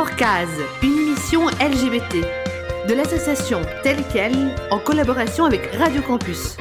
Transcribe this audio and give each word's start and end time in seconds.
Hors 0.00 0.16
Case, 0.16 0.48
une 0.82 0.98
émission 0.98 1.48
LGBT 1.48 2.24
de 2.88 2.94
l'association 2.94 3.60
telle 3.82 4.02
quelle 4.10 4.56
en 4.70 4.78
collaboration 4.78 5.44
avec 5.44 5.60
Radio 5.74 6.00
Campus. 6.00 6.56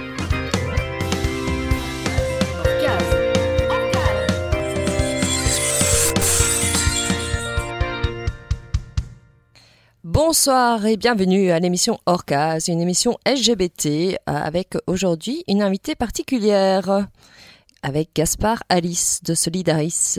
Bonsoir 10.03 10.85
et 10.85 10.97
bienvenue 10.97 11.51
à 11.51 11.59
l'émission 11.59 11.97
Orcas, 12.05 12.65
une 12.67 12.81
émission 12.81 13.17
LGBT 13.25 13.85
euh, 13.85 14.17
avec 14.25 14.75
aujourd'hui 14.85 15.45
une 15.47 15.61
invitée 15.61 15.95
particulière 15.95 17.07
avec 17.83 18.09
Gaspard 18.13 18.63
Alice 18.67 19.21
de 19.23 19.33
Solidaris. 19.33 20.17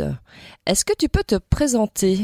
Est-ce 0.64 0.86
que 0.86 0.94
tu 0.98 1.10
peux 1.10 1.24
te 1.24 1.36
présenter 1.36 2.20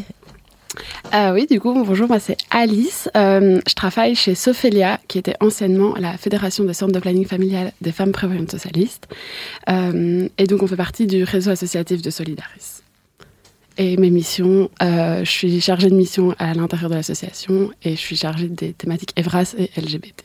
euh, 1.15 1.33
oui, 1.33 1.47
du 1.47 1.61
coup, 1.61 1.73
bonjour, 1.73 2.09
moi 2.09 2.19
c'est 2.19 2.37
Alice. 2.51 3.09
Euh, 3.16 3.61
je 3.66 3.74
travaille 3.74 4.15
chez 4.15 4.34
Sophelia, 4.34 5.01
qui 5.09 5.19
était 5.19 5.37
anciennement 5.41 5.95
la 5.97 6.16
Fédération 6.16 6.65
des 6.65 6.74
centres 6.74 6.93
de 6.93 6.98
planning 6.98 7.27
familial 7.27 7.73
des 7.80 7.93
femmes 7.93 8.12
prévoyantes 8.12 8.51
socialistes. 8.51 9.09
Euh, 9.69 10.29
et 10.38 10.47
donc, 10.47 10.62
on 10.62 10.66
fait 10.66 10.77
partie 10.77 11.07
du 11.07 11.24
réseau 11.24 11.51
associatif 11.51 12.02
de 12.02 12.10
Solidaris. 12.10 12.83
Et 13.79 13.98
mes 13.98 14.10
missions, 14.10 14.71
je 14.80 15.24
suis 15.24 15.60
chargée 15.60 15.91
de 15.91 15.95
mission 15.95 16.34
à 16.38 16.55
l'intérieur 16.55 16.88
de 16.88 16.95
l'association 16.95 17.71
et 17.83 17.91
je 17.91 18.01
suis 18.01 18.16
chargée 18.16 18.48
des 18.48 18.73
thématiques 18.73 19.12
EVRAS 19.16 19.55
et 19.59 19.71
LGBT. 19.77 20.24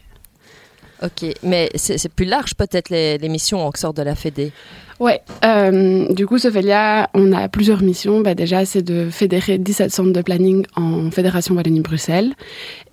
Ok, 1.03 1.25
mais 1.41 1.69
c'est 1.75 2.13
plus 2.13 2.25
large 2.25 2.53
peut-être 2.55 2.89
les, 2.89 3.17
missions 3.29 3.65
en 3.65 3.71
sort 3.75 3.93
de 3.93 4.03
la 4.03 4.15
Fédé 4.15 4.51
Ouais, 4.99 5.19
euh, 5.43 6.13
du 6.13 6.27
coup, 6.27 6.37
Sophelia, 6.37 7.09
on 7.15 7.31
a 7.31 7.49
plusieurs 7.49 7.81
missions. 7.81 8.21
Bah, 8.21 8.35
déjà, 8.35 8.65
c'est 8.65 8.83
de 8.83 9.09
fédérer 9.09 9.57
17 9.57 9.91
centres 9.91 10.13
de 10.13 10.21
planning 10.21 10.63
en 10.75 11.09
Fédération 11.09 11.55
Wallonie-Bruxelles, 11.55 12.35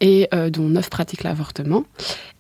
et 0.01 0.27
euh, 0.33 0.49
dont 0.49 0.71
9 0.71 0.89
pratiquent 0.89 1.23
l'avortement. 1.23 1.85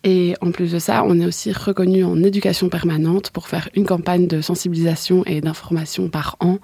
Et 0.04 0.32
en 0.40 0.52
plus 0.52 0.72
de 0.72 0.78
ça, 0.78 1.04
on 1.04 1.20
est 1.20 1.26
aussi 1.26 1.52
reconnu 1.52 2.02
en 2.02 2.22
éducation 2.22 2.70
permanente 2.70 3.28
pour 3.28 3.46
faire 3.46 3.68
une 3.74 3.84
campagne 3.84 4.26
de 4.26 4.40
sensibilisation 4.40 5.22
et 5.26 5.42
d'information 5.42 6.08
par 6.08 6.36
an 6.40 6.60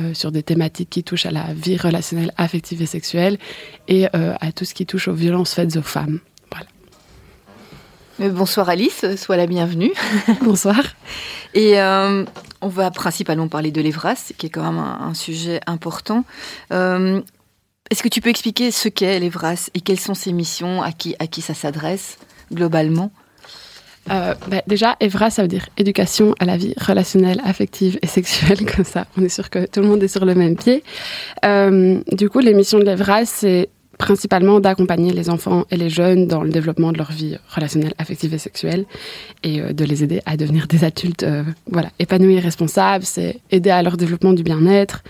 euh, 0.00 0.12
sur 0.12 0.32
des 0.32 0.42
thématiques 0.42 0.90
qui 0.90 1.04
touchent 1.04 1.26
à 1.26 1.30
la 1.30 1.54
vie 1.54 1.76
relationnelle, 1.76 2.32
affective 2.36 2.82
et 2.82 2.86
sexuelle, 2.86 3.38
et 3.86 4.06
à 4.06 4.52
tout 4.52 4.64
ce 4.64 4.74
qui 4.74 4.84
touche 4.84 5.06
aux 5.06 5.14
violences 5.14 5.54
faites 5.54 5.76
aux 5.76 5.82
femmes. 5.82 6.18
Bonsoir 8.18 8.68
Alice, 8.68 9.04
sois 9.14 9.36
la 9.36 9.46
bienvenue. 9.46 9.92
Bonsoir. 10.42 10.82
Et 11.54 11.80
euh, 11.80 12.24
on 12.60 12.66
va 12.66 12.90
principalement 12.90 13.46
parler 13.46 13.70
de 13.70 13.80
l'Evras, 13.80 14.32
qui 14.36 14.46
est 14.46 14.50
quand 14.50 14.64
même 14.64 14.82
un, 14.82 15.14
sujet 15.14 15.60
important. 15.68 16.24
Euh, 16.72 17.20
est-ce 17.90 18.02
que 18.02 18.08
tu 18.08 18.20
peux 18.20 18.28
expliquer 18.28 18.72
ce 18.72 18.88
qu'est 18.88 19.20
l'Evras 19.20 19.70
et 19.74 19.80
quelles 19.80 20.00
sont 20.00 20.14
ses 20.14 20.32
missions, 20.32 20.82
à 20.82 20.90
qui, 20.90 21.14
à 21.20 21.28
qui 21.28 21.42
ça 21.42 21.54
s'adresse 21.54 22.18
globalement? 22.52 23.12
Euh, 24.10 24.34
bah, 24.48 24.62
déjà, 24.66 24.96
EVRA, 24.98 25.30
ça 25.30 25.42
veut 25.42 25.48
dire 25.48 25.68
éducation 25.76 26.34
à 26.40 26.44
la 26.44 26.56
vie 26.56 26.74
relationnelle, 26.80 27.40
affective 27.44 28.00
et 28.02 28.08
sexuelle, 28.08 28.66
comme 28.74 28.84
ça, 28.84 29.06
on 29.16 29.22
est 29.22 29.28
sûr 29.28 29.48
que 29.48 29.64
tout 29.66 29.80
le 29.80 29.86
monde 29.86 30.02
est 30.02 30.08
sur 30.08 30.24
le 30.24 30.34
même 30.34 30.56
pied. 30.56 30.82
du 31.44 32.30
coup, 32.30 32.40
les 32.40 32.54
missions 32.54 32.80
de 32.80 32.84
l'EVRA, 32.84 33.26
c'est 33.26 33.68
principalement 33.98 34.60
d'accompagner 34.60 35.12
les 35.12 35.28
enfants 35.28 35.66
et 35.70 35.76
les 35.76 35.90
jeunes 35.90 36.26
dans 36.26 36.42
le 36.42 36.50
développement 36.50 36.92
de 36.92 36.98
leur 36.98 37.12
vie 37.12 37.36
relationnelle, 37.54 37.94
affective 37.98 38.32
et 38.32 38.38
sexuelle 38.38 38.86
et 39.42 39.60
euh, 39.60 39.72
de 39.72 39.84
les 39.84 40.04
aider 40.04 40.22
à 40.24 40.36
devenir 40.36 40.66
des 40.68 40.84
adultes 40.84 41.24
euh, 41.24 41.42
voilà, 41.70 41.90
épanouis 41.98 42.36
et 42.36 42.40
responsables. 42.40 43.04
C'est 43.04 43.40
aider 43.50 43.70
à 43.70 43.82
leur 43.82 43.96
développement 43.96 44.32
du 44.32 44.44
bien-être 44.44 45.02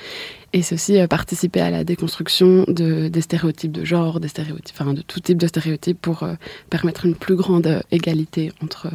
et 0.54 0.62
aussi 0.72 0.98
euh, 0.98 1.06
participer 1.06 1.60
à 1.60 1.70
la 1.70 1.84
déconstruction 1.84 2.64
de, 2.66 3.08
des 3.08 3.20
stéréotypes 3.20 3.72
de 3.72 3.84
genre, 3.84 4.20
des 4.20 4.28
stéréotypes, 4.28 4.76
enfin 4.80 4.94
de 4.94 5.02
tout 5.02 5.20
type 5.20 5.38
de 5.38 5.46
stéréotypes 5.46 6.00
pour 6.00 6.26
permettre 6.70 7.04
une 7.04 7.14
plus 7.14 7.36
grande 7.36 7.82
égalité 7.92 8.52
entre 8.62 8.88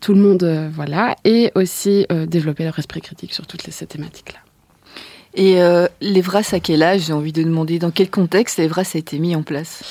tout 0.00 0.14
le 0.14 0.20
monde, 0.20 0.70
voilà, 0.72 1.16
et 1.24 1.50
aussi 1.56 2.06
développer 2.28 2.64
leur 2.64 2.78
esprit 2.78 3.00
critique 3.00 3.34
sur 3.34 3.46
toutes 3.46 3.62
ces 3.62 3.86
thématiques-là. 3.86 4.43
Et 5.34 5.60
euh, 5.60 5.88
l'Evras, 6.00 6.50
à 6.52 6.60
quel 6.60 6.82
âge 6.82 7.06
J'ai 7.06 7.12
envie 7.12 7.32
de 7.32 7.42
demander 7.42 7.78
dans 7.78 7.90
quel 7.90 8.08
contexte 8.08 8.58
l'Evras 8.58 8.90
a 8.94 8.98
été 8.98 9.18
mis 9.18 9.34
en 9.34 9.42
place? 9.42 9.82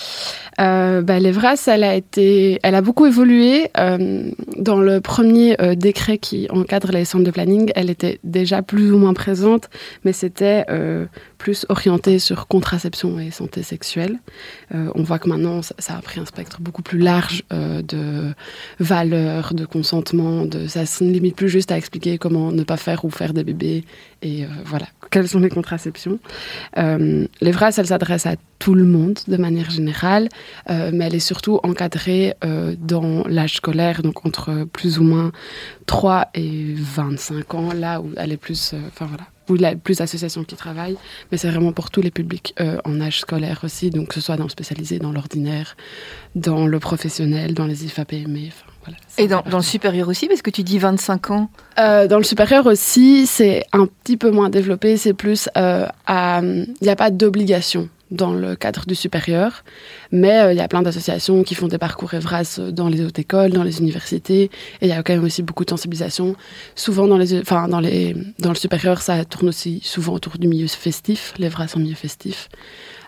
Euh, 0.59 1.02
bah, 1.02 1.19
L'Evras, 1.19 1.64
elle 1.68 1.84
a 1.84 1.96
été, 1.96 2.59
elle 2.64 2.75
a 2.75 2.81
beaucoup 2.81 3.06
évolué. 3.06 3.69
Euh, 3.78 4.31
dans 4.58 4.78
le 4.78 5.02
premier 5.02 5.59
euh, 5.62 5.75
décret 5.75 6.18
qui 6.18 6.47
encadre 6.50 6.91
les 6.91 7.06
centres 7.06 7.24
de 7.24 7.31
planning, 7.31 7.72
elle 7.75 7.90
était 7.90 8.19
déjà 8.24 8.62
plus 8.62 8.91
ou 8.91 8.97
moins 8.97 9.14
présente, 9.14 9.69
mais 10.03 10.14
c'était 10.14 10.66
euh, 10.69 11.06
plus 11.38 11.66
orienté 11.69 12.19
sur 12.19 12.47
contraception 12.47 13.19
et 13.19 13.31
santé 13.31 13.64
sexuelle. 13.64 14.19
On 14.96 15.03
voit 15.03 15.19
que 15.19 15.30
maintenant, 15.30 15.62
ça, 15.62 15.75
ça, 15.78 15.96
a 15.96 16.02
pris 16.02 16.19
un 16.19 16.25
spectre 16.25 16.59
beaucoup 16.62 16.81
plus 16.81 16.97
large 16.97 17.44
de 17.52 18.34
valeurs, 18.80 19.53
de 19.53 19.66
consentement. 19.66 20.46
De, 20.46 20.66
ça 20.66 20.88
se 20.88 21.03
limite 21.03 21.35
plus 21.35 21.50
juste 21.50 21.72
à 21.72 21.78
expliquer 21.78 22.18
comment 22.18 22.52
ne 22.52 22.64
pas 22.64 22.78
faire 22.78 23.06
ou 23.06 23.12
faire 23.12 23.34
des 23.34 23.44
bébés 23.44 23.84
et 24.24 24.46
voilà 24.66 24.88
quelles 25.12 25.28
sont 25.28 25.40
les 25.40 25.50
contraceptions? 25.50 26.18
L'Evras, 26.75 27.75
elle 27.78 27.85
s'adresse 27.85 28.25
à 28.25 28.35
tout 28.58 28.74
le 28.74 28.85
monde 28.85 29.20
de 29.28 29.38
manière 29.38 29.70
générale, 29.70 30.30
euh, 30.70 30.92
mais 30.94 31.06
elle 31.06 31.16
est 31.16 31.20
surtout 31.20 31.59
encadrée 31.64 32.36
euh, 32.44 32.76
dans 32.78 33.24
l'âge 33.28 33.56
scolaire, 33.56 34.02
donc 34.02 34.26
entre 34.26 34.66
plus 34.72 35.00
ou 35.00 35.04
moins 35.04 35.31
3 35.86 36.30
et 36.34 36.74
25 36.76 37.54
ans, 37.54 37.74
là 37.74 38.02
où 38.02 38.12
elle 38.18 38.31
est 38.31 38.38
plus, 38.38 38.74
euh, 38.74 38.78
enfin 38.88 39.06
voilà, 39.06 39.26
où 39.50 39.56
il 39.56 39.62
y 39.62 39.66
a 39.66 39.76
plus 39.76 39.98
d'associations 39.98 40.44
qui 40.44 40.56
travaillent, 40.56 40.98
mais 41.32 41.38
c'est 41.38 41.50
vraiment 41.50 41.72
pour 41.72 41.92
tous 41.92 42.02
les 42.02 42.12
publics 42.12 42.53
euh, 42.59 42.78
en 42.86 43.02
âge 43.02 43.20
scolaire 43.20 43.62
aussi, 43.64 43.90
donc 43.90 44.09
que 44.09 44.14
ce 44.16 44.22
soit 44.22 44.38
dans 44.38 44.46
le 44.46 44.50
spécialisé, 44.50 45.00
dans 45.00 45.12
l'ordinaire, 45.12 45.76
dans 46.36 46.66
le 46.66 46.80
professionnel, 46.80 47.53
dans 47.53 47.66
les 47.66 47.86
IFAPME, 47.86 48.50
voilà, 48.84 48.98
Et 49.18 49.28
dans, 49.28 49.42
dans, 49.50 49.58
le 49.58 49.64
supérieur 49.64 50.08
aussi, 50.08 50.28
parce 50.28 50.42
que 50.42 50.50
tu 50.50 50.64
dis 50.64 50.78
25 50.78 51.32
ans. 51.32 51.50
Euh, 51.80 52.08
Dans 52.08 52.18
le 52.18 52.24
supérieur 52.24 52.66
aussi, 52.66 53.28
c'est 53.28 53.66
un 53.72 53.86
petit 53.86 54.18
peu 54.18 54.30
moins 54.30 54.50
développé, 54.50 54.98
c'est 54.98 55.14
plus, 55.14 55.50
il 55.56 56.68
n'y 56.82 56.90
a 56.90 56.96
pas 56.96 57.12
d'obligation 57.12 57.90
dans 58.13 58.34
le 58.34 58.56
cadre 58.56 58.85
du 58.85 58.96
supérieur. 58.96 59.63
Mais 60.12 60.40
euh, 60.40 60.53
il 60.53 60.57
y 60.57 60.62
a 60.62 60.68
plein 60.68 60.81
d'associations 60.81 61.44
qui 61.44 61.56
font 61.56 61.68
des 61.68 61.78
parcours 61.78 62.13
EVRAS 62.13 62.59
dans 62.72 62.88
les 62.88 63.03
hautes 63.03 63.19
écoles, 63.19 63.51
dans 63.51 63.63
les 63.63 63.79
universités. 63.79 64.44
Et 64.44 64.84
il 64.84 64.88
y 64.88 64.94
a 64.94 65.03
quand 65.03 65.13
même 65.13 65.24
aussi 65.24 65.44
beaucoup 65.44 65.66
de 65.66 65.69
sensibilisation. 65.69 66.35
Souvent, 66.75 67.07
dans, 67.07 67.18
les, 67.18 67.40
enfin, 67.40 67.68
dans, 67.68 67.79
les, 67.79 68.16
dans 68.40 68.50
le 68.50 68.56
supérieur, 68.56 69.02
ça 69.02 69.25
tourne 69.25 69.50
aussi 69.50 69.81
souvent 69.84 70.13
autour 70.13 70.38
du 70.38 70.47
milieu 70.47 70.68
festif, 70.68 71.34
l'EVRAS 71.38 71.73
en 71.75 71.79
milieu 71.79 71.96
festif. 71.96 72.50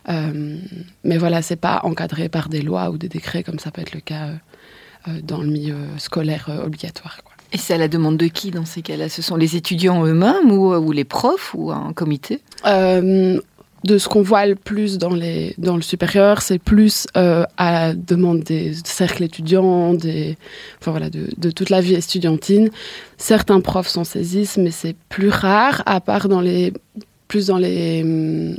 Euh, 0.09 0.57
mais 1.03 1.17
voilà, 1.17 1.41
c'est 1.41 1.55
pas 1.55 1.81
encadré 1.83 2.29
par 2.29 2.49
des 2.49 2.61
lois 2.61 2.89
ou 2.89 2.97
des 2.97 3.09
décrets 3.09 3.43
comme 3.43 3.59
ça 3.59 3.71
peut 3.71 3.81
être 3.81 3.93
le 3.93 4.01
cas 4.01 4.29
euh, 5.07 5.19
dans 5.23 5.41
le 5.41 5.47
milieu 5.47 5.77
scolaire 5.97 6.49
obligatoire. 6.63 7.19
Quoi. 7.23 7.33
Et 7.53 7.57
c'est 7.57 7.75
à 7.75 7.77
la 7.77 7.87
demande 7.87 8.17
de 8.17 8.27
qui 8.27 8.51
dans 8.51 8.65
ces 8.65 8.81
cas-là? 8.81 9.09
Ce 9.09 9.21
sont 9.21 9.35
les 9.35 9.55
étudiants 9.55 10.05
eux-mêmes 10.05 10.51
ou, 10.51 10.73
ou, 10.75 10.91
les 10.91 11.05
profs 11.05 11.53
ou 11.53 11.71
un 11.71 11.93
comité? 11.93 12.41
Euh, 12.65 13.39
de 13.85 13.99
ce 13.99 14.09
qu'on 14.09 14.23
voit 14.23 14.45
le 14.47 14.55
plus 14.55 14.97
dans, 14.97 15.13
les, 15.13 15.53
dans 15.59 15.75
le 15.75 15.83
supérieur, 15.83 16.41
c'est 16.41 16.57
plus 16.57 17.05
euh, 17.15 17.45
à 17.55 17.71
la 17.71 17.93
demande 17.93 18.41
des 18.41 18.73
cercles 18.83 19.23
étudiants, 19.23 19.93
des, 19.93 20.37
enfin 20.81 20.89
voilà, 20.89 21.11
de, 21.11 21.27
de, 21.37 21.51
toute 21.51 21.69
la 21.69 21.81
vie 21.81 21.93
estudiantine. 21.93 22.71
Certains 23.17 23.61
profs 23.61 23.87
s'en 23.87 24.03
saisissent, 24.03 24.57
mais 24.57 24.71
c'est 24.71 24.95
plus 25.09 25.29
rare, 25.29 25.83
à 25.85 26.01
part 26.01 26.27
dans 26.29 26.41
les, 26.41 26.73
plus 27.27 27.47
dans 27.47 27.59
les, 27.59 28.01
hum, 28.03 28.57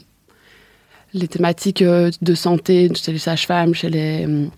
les 1.13 1.29
thématiques 1.29 1.83
euh, 1.83 2.11
de 2.23 2.35
santé, 2.37 2.89
chez 2.95 3.11
les 3.11 3.19
sages-femmes, 3.19 3.75
chez 3.75 3.91
les, 3.91 4.27
hum, 4.27 4.51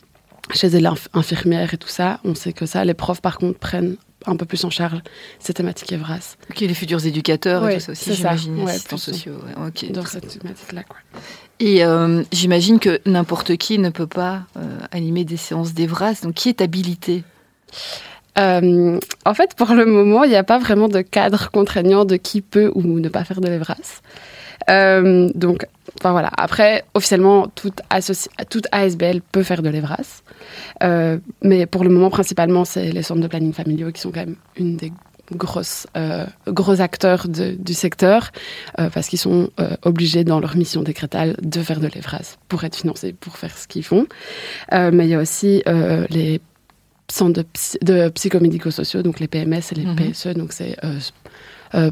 chez 0.53 0.69
les 0.69 0.87
infirmières 1.15 1.73
et 1.73 1.78
tout 1.78 1.89
ça. 1.89 2.21
On 2.25 2.34
sait 2.34 2.53
que 2.53 2.66
ça, 2.66 2.84
les 2.84 2.95
profs, 2.95 3.22
par 3.22 3.39
contre, 3.39 3.59
prennent 3.59 3.97
un 4.26 4.36
peu 4.36 4.44
plus 4.44 4.65
en 4.65 4.70
charge 4.70 5.00
ces 5.38 5.54
thématiques 5.54 5.92
Evras. 5.92 6.36
Ok, 6.50 6.60
les 6.60 6.74
futurs 6.74 7.04
éducateurs 7.06 7.62
ouais, 7.62 7.74
et 7.74 7.78
tout 7.78 7.84
ça 7.84 7.92
aussi, 7.92 8.15
j'imagine, 8.15 8.62
ouais, 8.62 8.72
assistants 8.72 8.97
sociaux. 8.97 9.34
Ouais, 9.44 9.66
okay, 9.68 9.91
dans 9.91 10.04
cette 10.04 10.28
thématique-là, 10.28 10.82
quoi. 10.82 10.97
Et 11.60 11.84
euh, 11.84 12.22
j'imagine 12.32 12.78
que 12.78 13.00
n'importe 13.04 13.56
qui 13.56 13.78
ne 13.78 13.91
peut 13.91 14.06
pas 14.06 14.42
euh, 14.56 14.78
animer 14.92 15.24
des 15.24 15.36
séances 15.36 15.74
d'Evras. 15.74 16.20
Donc, 16.22 16.34
qui 16.34 16.48
est 16.48 16.60
habilité? 16.60 17.24
Euh, 18.38 19.00
en 19.24 19.34
fait, 19.34 19.54
pour 19.54 19.72
le 19.72 19.84
moment, 19.84 20.22
il 20.22 20.30
n'y 20.30 20.36
a 20.36 20.44
pas 20.44 20.59
vraiment 20.59 20.88
de 20.88 21.00
cadre 21.00 21.50
contraignant 21.50 22.04
de 22.04 22.16
qui 22.16 22.41
peut 22.41 22.70
ou 22.74 22.82
ne 22.82 23.09
pas 23.09 23.24
faire 23.24 23.41
de 23.41 23.48
l'Evras. 23.48 24.00
Euh, 24.70 25.30
donc, 25.34 25.66
enfin 25.98 26.12
voilà. 26.12 26.30
Après, 26.36 26.84
officiellement, 26.94 27.48
toute, 27.48 27.80
toute 28.50 28.66
ASBL 28.70 29.20
peut 29.20 29.42
faire 29.42 29.62
de 29.62 29.68
l'Evras. 29.68 30.22
Euh, 30.83 31.18
mais 31.42 31.66
pour 31.66 31.84
le 31.84 31.91
moment, 31.91 32.10
principalement, 32.10 32.65
c'est 32.65 32.91
les 32.92 33.03
centres 33.03 33.21
de 33.21 33.28
planning 33.28 33.53
familiaux 33.53 33.92
qui 33.92 34.00
sont 34.00 34.10
quand 34.10 34.21
même 34.27 34.36
une 34.56 34.77
des 34.77 34.92
grosses, 35.33 35.86
euh, 35.97 36.27
gros 36.47 36.80
acteurs 36.80 37.28
de, 37.28 37.53
du 37.59 37.74
secteur 37.74 38.30
euh, 38.78 38.89
parce 38.91 39.09
qu'ils 39.09 39.18
sont 39.18 39.50
euh, 39.60 39.77
obligés 39.83 40.24
dans 40.24 40.41
leur 40.41 40.56
mission 40.56 40.83
décrétale 40.83 41.36
de 41.42 41.62
faire 41.62 41.80
de 41.80 41.89
l'Evras 41.89 42.36
pour 42.48 42.65
être 42.65 42.77
financés, 42.77 43.12
pour 43.12 43.36
faire 43.36 43.56
ce 43.56 43.66
qu'ils 43.66 43.84
font. 43.84 44.06
Mais 44.72 45.06
il 45.06 45.09
y 45.09 45.15
a 45.15 45.21
aussi 45.21 45.62
les 46.10 46.41
centres 47.10 47.33
de, 47.33 47.42
psy 47.42 47.78
de 47.83 48.09
psychomédico-sociaux, 48.10 49.03
donc 49.03 49.21
les 49.21 49.28
PMS 49.28 49.72
et 49.72 49.74
les 49.74 49.84
-hmm. 49.84 50.12
PSE, 50.12 50.34
donc 50.34 50.53
c'est 50.53 50.77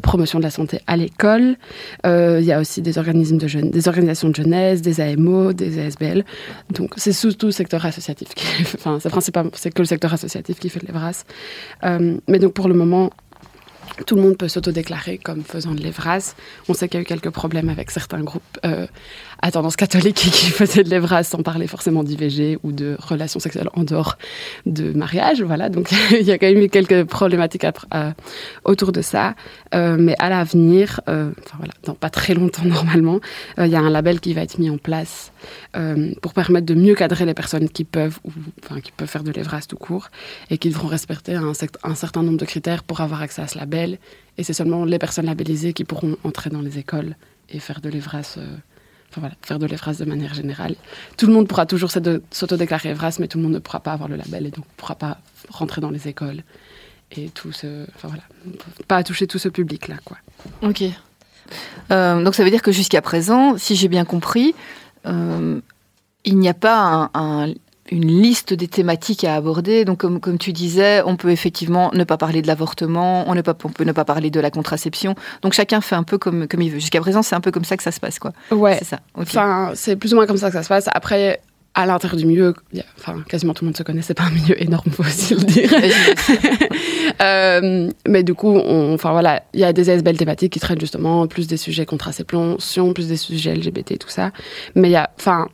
promotion 0.01 0.39
de 0.39 0.43
la 0.43 0.49
santé 0.49 0.79
à 0.87 0.97
l'école. 0.97 1.55
Il 2.03 2.43
y 2.43 2.51
a 2.51 2.59
aussi 2.59 2.81
des 2.81 2.97
organismes 2.97 3.37
de 3.37 3.47
jeunes, 3.47 3.69
des 3.69 3.87
organisations 3.87 4.29
de 4.29 4.35
jeunesse, 4.35 4.81
des 4.81 5.01
AMO, 5.01 5.53
des 5.53 5.79
ASBL. 5.79 6.25
Donc 6.71 6.93
c'est 6.97 7.13
surtout 7.13 7.47
le 7.47 7.51
secteur 7.51 7.85
associatif. 7.85 8.29
Qui, 8.33 8.45
enfin, 8.75 8.99
c'est 9.01 9.09
principalement 9.09 9.51
c'est 9.53 9.71
que 9.71 9.81
le 9.81 9.87
secteur 9.87 10.13
associatif 10.13 10.59
qui 10.59 10.69
fait 10.69 10.79
de 10.79 10.87
l'Evras. 10.87 11.23
mais 12.27 12.39
donc 12.39 12.53
pour 12.53 12.67
le 12.67 12.73
moment, 12.73 13.11
tout 14.05 14.15
le 14.15 14.21
monde 14.21 14.37
peut 14.37 14.47
s'autodéclarer 14.47 15.17
comme 15.17 15.43
faisant 15.43 15.73
de 15.73 15.81
l'Evras. 15.81 16.35
On 16.69 16.73
sait 16.73 16.87
qu'il 16.87 16.99
y 16.99 16.99
a 16.99 17.01
eu 17.01 17.05
quelques 17.05 17.29
problèmes 17.29 17.69
avec 17.69 17.91
certains 17.91 18.21
groupes 18.21 18.43
euh, 18.65 18.87
à 19.41 19.51
tendance 19.51 19.75
catholique 19.75 20.15
qui 20.15 20.49
faisaient 20.49 20.83
de 20.83 20.89
l'Evras 20.89 21.23
sans 21.23 21.43
parler 21.43 21.67
forcément 21.67 22.03
d'IVG 22.03 22.57
ou 22.63 22.71
de 22.71 22.97
relations 22.99 23.39
sexuelles 23.39 23.69
en 23.73 23.83
dehors 23.83 24.17
de 24.65 24.91
mariage. 24.93 25.41
Voilà, 25.41 25.69
donc 25.69 25.91
il 26.11 26.25
y 26.25 26.31
a 26.31 26.37
quand 26.37 26.47
même 26.47 26.61
eu 26.61 26.69
quelques 26.69 27.03
problématiques 27.05 27.65
autour 28.63 28.91
de 28.91 29.01
ça. 29.01 29.35
Euh, 29.73 29.97
mais 29.99 30.15
à 30.19 30.29
l'avenir, 30.29 31.01
euh, 31.09 31.31
enfin 31.45 31.57
voilà, 31.57 31.73
dans 31.83 31.93
pas 31.93 32.09
très 32.09 32.33
longtemps 32.33 32.65
normalement, 32.65 33.19
euh, 33.59 33.65
il 33.65 33.71
y 33.71 33.75
a 33.75 33.79
un 33.79 33.89
label 33.89 34.19
qui 34.19 34.33
va 34.33 34.41
être 34.41 34.57
mis 34.59 34.69
en 34.69 34.77
place 34.77 35.31
pour 36.21 36.33
permettre 36.33 36.65
de 36.65 36.73
mieux 36.73 36.95
cadrer 36.95 37.25
les 37.25 37.35
personnes 37.35 37.69
qui 37.69 37.83
peuvent, 37.83 38.19
enfin, 38.63 38.81
qui 38.81 38.91
peuvent 38.91 39.07
faire 39.07 39.23
de 39.23 39.31
l'Evras 39.31 39.65
tout 39.69 39.77
court 39.77 40.09
et 40.49 40.57
qui 40.57 40.69
devront 40.69 40.87
respecter 40.87 41.35
un, 41.35 41.51
un 41.83 41.95
certain 41.95 42.23
nombre 42.23 42.37
de 42.37 42.45
critères 42.45 42.83
pour 42.83 43.01
avoir 43.01 43.21
accès 43.21 43.43
à 43.43 43.47
ce 43.47 43.59
label. 43.59 43.99
Et 44.39 44.43
c'est 44.43 44.53
seulement 44.53 44.85
les 44.85 44.97
personnes 44.97 45.27
labellisées 45.27 45.73
qui 45.73 45.83
pourront 45.83 46.17
entrer 46.23 46.49
dans 46.49 46.61
les 46.61 46.79
écoles 46.79 47.15
et 47.49 47.59
faire 47.59 47.79
de 47.79 47.89
l'Evras 47.89 48.39
faire 49.41 49.59
de 49.59 49.65
l'Evras 49.65 49.95
de 49.99 50.05
manière 50.05 50.33
générale. 50.33 50.75
Tout 51.17 51.27
le 51.27 51.33
monde 51.33 51.47
pourra 51.47 51.65
toujours 51.65 51.91
s'autodéclarer 51.91 52.89
Evras, 52.89 53.17
mais 53.19 53.27
tout 53.27 53.37
le 53.37 53.43
monde 53.43 53.53
ne 53.53 53.59
pourra 53.59 53.79
pas 53.79 53.93
avoir 53.93 54.09
le 54.09 54.15
label 54.15 54.45
et 54.45 54.51
donc 54.51 54.65
ne 54.65 54.75
pourra 54.77 54.95
pas 54.95 55.17
rentrer 55.49 55.81
dans 55.81 55.89
les 55.91 56.07
écoles 56.07 56.43
et 57.11 57.29
tout 57.29 57.51
ce, 57.51 57.85
enfin 57.95 58.09
voilà, 58.09 58.23
pas 58.87 59.03
toucher 59.03 59.27
tout 59.27 59.39
ce 59.39 59.49
public 59.49 59.87
là 59.87 59.95
quoi. 60.03 60.17
Ok. 60.61 60.83
Euh, 61.91 62.21
donc 62.23 62.35
ça 62.35 62.43
veut 62.43 62.51
dire 62.51 62.61
que 62.61 62.71
jusqu'à 62.71 63.01
présent, 63.01 63.57
si 63.57 63.75
j'ai 63.75 63.87
bien 63.87 64.03
compris, 64.05 64.53
euh, 65.05 65.59
il 66.25 66.37
n'y 66.37 66.49
a 66.49 66.53
pas 66.53 67.09
un, 67.13 67.53
une 67.91 68.07
liste 68.07 68.53
des 68.53 68.67
thématiques 68.67 69.23
à 69.23 69.35
aborder. 69.35 69.85
Donc, 69.85 69.99
comme, 69.99 70.19
comme 70.19 70.37
tu 70.37 70.53
disais, 70.53 71.01
on 71.05 71.15
peut 71.15 71.29
effectivement 71.29 71.91
ne 71.93 72.03
pas 72.03 72.17
parler 72.17 72.41
de 72.41 72.47
l'avortement, 72.47 73.27
on, 73.27 73.35
ne 73.35 73.41
peut, 73.41 73.53
on 73.63 73.69
peut 73.69 73.83
ne 73.83 73.91
pas 73.91 74.05
parler 74.05 74.29
de 74.29 74.39
la 74.39 74.51
contraception. 74.51 75.15
Donc, 75.41 75.53
chacun 75.53 75.81
fait 75.81 75.95
un 75.95 76.03
peu 76.03 76.17
comme, 76.17 76.47
comme 76.47 76.61
il 76.61 76.71
veut. 76.71 76.79
Jusqu'à 76.79 77.01
présent, 77.01 77.21
c'est 77.21 77.35
un 77.35 77.41
peu 77.41 77.51
comme 77.51 77.65
ça 77.65 77.77
que 77.77 77.83
ça 77.83 77.91
se 77.91 77.99
passe, 77.99 78.19
quoi. 78.19 78.33
Ouais. 78.51 78.75
C'est 78.79 78.85
ça. 78.85 78.99
Enfin, 79.15 79.71
c'est 79.75 79.95
plus 79.95 80.13
ou 80.13 80.15
moins 80.15 80.27
comme 80.27 80.37
ça 80.37 80.47
que 80.47 80.53
ça 80.53 80.63
se 80.63 80.69
passe. 80.69 80.89
Après, 80.93 81.41
à 81.77 81.85
l'intérieur 81.85 82.17
du 82.17 82.25
milieu, 82.25 82.55
a, 82.75 82.81
enfin, 82.97 83.23
quasiment 83.29 83.53
tout 83.53 83.63
le 83.63 83.67
monde 83.67 83.77
se 83.77 83.83
connaît. 83.83 84.01
C'est 84.01 84.15
pas 84.15 84.23
un 84.23 84.31
milieu 84.31 84.59
énorme, 84.61 84.89
faut 84.89 85.03
aussi 85.03 85.35
le 85.35 85.43
dire. 85.43 85.71
euh, 87.21 87.89
mais 88.07 88.23
du 88.23 88.33
coup, 88.33 88.49
on, 88.49 88.95
enfin 88.95 89.11
voilà, 89.11 89.43
il 89.53 89.59
y 89.59 89.63
a 89.63 89.73
des 89.73 89.91
ASBL 89.91 90.17
thématiques 90.17 90.53
qui 90.53 90.59
traitent 90.59 90.79
justement 90.79 91.27
plus 91.27 91.45
des 91.45 91.57
sujets 91.57 91.85
contraception, 91.85 92.57
plus 92.95 93.07
des 93.07 93.17
sujets 93.17 93.53
LGBT, 93.53 93.99
tout 93.99 94.09
ça. 94.09 94.31
Mais 94.73 94.89
il 94.89 94.93
y 94.93 94.95
a, 94.95 95.11
enfin, 95.19 95.49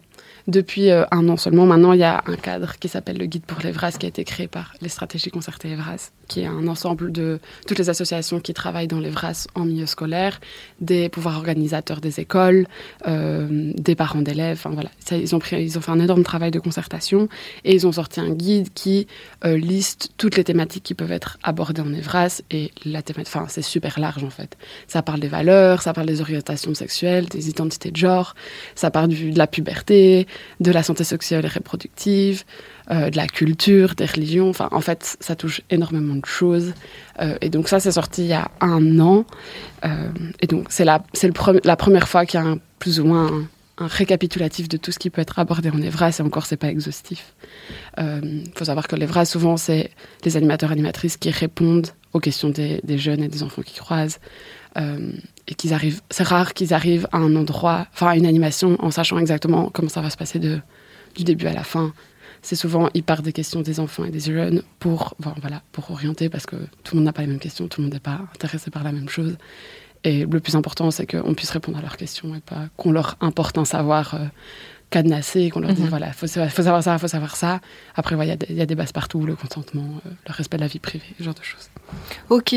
depuis 0.48 0.90
euh, 0.90 1.06
un 1.12 1.28
an 1.30 1.38
seulement. 1.38 1.66
Maintenant, 1.66 1.94
il 1.94 2.00
y 2.00 2.04
a 2.04 2.24
un 2.25 2.36
cadre 2.36 2.78
qui 2.80 2.88
s'appelle 2.90 3.18
le 3.18 3.25
Guide 3.25 3.45
pour 3.45 3.60
l'Evras 3.62 3.92
qui 3.92 4.06
a 4.06 4.10
été 4.10 4.24
créé 4.24 4.48
par 4.48 4.74
les 4.81 4.90
stratégies 4.90 5.31
concertées 5.31 5.72
Evras, 5.72 6.12
qui 6.28 6.42
est 6.42 6.45
un 6.45 6.68
ensemble 6.68 7.12
de 7.12 7.40
toutes 7.68 7.80
les 7.80 7.90
associations 7.90 8.40
qui 8.40 8.54
travaillent 8.54 8.88
dans 8.88 9.00
l'Evras 9.00 9.48
en 9.56 9.66
milieu 9.66 9.86
scolaire, 9.86 10.40
des 10.81 11.10
pouvoirs 11.10 11.38
organisateurs 11.38 12.01
des 12.01 12.19
écoles, 12.19 12.68
euh, 13.07 13.72
des 13.75 13.95
parents 13.95 14.22
d'élèves. 14.22 14.62
Voilà. 14.66 14.90
Ils, 15.12 15.36
ont 15.36 15.40
ils 15.51 15.78
ont 15.78 15.81
fait 15.81 15.92
un 15.92 16.00
énorme 16.00 16.24
travail 16.24 16.51
de 16.51 16.60
concertation 16.60 17.30
et 17.63 17.74
ils 17.74 17.88
ont 17.88 17.92
sorti 17.92 18.19
un 18.19 18.31
guide 18.31 18.69
qui 18.74 19.07
euh, 19.45 19.57
liste 19.57 20.12
toutes 20.18 20.36
les 20.36 20.44
thématiques 20.44 20.84
qui 20.84 20.94
peuvent 20.94 21.12
être 21.12 21.38
abordées 21.44 21.81
en 21.81 21.94
Evras. 21.94 22.42
Et 22.51 22.72
la 22.86 23.01
enfin, 23.19 23.45
c'est 23.48 23.62
super 23.62 24.00
large 24.00 24.24
en 24.24 24.30
fait. 24.30 24.57
Ça 24.88 25.01
parle 25.01 25.19
des 25.19 25.28
valeurs, 25.28 25.81
ça 25.81 25.94
parle 25.94 26.07
des 26.07 26.22
orientations 26.22 26.74
sexuelles, 26.74 27.25
des 27.28 27.50
identités 27.50 27.92
de 27.92 27.98
genre, 27.98 28.36
ça 28.75 28.92
parle 28.92 29.10
du, 29.10 29.31
de 29.31 29.38
la 29.38 29.48
puberté, 29.48 30.28
de 30.59 30.71
la 30.71 30.83
santé 30.83 31.03
sexuelle 31.03 31.45
et 31.45 31.47
reproductive, 31.47 32.44
euh, 32.91 33.09
de 33.09 33.18
la 33.18 33.27
culture, 33.27 33.95
des 33.95 34.06
religions. 34.06 34.50
Enfin, 34.50 34.68
en 34.71 34.81
fait, 34.81 35.18
ça 35.19 35.35
touche 35.35 35.62
énormément 35.69 36.15
de 36.15 36.25
choses. 36.25 36.74
Euh, 37.21 37.38
et 37.41 37.50
donc 37.50 37.69
ça, 37.69 37.80
c'est 37.80 37.94
sorti 37.94 38.24
il 38.24 38.27
y 38.27 38.33
a 38.33 38.51
un 38.62 39.00
an. 39.00 39.25
Euh, 39.85 40.09
et 40.41 40.47
donc 40.47 40.68
c'est 40.69 40.85
la, 40.85 41.03
c'est 41.13 41.31
la 41.63 41.75
première 41.75 42.07
fois 42.07 42.25
qu'il 42.25 42.39
y 42.39 42.44
a 42.44 42.45
un, 42.45 42.59
plus 42.80 43.00
ou 43.00 43.06
moins 43.06 43.47
un, 43.77 43.88
récapitulatif 43.88 44.69
de 44.69 44.77
tout 44.77 44.91
ce 44.91 45.00
qui 45.00 45.09
peut 45.09 45.21
être 45.21 45.39
abordé 45.39 45.69
en 45.69 45.81
Evras. 45.81 46.18
Et 46.19 46.21
encore, 46.21 46.45
c'est 46.45 46.57
pas 46.57 46.69
exhaustif. 46.69 47.33
Il 47.97 48.51
faut 48.56 48.65
savoir 48.65 48.88
que 48.88 48.95
l'Evras, 48.95 49.25
souvent, 49.25 49.57
c'est 49.57 49.91
les 50.25 50.38
animateurs 50.38 50.71
animatrices 50.71 51.18
qui 51.18 51.31
répondent 51.31 51.88
aux 52.13 52.19
questions 52.19 52.50
des, 52.50 52.80
des 52.83 52.97
jeunes 52.97 53.24
et 53.24 53.27
des 53.27 53.44
enfants 53.44 53.62
qui 53.62 53.80
croisent. 53.80 54.19
Euh, 54.77 55.11
et 55.47 55.55
qu'ils 55.55 55.73
arrivent, 55.73 56.01
c'est 56.09 56.23
rare 56.23 56.53
qu'ils 56.53 56.73
arrivent 56.73 57.07
à 57.11 57.17
un 57.17 57.35
endroit, 57.35 57.87
enfin 57.93 58.07
à 58.07 58.15
une 58.15 58.25
animation, 58.25 58.77
en 58.79 58.91
sachant 58.91 59.19
exactement 59.19 59.69
comment 59.69 59.89
ça 59.89 60.01
va 60.01 60.09
se 60.09 60.17
passer 60.17 60.39
de, 60.39 60.59
du 61.15 61.23
début 61.23 61.47
à 61.47 61.53
la 61.53 61.63
fin. 61.63 61.93
C'est 62.41 62.55
souvent, 62.55 62.89
ils 62.93 63.03
partent 63.03 63.23
des 63.23 63.33
questions 63.33 63.61
des 63.61 63.79
enfants 63.79 64.03
et 64.05 64.09
des 64.09 64.19
jeunes 64.19 64.63
pour, 64.79 65.15
bon, 65.19 65.33
voilà, 65.41 65.61
pour 65.71 65.91
orienter, 65.91 66.29
parce 66.29 66.45
que 66.45 66.55
tout 66.83 66.95
le 66.95 66.97
monde 66.97 67.05
n'a 67.05 67.13
pas 67.13 67.21
les 67.21 67.27
mêmes 67.27 67.39
questions, 67.39 67.67
tout 67.67 67.81
le 67.81 67.85
monde 67.85 67.93
n'est 67.93 67.99
pas 67.99 68.21
intéressé 68.33 68.71
par 68.71 68.83
la 68.83 68.91
même 68.91 69.09
chose. 69.09 69.37
Et 70.03 70.25
le 70.25 70.39
plus 70.39 70.55
important, 70.55 70.91
c'est 70.91 71.05
qu'on 71.05 71.33
puisse 71.33 71.51
répondre 71.51 71.77
à 71.77 71.81
leurs 71.81 71.95
questions 71.97 72.35
et 72.35 72.41
pas 72.41 72.67
qu'on 72.75 72.91
leur 72.91 73.15
importe 73.21 73.57
un 73.57 73.65
savoir 73.65 74.15
euh, 74.15 74.25
cadenassé, 74.89 75.49
qu'on 75.49 75.61
leur 75.61 75.71
mm 75.71 75.73
-hmm. 75.73 75.83
dit 75.83 75.87
voilà, 75.87 76.07
il 76.07 76.13
faut, 76.13 76.27
faut, 76.27 76.63
savoir 76.63 76.83
ça, 76.83 76.93
il 76.93 76.99
faut 76.99 77.07
savoir 77.07 77.35
ça. 77.35 77.61
Après, 77.95 78.15
il 78.15 78.19
ouais, 78.19 78.27
y, 78.27 78.53
y, 78.53 78.61
a 78.61 78.65
des 78.65 78.75
bases 78.75 78.91
partout, 78.91 79.25
le 79.25 79.35
consentement, 79.35 79.89
euh, 80.05 80.09
le 80.27 80.33
respect 80.39 80.57
de 80.57 80.63
la 80.63 80.71
vie 80.73 80.79
privée, 80.79 81.11
ce 81.17 81.23
genre 81.23 81.39
de 81.43 81.43
choses. 81.51 81.67
Ok. 82.30 82.56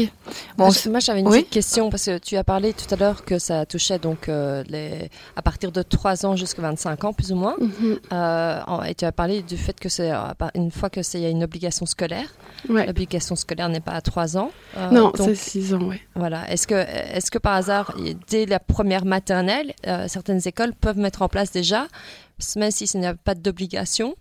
Bon, 0.57 0.71
moi, 0.91 1.01
j'avais 1.01 1.21
une 1.21 1.29
oui 1.29 1.39
petite 1.41 1.51
question 1.51 1.91
parce 1.91 2.05
que 2.07 2.19
tu 2.19 2.37
as 2.37 2.45
parlé 2.45 2.73
tout 2.73 2.93
à 2.95 2.97
l'heure 2.97 3.25
que 3.25 3.39
ça 3.39 3.67
touchait 3.67 3.99
donc 3.99 4.29
euh, 4.29 4.63
les, 4.69 5.11
à 5.37 5.43
partir 5.43 5.73
de 5.73 5.83
3 5.83 6.27
ans 6.27 6.37
jusqu'à 6.37 6.63
25 6.63 7.05
ans, 7.05 7.13
plus 7.13 7.33
ou 7.33 7.37
moins. 7.37 7.57
Mm 7.59 7.67
-hmm. 7.67 7.99
euh, 8.13 8.83
et 8.89 8.95
tu 8.95 9.05
as 9.05 9.13
parlé 9.13 9.43
du 9.43 9.57
fait 9.57 9.79
que 9.79 9.89
c'est 9.89 10.13
une 10.55 10.71
fois 10.71 10.91
que 10.91 11.03
c'est 11.03 11.21
y 11.21 11.27
a 11.27 11.31
une 11.31 11.45
obligation 11.45 11.87
scolaire. 11.87 12.29
Ouais. 12.69 12.87
L'obligation 12.87 13.37
scolaire 13.37 13.69
n'est 13.69 13.85
pas 13.89 13.93
à 13.93 14.01
3 14.01 14.37
ans. 14.37 14.51
Euh, 14.77 14.91
non, 14.91 15.13
c'est 15.15 15.35
6 15.35 15.75
ans, 15.75 15.83
oui. 15.83 16.01
Voilà. 16.15 16.51
Est-ce 16.51 16.67
que, 16.67 16.75
est 16.75 17.31
que 17.31 17.39
par 17.39 17.55
hasard, 17.55 17.95
dès 18.29 18.47
la 18.47 18.59
première 18.59 19.05
maternelle, 19.05 19.75
euh, 19.87 20.09
certaines 20.09 20.43
écoles 20.47 20.75
peuvent 20.75 20.99
mettre 20.99 21.23
en 21.23 21.29
place 21.29 21.51
déjà, 21.51 21.87
même 22.57 22.71
si 22.71 22.87
ce 22.87 22.99
n'y 22.99 23.07
a 23.07 23.15
pas 23.15 23.35
d'obligation? 23.35 24.15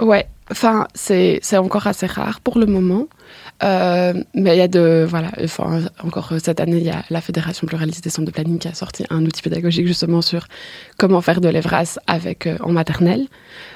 Ouais, 0.00 0.26
enfin, 0.50 0.88
c'est 0.94 1.40
encore 1.58 1.86
assez 1.86 2.06
rare 2.06 2.40
pour 2.40 2.58
le 2.58 2.66
moment. 2.66 3.06
Euh, 3.62 4.12
mais 4.34 4.56
il 4.56 4.58
y 4.58 4.62
a 4.62 4.68
de. 4.68 5.06
Voilà, 5.08 5.30
encore 6.02 6.32
cette 6.42 6.60
année, 6.60 6.78
il 6.78 6.82
y 6.82 6.90
a 6.90 7.04
la 7.10 7.20
Fédération 7.20 7.66
pluraliste 7.66 8.02
des 8.02 8.10
centres 8.10 8.26
de 8.26 8.32
planning 8.32 8.58
qui 8.58 8.68
a 8.68 8.74
sorti 8.74 9.04
un 9.10 9.24
outil 9.24 9.40
pédagogique 9.40 9.86
justement 9.86 10.20
sur 10.20 10.46
comment 10.98 11.20
faire 11.20 11.40
de 11.40 11.48
l'EVRAS 11.48 11.98
avec, 12.06 12.46
euh, 12.46 12.56
en 12.60 12.72
maternelle. 12.72 13.26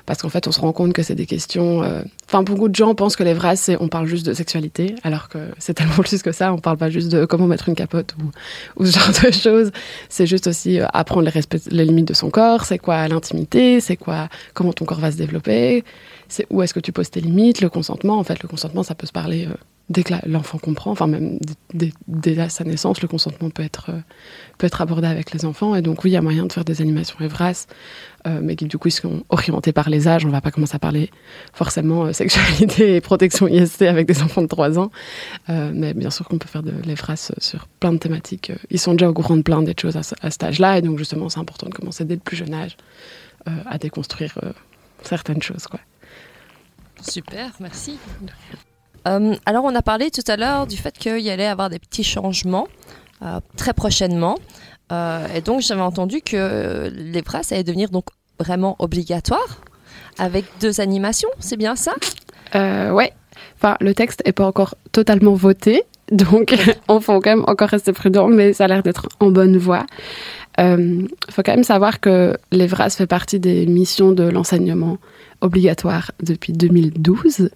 Parce 0.04 0.22
qu'en 0.22 0.28
fait, 0.28 0.48
on 0.48 0.52
se 0.52 0.60
rend 0.60 0.72
compte 0.72 0.92
que 0.92 1.02
c'est 1.02 1.14
des 1.14 1.26
questions. 1.26 1.82
Euh, 1.82 2.02
enfin, 2.26 2.42
beaucoup 2.42 2.68
de 2.68 2.74
gens 2.74 2.94
pensent 2.94 3.14
que 3.16 3.22
l'EVRAS, 3.22 3.70
on 3.78 3.88
parle 3.88 4.06
juste 4.06 4.26
de 4.26 4.34
sexualité, 4.34 4.96
alors 5.04 5.28
que 5.28 5.38
c'est 5.58 5.74
tellement 5.74 5.94
plus 6.02 6.22
que 6.22 6.32
ça. 6.32 6.52
On 6.52 6.58
parle 6.58 6.78
pas 6.78 6.90
juste 6.90 7.10
de 7.10 7.24
comment 7.24 7.46
mettre 7.46 7.68
une 7.68 7.76
capote 7.76 8.16
ou, 8.76 8.84
ce 8.86 8.98
genre 8.98 9.10
de 9.24 9.30
choses. 9.30 9.70
C'est 10.08 10.26
juste 10.26 10.48
aussi 10.48 10.80
apprendre 10.92 11.30
les 11.70 11.84
limites 11.84 12.08
de 12.08 12.14
son 12.14 12.30
corps. 12.30 12.64
C'est 12.64 12.78
quoi 12.78 13.06
l'intimité 13.06 13.80
C'est 13.80 13.96
quoi 13.96 14.28
comment 14.52 14.72
ton 14.72 14.84
corps 14.84 15.00
va 15.00 15.12
se 15.12 15.16
développer 15.16 15.84
c'est 16.28 16.46
où 16.50 16.62
est-ce 16.62 16.74
que 16.74 16.80
tu 16.80 16.92
poses 16.92 17.10
tes 17.10 17.20
limites, 17.20 17.60
le 17.60 17.68
consentement. 17.68 18.18
En 18.18 18.24
fait, 18.24 18.42
le 18.42 18.48
consentement, 18.48 18.82
ça 18.82 18.94
peut 18.94 19.06
se 19.06 19.12
parler 19.12 19.46
euh, 19.46 19.54
dès 19.90 20.02
que 20.02 20.14
l'enfant 20.26 20.58
comprend, 20.58 20.90
enfin 20.90 21.06
même 21.06 21.38
dès, 21.72 22.48
sa 22.48 22.64
naissance, 22.64 23.00
le 23.00 23.08
consentement 23.08 23.50
peut 23.50 23.62
être, 23.62 23.90
euh, 23.90 24.00
peut 24.58 24.66
être 24.66 24.80
abordé 24.80 25.06
avec 25.06 25.32
les 25.32 25.44
enfants. 25.44 25.76
Et 25.76 25.82
donc 25.82 26.02
oui, 26.02 26.10
il 26.10 26.14
y 26.14 26.16
a 26.16 26.22
moyen 26.22 26.46
de 26.46 26.52
faire 26.52 26.64
des 26.64 26.80
animations 26.80 27.16
Evras, 27.20 27.66
euh, 28.26 28.40
mais 28.42 28.56
qui 28.56 28.64
du 28.64 28.78
coup 28.78 28.90
sont 28.90 29.22
orientées 29.28 29.72
par 29.72 29.88
les 29.88 30.08
âges. 30.08 30.26
On 30.26 30.30
va 30.30 30.40
pas 30.40 30.50
commencer 30.50 30.74
à 30.74 30.80
parler 30.80 31.10
forcément 31.52 32.12
sexualité 32.12 32.96
et 32.96 33.00
protection 33.00 33.46
IST 33.46 33.82
avec 33.82 34.08
des 34.08 34.22
enfants 34.22 34.42
de 34.42 34.48
3 34.48 34.78
ans. 34.78 34.90
Mais 35.48 35.94
bien 35.94 36.10
sûr 36.10 36.26
qu'on 36.26 36.38
peut 36.38 36.48
faire 36.48 36.64
de 36.64 36.72
l'Evras 36.84 37.30
sur 37.38 37.68
plein 37.78 37.92
de 37.92 37.98
thématiques. 37.98 38.50
Ils 38.70 38.80
sont 38.80 38.92
déjà 38.92 39.08
au 39.08 39.12
courant 39.12 39.36
de 39.36 39.42
plein 39.42 39.62
des 39.62 39.74
choses 39.80 39.96
à, 39.96 40.00
à 40.00 40.30
cet 40.30 40.42
âge-là. 40.42 40.78
Et 40.78 40.82
donc 40.82 40.98
justement, 40.98 41.28
c'est 41.28 41.38
important 41.38 41.68
de 41.68 41.74
commencer 41.74 42.04
dès 42.04 42.14
le 42.14 42.20
plus 42.20 42.36
jeune 42.36 42.54
âge 42.54 42.76
à 43.66 43.78
déconstruire 43.78 44.36
certaines 45.02 45.40
choses. 45.40 45.68
Quoi. 45.68 45.78
Super, 47.02 47.50
merci. 47.60 47.98
Euh, 49.06 49.34
alors, 49.46 49.64
on 49.64 49.74
a 49.74 49.82
parlé 49.82 50.10
tout 50.10 50.24
à 50.26 50.36
l'heure 50.36 50.66
du 50.66 50.76
fait 50.76 50.96
qu'il 50.96 51.18
y 51.20 51.30
allait 51.30 51.46
avoir 51.46 51.70
des 51.70 51.78
petits 51.78 52.04
changements 52.04 52.68
euh, 53.22 53.40
très 53.56 53.72
prochainement. 53.72 54.36
Euh, 54.92 55.26
et 55.34 55.40
donc, 55.40 55.60
j'avais 55.60 55.82
entendu 55.82 56.20
que 56.20 56.90
les 56.92 57.22
phrases 57.22 57.52
allaient 57.52 57.64
devenir 57.64 57.90
donc 57.90 58.06
vraiment 58.38 58.76
obligatoires 58.78 59.60
avec 60.18 60.44
deux 60.60 60.80
animations. 60.80 61.28
C'est 61.38 61.56
bien 61.56 61.76
ça? 61.76 61.94
Ouais. 62.54 63.12
Enfin, 63.56 63.76
le 63.80 63.94
texte 63.94 64.22
n'est 64.24 64.32
pas 64.32 64.46
encore 64.46 64.74
totalement 64.92 65.34
voté. 65.34 65.84
Donc, 66.10 66.54
on 66.88 67.00
faut 67.00 67.20
quand 67.20 67.30
même 67.30 67.44
encore 67.46 67.68
rester 67.68 67.92
prudent, 67.92 68.28
mais 68.28 68.52
ça 68.52 68.64
a 68.64 68.68
l'air 68.68 68.82
d'être 68.82 69.08
en 69.20 69.30
bonne 69.30 69.56
voie. 69.56 69.86
Il 70.58 71.08
faut 71.30 71.42
quand 71.42 71.54
même 71.54 71.64
savoir 71.64 72.00
que 72.00 72.36
l'EVRAS 72.50 72.90
fait 72.90 73.06
partie 73.06 73.38
des 73.38 73.66
missions 73.66 74.12
de 74.12 74.24
l'enseignement 74.24 74.98
obligatoire 75.40 76.12
depuis 76.22 76.52
2012. 76.52 77.50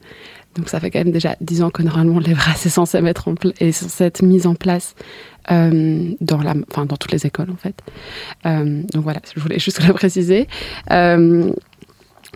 Donc 0.56 0.68
ça 0.68 0.80
fait 0.80 0.90
quand 0.90 0.98
même 0.98 1.12
déjà 1.12 1.36
10 1.40 1.62
ans 1.62 1.70
que 1.70 1.82
normalement 1.82 2.18
l'EVRAS 2.18 2.66
est 2.66 2.70
censé, 2.70 3.00
mettre 3.00 3.28
en 3.28 3.34
est 3.60 3.72
censé 3.72 4.04
être 4.04 4.22
mise 4.22 4.46
en 4.46 4.54
place 4.54 4.94
euh, 5.50 6.10
dans 6.20 6.96
toutes 6.98 7.12
les 7.12 7.26
écoles 7.26 7.50
en 7.50 7.56
fait. 7.56 7.76
Euh, 8.46 8.82
donc 8.92 9.04
voilà, 9.04 9.20
je 9.34 9.40
voulais 9.40 9.58
juste 9.58 9.86
le 9.86 9.94
préciser. 9.94 10.48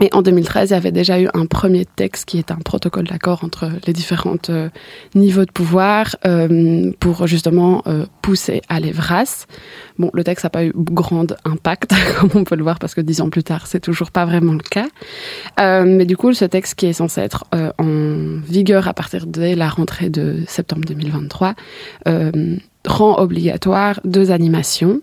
Et 0.00 0.08
en 0.12 0.22
2013, 0.22 0.70
il 0.70 0.72
y 0.72 0.76
avait 0.76 0.92
déjà 0.92 1.20
eu 1.20 1.28
un 1.34 1.46
premier 1.46 1.84
texte 1.84 2.24
qui 2.24 2.38
est 2.38 2.50
un 2.50 2.56
protocole 2.56 3.06
d'accord 3.06 3.44
entre 3.44 3.70
les 3.86 3.92
différents 3.92 4.36
euh, 4.48 4.68
niveaux 5.14 5.44
de 5.44 5.52
pouvoir 5.52 6.16
euh, 6.26 6.90
pour 6.98 7.26
justement 7.26 7.82
euh, 7.86 8.06
pousser 8.22 8.60
à 8.68 8.80
l'EVRAS. 8.80 9.46
Bon, 9.98 10.10
le 10.12 10.24
texte 10.24 10.44
n'a 10.44 10.50
pas 10.50 10.64
eu 10.64 10.72
grand 10.74 11.32
impact, 11.44 11.94
comme 12.18 12.30
on 12.34 12.44
peut 12.44 12.56
le 12.56 12.64
voir, 12.64 12.78
parce 12.78 12.94
que 12.94 13.00
dix 13.00 13.20
ans 13.20 13.30
plus 13.30 13.44
tard, 13.44 13.66
c'est 13.66 13.80
toujours 13.80 14.10
pas 14.10 14.24
vraiment 14.24 14.52
le 14.54 14.58
cas. 14.58 14.88
mais 15.84 16.06
du 16.06 16.16
coup, 16.16 16.32
ce 16.32 16.44
texte 16.44 16.74
qui 16.74 16.86
est 16.86 16.92
censé 16.92 17.20
être 17.20 17.44
en 17.52 18.40
vigueur 18.46 18.88
à 18.88 18.94
partir 18.94 19.26
de 19.26 19.54
la 19.54 19.68
rentrée 19.68 20.08
de 20.08 20.42
septembre 20.46 20.82
2023 20.86 21.54
rend 22.86 23.18
obligatoire 23.18 24.00
deux 24.04 24.30
animations, 24.30 25.00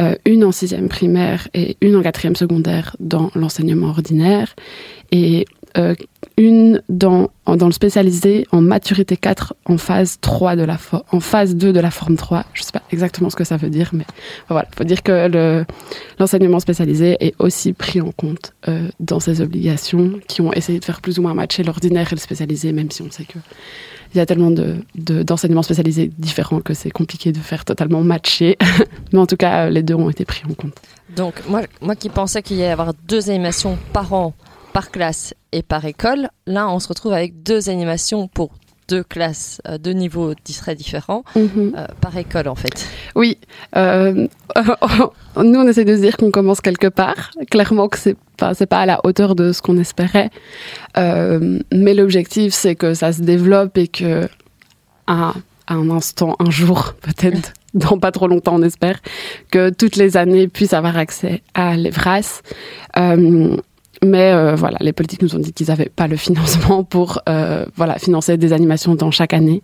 euh, 0.00 0.14
une 0.24 0.44
en 0.44 0.52
sixième 0.52 0.88
primaire 0.88 1.48
et 1.54 1.76
une 1.80 1.96
en 1.96 2.02
quatrième 2.02 2.36
secondaire 2.36 2.96
dans 3.00 3.30
l'enseignement 3.34 3.88
ordinaire, 3.88 4.54
et 5.10 5.46
euh, 5.76 5.94
une 6.36 6.82
dans, 6.88 7.30
dans 7.46 7.66
le 7.66 7.72
spécialisé 7.72 8.46
en 8.52 8.60
maturité 8.60 9.16
4 9.16 9.54
en 9.66 9.76
phase 9.76 10.18
3 10.20 10.56
de 10.56 10.62
la 10.62 10.78
en 11.12 11.20
phase 11.20 11.56
2 11.56 11.72
de 11.72 11.80
la 11.80 11.90
forme 11.90 12.16
3. 12.16 12.44
Je 12.54 12.62
sais 12.62 12.72
pas 12.72 12.82
exactement 12.90 13.28
ce 13.28 13.36
que 13.36 13.44
ça 13.44 13.56
veut 13.56 13.68
dire, 13.68 13.90
mais 13.92 14.04
voilà, 14.48 14.68
faut 14.76 14.84
dire 14.84 15.02
que 15.02 15.64
l'enseignement 16.18 16.60
spécialisé 16.60 17.16
est 17.20 17.34
aussi 17.38 17.72
pris 17.72 18.00
en 18.00 18.12
compte 18.12 18.52
euh, 18.68 18.88
dans 19.00 19.20
ces 19.20 19.40
obligations 19.40 20.20
qui 20.26 20.40
ont 20.40 20.52
essayé 20.52 20.78
de 20.78 20.84
faire 20.84 21.00
plus 21.00 21.18
ou 21.18 21.22
moins 21.22 21.34
matcher 21.34 21.64
l'ordinaire 21.64 22.08
et 22.12 22.14
le 22.14 22.20
spécialisé, 22.20 22.72
même 22.72 22.90
si 22.90 23.02
on 23.02 23.10
sait 23.10 23.24
que 23.24 23.38
il 24.14 24.18
y 24.18 24.20
a 24.20 24.26
tellement 24.26 24.50
d'enseignements 24.94 25.60
de, 25.60 25.64
spécialisés 25.64 26.10
différents 26.18 26.60
que 26.60 26.74
c'est 26.74 26.90
compliqué 26.90 27.32
de 27.32 27.38
faire 27.38 27.64
totalement 27.64 28.02
matcher. 28.02 28.56
Mais 29.12 29.18
en 29.18 29.26
tout 29.26 29.36
cas, 29.36 29.68
les 29.68 29.82
deux 29.82 29.94
ont 29.94 30.10
été 30.10 30.24
pris 30.24 30.42
en 30.48 30.54
compte. 30.54 30.74
Donc, 31.14 31.34
moi, 31.48 31.62
moi 31.80 31.96
qui 31.96 32.08
pensais 32.08 32.42
qu'il 32.42 32.56
y 32.56 32.62
allait 32.62 32.72
avoir 32.72 32.94
deux 33.06 33.30
animations 33.30 33.78
par 33.92 34.12
an, 34.12 34.34
par 34.72 34.90
classe 34.90 35.34
et 35.52 35.62
par 35.62 35.84
école, 35.84 36.28
là, 36.46 36.68
on 36.70 36.78
se 36.78 36.88
retrouve 36.88 37.12
avec 37.12 37.42
deux 37.42 37.68
animations 37.68 38.28
pour 38.28 38.50
deux 38.88 39.02
classes, 39.02 39.60
euh, 39.68 39.78
deux 39.78 39.92
niveaux 39.92 40.34
très 40.34 40.74
différents 40.74 41.24
mhm. 41.36 41.74
euh, 41.76 41.86
par 42.00 42.16
école 42.16 42.48
en 42.48 42.54
fait. 42.54 42.88
Oui, 43.14 43.38
euh, 43.76 44.26
nous 45.36 45.58
on 45.58 45.68
essaie 45.68 45.84
de 45.84 45.94
se 45.94 46.00
dire 46.00 46.16
qu'on 46.16 46.30
commence 46.30 46.60
quelque 46.60 46.88
part. 46.88 47.30
Clairement 47.50 47.88
que 47.88 47.98
c'est 47.98 48.16
pas 48.36 48.54
c'est 48.54 48.66
pas 48.66 48.80
à 48.80 48.86
la 48.86 49.00
hauteur 49.04 49.34
de 49.34 49.52
ce 49.52 49.62
qu'on 49.62 49.78
espérait, 49.78 50.30
mais 50.96 51.94
l'objectif 51.94 52.54
c'est 52.54 52.74
que 52.74 52.94
ça 52.94 53.12
se 53.12 53.22
développe 53.22 53.76
et 53.78 53.88
que 53.88 54.28
à, 55.06 55.34
un 55.68 55.90
instant, 55.90 56.36
un 56.38 56.50
jour 56.50 56.94
peut-être. 57.00 57.52
dans 57.74 57.98
pas 57.98 58.10
trop 58.10 58.26
longtemps, 58.26 58.56
on 58.56 58.62
espère, 58.62 58.98
que 59.50 59.68
toutes 59.68 59.96
les 59.96 60.16
années 60.16 60.48
puissent 60.48 60.72
avoir 60.72 60.96
accès 60.96 61.42
à 61.52 61.76
l'EVRAS. 61.76 62.42
Mais 64.04 64.32
euh, 64.32 64.54
voilà, 64.54 64.78
les 64.80 64.92
politiques 64.92 65.22
nous 65.22 65.34
ont 65.34 65.38
dit 65.38 65.52
qu'ils 65.52 65.68
n'avaient 65.68 65.90
pas 65.94 66.06
le 66.06 66.16
financement 66.16 66.84
pour 66.84 67.20
euh, 67.28 67.64
voilà 67.76 67.98
financer 67.98 68.36
des 68.36 68.52
animations 68.52 68.94
dans 68.94 69.10
chaque 69.10 69.34
année. 69.34 69.62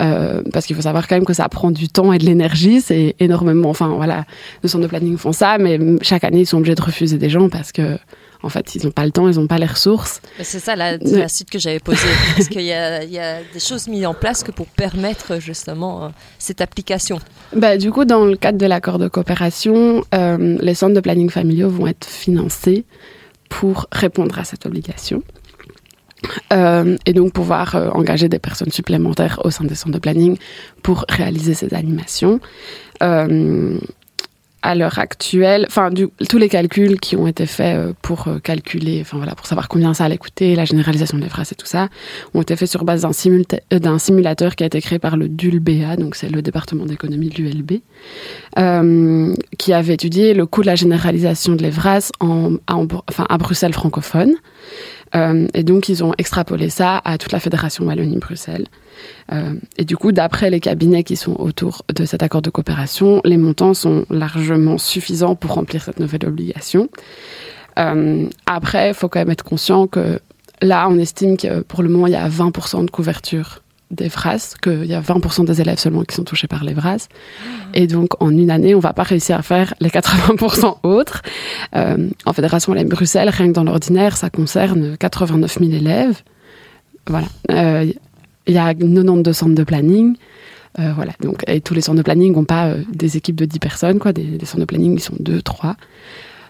Euh, 0.00 0.42
parce 0.52 0.66
qu'il 0.66 0.74
faut 0.74 0.82
savoir 0.82 1.06
quand 1.06 1.14
même 1.14 1.24
que 1.24 1.32
ça 1.34 1.48
prend 1.48 1.70
du 1.70 1.88
temps 1.88 2.12
et 2.12 2.18
de 2.18 2.24
l'énergie, 2.24 2.80
c'est 2.80 3.14
énormément. 3.20 3.70
Enfin 3.70 3.88
voilà, 3.88 4.24
nos 4.62 4.68
centres 4.68 4.82
de 4.82 4.88
planning 4.88 5.16
font 5.16 5.32
ça, 5.32 5.56
mais 5.58 5.78
chaque 6.02 6.24
année 6.24 6.40
ils 6.40 6.46
sont 6.46 6.58
obligés 6.58 6.74
de 6.74 6.82
refuser 6.82 7.16
des 7.16 7.30
gens 7.30 7.48
parce 7.48 7.70
que 7.70 7.96
en 8.42 8.50
fait, 8.50 8.74
ils 8.74 8.84
n'ont 8.84 8.90
pas 8.90 9.06
le 9.06 9.10
temps, 9.10 9.26
ils 9.26 9.36
n'ont 9.36 9.46
pas 9.46 9.56
les 9.56 9.66
ressources. 9.66 10.20
C'est 10.42 10.58
ça 10.58 10.76
la, 10.76 10.98
la, 10.98 11.28
suite 11.28 11.48
que 11.48 11.58
j'avais 11.58 11.78
posée, 11.78 12.06
parce 12.36 12.48
qu'il 12.48 12.60
y, 12.60 12.66
y, 12.66 12.72
a 12.72 13.38
des 13.40 13.58
choses 13.58 13.88
mises 13.88 14.04
en 14.04 14.12
place 14.12 14.42
que 14.42 14.50
pour 14.50 14.66
permettre 14.66 15.40
justement 15.40 16.12
cette 16.38 16.60
application. 16.60 17.20
Bah, 17.56 17.78
du 17.78 17.90
coup, 17.90 18.04
dans 18.04 18.26
le 18.26 18.36
cadre 18.36 18.58
de 18.58 18.66
l'accord 18.66 18.98
de 18.98 19.08
coopération, 19.08 20.04
euh, 20.14 20.58
les 20.60 20.74
centres 20.74 20.92
de 20.92 21.00
planning 21.00 21.30
familiaux 21.30 21.70
vont 21.70 21.86
être 21.86 22.06
financés 22.06 22.84
pour 23.60 23.86
répondre 23.92 24.36
à 24.40 24.44
cette 24.44 24.66
obligation. 24.66 25.22
Euh, 26.52 26.96
et 27.06 27.12
donc 27.12 27.32
pouvoir 27.32 27.76
euh, 27.76 27.90
engager 27.90 28.28
des 28.28 28.40
personnes 28.40 28.72
supplémentaires 28.72 29.40
au 29.44 29.50
sein 29.50 29.64
des 29.64 29.76
centres 29.76 29.92
de 29.92 29.98
planning 30.00 30.38
pour 30.82 31.04
réaliser 31.08 31.54
ces 31.54 31.72
animations. 31.72 32.40
Euh, 33.02 33.78
à 34.64 34.74
l'heure 34.74 34.98
actuelle, 34.98 35.66
enfin, 35.68 35.90
tous 36.28 36.38
les 36.38 36.48
calculs 36.48 36.98
qui 36.98 37.16
ont 37.16 37.26
été 37.26 37.44
faits 37.44 37.76
euh, 37.76 37.92
pour 38.00 38.28
euh, 38.28 38.38
calculer, 38.38 38.98
enfin 39.02 39.18
voilà, 39.18 39.34
pour 39.34 39.46
savoir 39.46 39.68
combien 39.68 39.92
ça 39.92 40.06
allait 40.06 40.16
coûter, 40.16 40.56
la 40.56 40.64
généralisation 40.64 41.18
des 41.18 41.28
phrases 41.28 41.52
et 41.52 41.54
tout 41.54 41.66
ça, 41.66 41.90
ont 42.32 42.40
été 42.40 42.56
faits 42.56 42.70
sur 42.70 42.82
base 42.84 43.02
d'un 43.02 43.10
euh, 43.10 43.98
simulateur 43.98 44.56
qui 44.56 44.64
a 44.64 44.66
été 44.66 44.80
créé 44.80 44.98
par 44.98 45.18
le 45.18 45.28
DULBA, 45.28 45.96
donc 45.96 46.16
c'est 46.16 46.30
le 46.30 46.40
département 46.40 46.86
d'économie 46.86 47.28
de 47.28 47.42
l'ULB, 47.42 47.72
qui 49.58 49.72
avait 49.74 49.94
étudié 49.94 50.32
le 50.32 50.46
coût 50.46 50.62
de 50.62 50.66
la 50.66 50.76
généralisation 50.76 51.54
de 51.56 51.62
l'EVRAS 51.62 52.10
en, 52.20 52.56
enfin, 52.66 53.26
à 53.28 53.36
Bruxelles 53.36 53.74
francophone. 53.74 54.32
Euh, 55.14 55.46
et 55.54 55.62
donc, 55.62 55.88
ils 55.88 56.02
ont 56.02 56.12
extrapolé 56.18 56.70
ça 56.70 57.00
à 57.04 57.18
toute 57.18 57.32
la 57.32 57.40
fédération 57.40 57.84
Wallonie-Bruxelles. 57.84 58.66
Euh, 59.32 59.54
et 59.76 59.84
du 59.84 59.96
coup, 59.96 60.12
d'après 60.12 60.50
les 60.50 60.60
cabinets 60.60 61.04
qui 61.04 61.16
sont 61.16 61.36
autour 61.38 61.82
de 61.94 62.04
cet 62.04 62.22
accord 62.22 62.42
de 62.42 62.50
coopération, 62.50 63.20
les 63.24 63.36
montants 63.36 63.74
sont 63.74 64.06
largement 64.10 64.78
suffisants 64.78 65.34
pour 65.34 65.52
remplir 65.52 65.82
cette 65.82 66.00
nouvelle 66.00 66.26
obligation. 66.26 66.88
Euh, 67.78 68.28
après, 68.46 68.88
il 68.88 68.94
faut 68.94 69.08
quand 69.08 69.20
même 69.20 69.30
être 69.30 69.44
conscient 69.44 69.86
que 69.86 70.20
là, 70.62 70.88
on 70.88 70.98
estime 70.98 71.36
que 71.36 71.60
pour 71.60 71.82
le 71.82 71.88
moment, 71.88 72.06
il 72.06 72.12
y 72.12 72.16
a 72.16 72.28
20% 72.28 72.84
de 72.84 72.90
couverture 72.90 73.60
des 73.94 74.08
phrases, 74.08 74.54
qu'il 74.62 74.86
y 74.86 74.94
a 74.94 75.00
20% 75.00 75.44
des 75.44 75.60
élèves 75.60 75.78
seulement 75.78 76.02
qui 76.02 76.14
sont 76.14 76.24
touchés 76.24 76.48
par 76.48 76.64
les 76.64 76.74
phrases. 76.74 77.08
Et 77.72 77.86
donc, 77.86 78.22
en 78.22 78.30
une 78.30 78.50
année, 78.50 78.74
on 78.74 78.80
va 78.80 78.92
pas 78.92 79.02
réussir 79.02 79.38
à 79.38 79.42
faire 79.42 79.74
les 79.80 79.88
80% 79.88 80.78
autres. 80.82 81.22
Euh, 81.76 82.08
en 82.24 82.32
Fédération 82.32 82.74
LM 82.74 82.88
Bruxelles, 82.88 83.28
rien 83.30 83.48
que 83.48 83.52
dans 83.52 83.64
l'ordinaire, 83.64 84.16
ça 84.16 84.30
concerne 84.30 84.96
89 84.96 85.58
000 85.58 85.72
élèves. 85.72 86.22
Voilà. 87.06 87.26
Euh, 87.50 87.90
il 88.46 88.54
y 88.54 88.58
a 88.58 88.74
92 88.74 89.34
centres 89.34 89.54
de 89.54 89.64
planning. 89.64 90.16
Euh, 90.78 90.92
voilà. 90.94 91.12
Donc, 91.20 91.42
et 91.46 91.60
tous 91.60 91.74
les 91.74 91.80
centres 91.80 91.98
de 91.98 92.02
planning 92.02 92.34
n'ont 92.34 92.44
pas 92.44 92.66
euh, 92.66 92.82
des 92.92 93.16
équipes 93.16 93.36
de 93.36 93.44
10 93.44 93.58
personnes, 93.58 93.98
quoi. 93.98 94.12
Des, 94.12 94.38
centres 94.44 94.60
de 94.60 94.64
planning, 94.64 94.94
ils 94.94 95.00
sont 95.00 95.16
2, 95.18 95.40
3. 95.42 95.76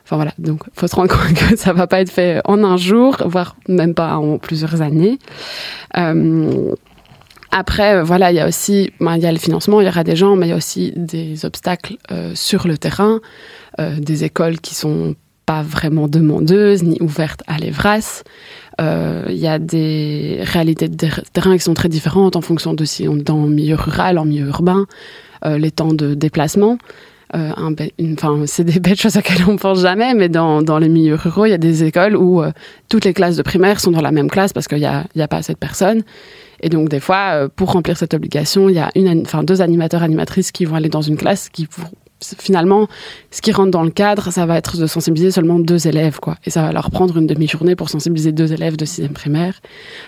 Enfin 0.04 0.16
voilà, 0.16 0.32
donc 0.36 0.62
faut 0.74 0.86
se 0.86 0.94
rendre 0.96 1.08
compte 1.16 1.34
que 1.34 1.56
ça 1.56 1.72
va 1.72 1.86
pas 1.86 2.00
être 2.00 2.10
fait 2.10 2.40
en 2.44 2.62
un 2.62 2.76
jour, 2.76 3.16
voire 3.24 3.56
même 3.68 3.94
pas 3.94 4.16
en 4.16 4.38
plusieurs 4.38 4.82
années. 4.82 5.18
Euh, 5.96 6.74
après, 7.56 7.94
euh, 7.94 8.02
voilà, 8.02 8.32
il 8.32 8.34
y 8.34 8.40
a 8.40 8.48
aussi, 8.48 8.92
ben, 8.98 9.14
il 9.14 9.22
y 9.22 9.26
a 9.26 9.32
le 9.32 9.38
financement, 9.38 9.80
il 9.80 9.84
y 9.84 9.88
aura 9.88 10.02
des 10.02 10.16
gens, 10.16 10.34
mais 10.34 10.46
il 10.46 10.50
y 10.50 10.52
a 10.52 10.56
aussi 10.56 10.92
des 10.96 11.44
obstacles 11.44 11.96
euh, 12.10 12.32
sur 12.34 12.66
le 12.66 12.76
terrain, 12.76 13.20
euh, 13.78 14.00
des 14.00 14.24
écoles 14.24 14.58
qui 14.58 14.74
sont 14.74 15.14
pas 15.46 15.62
vraiment 15.62 16.08
demandeuses 16.08 16.82
ni 16.82 17.00
ouvertes 17.00 17.42
à 17.46 17.58
l'EVRAS. 17.58 18.24
Il 18.80 19.36
y 19.36 19.46
a 19.46 19.60
des 19.60 20.40
réalités 20.42 20.88
de 20.88 20.96
terrain 21.32 21.56
qui 21.56 21.62
sont 21.62 21.74
très 21.74 21.88
différentes 21.88 22.34
en 22.34 22.40
fonction 22.40 22.74
de 22.74 22.84
si 22.84 23.06
on 23.06 23.18
est 23.18 23.22
dans 23.22 23.44
le 23.44 23.50
milieu 23.50 23.76
rural, 23.76 24.18
en 24.18 24.24
milieu 24.24 24.46
urbain, 24.46 24.86
les 25.44 25.70
temps 25.70 25.92
de 25.92 26.14
déplacement. 26.14 26.78
Euh, 27.36 27.52
c'est 28.46 28.64
des 28.64 28.80
belles 28.80 28.96
choses 28.96 29.16
à 29.16 29.20
laquelle 29.20 29.44
on 29.46 29.56
pense 29.56 29.80
jamais, 29.80 30.14
mais 30.14 30.28
dans, 30.28 30.62
dans 30.62 30.78
les 30.78 30.88
milieux 30.88 31.14
ruraux, 31.14 31.44
il 31.44 31.50
y 31.50 31.54
a 31.54 31.58
des 31.58 31.84
écoles 31.84 32.16
où 32.16 32.42
toutes 32.88 33.04
les 33.04 33.12
classes 33.12 33.36
de 33.36 33.42
primaire 33.42 33.78
sont 33.80 33.92
dans 33.92 34.02
la 34.02 34.12
même 34.12 34.30
classe 34.30 34.52
parce 34.52 34.66
qu'il 34.66 34.78
n'y 34.78 34.86
a, 34.86 35.04
y 35.14 35.22
a 35.22 35.28
pas 35.28 35.36
assez 35.36 35.52
de 35.52 35.58
personnes. 35.58 36.02
Et 36.64 36.70
donc, 36.70 36.88
des 36.88 36.98
fois, 36.98 37.34
euh, 37.34 37.48
pour 37.54 37.72
remplir 37.72 37.98
cette 37.98 38.14
obligation, 38.14 38.70
il 38.70 38.74
y 38.74 38.78
a 38.78 38.90
une, 38.94 39.20
enfin, 39.20 39.44
deux 39.44 39.60
animateurs, 39.60 40.02
animatrices 40.02 40.50
qui 40.50 40.64
vont 40.64 40.74
aller 40.74 40.88
dans 40.88 41.02
une 41.02 41.18
classe 41.18 41.50
qui, 41.50 41.68
finalement, 42.20 42.88
ce 43.30 43.42
qui 43.42 43.52
rentre 43.52 43.70
dans 43.70 43.82
le 43.82 43.90
cadre, 43.90 44.32
ça 44.32 44.46
va 44.46 44.56
être 44.56 44.78
de 44.78 44.86
sensibiliser 44.86 45.30
seulement 45.30 45.58
deux 45.58 45.86
élèves, 45.86 46.20
quoi. 46.20 46.36
Et 46.46 46.50
ça 46.50 46.62
va 46.62 46.72
leur 46.72 46.90
prendre 46.90 47.18
une 47.18 47.26
demi-journée 47.26 47.76
pour 47.76 47.90
sensibiliser 47.90 48.32
deux 48.32 48.54
élèves 48.54 48.78
de 48.78 48.86
sixième 48.86 49.12
primaire. 49.12 49.60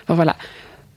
Enfin, 0.05 0.15
voilà. 0.15 0.35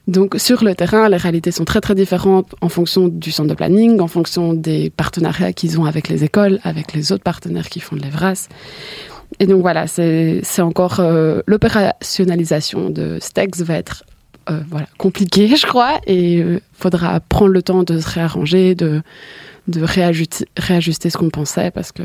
Donc, 0.08 0.36
sur 0.38 0.64
le 0.64 0.74
terrain, 0.74 1.10
les 1.10 1.18
réalités 1.18 1.50
sont 1.50 1.66
très, 1.66 1.82
très 1.82 1.94
différentes 1.94 2.54
en 2.62 2.70
fonction 2.70 3.08
du 3.08 3.30
centre 3.30 3.50
de 3.50 3.54
planning, 3.54 4.00
en 4.00 4.08
fonction 4.08 4.54
des 4.54 4.88
partenariats 4.88 5.52
qu'ils 5.52 5.78
ont 5.78 5.84
avec 5.84 6.08
les 6.08 6.24
écoles, 6.24 6.58
avec 6.64 6.94
les 6.94 7.12
autres 7.12 7.22
partenaires 7.22 7.68
qui 7.68 7.80
font 7.80 7.96
de 7.96 8.02
l'EVRAS. 8.02 8.48
Et 9.38 9.46
donc 9.46 9.60
voilà, 9.60 9.86
c'est 9.86 10.42
encore 10.62 11.00
euh, 11.00 11.42
l'opérationnalisation 11.46 12.88
de 12.88 13.18
STEX 13.20 13.60
va 13.60 13.74
être 13.74 14.04
euh, 14.50 14.60
voilà, 14.68 14.86
compliqué, 14.98 15.56
je 15.56 15.66
crois, 15.66 16.00
et 16.06 16.34
il 16.34 16.42
euh, 16.42 16.60
faudra 16.72 17.20
prendre 17.20 17.52
le 17.52 17.62
temps 17.62 17.82
de 17.82 17.98
se 18.00 18.08
réarranger, 18.08 18.74
de, 18.74 19.02
de 19.68 19.82
réajuster, 19.82 20.46
réajuster 20.56 21.10
ce 21.10 21.18
qu'on 21.18 21.30
pensait, 21.30 21.70
parce 21.70 21.92
que 21.92 22.02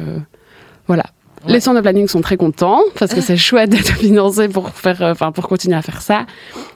voilà. 0.87 1.05
Les 1.47 1.59
centres 1.59 1.75
de 1.75 1.81
planning 1.81 2.07
sont 2.07 2.21
très 2.21 2.37
contents 2.37 2.81
parce 2.97 3.13
que 3.13 3.21
c'est 3.27 3.37
chouette 3.37 3.69
d'être 3.69 3.97
financé 3.97 4.47
pour 4.47 4.71
faire, 4.71 5.01
euh, 5.01 5.13
pour 5.13 5.47
continuer 5.47 5.75
à 5.75 5.83
faire 5.83 6.01
ça. 6.01 6.25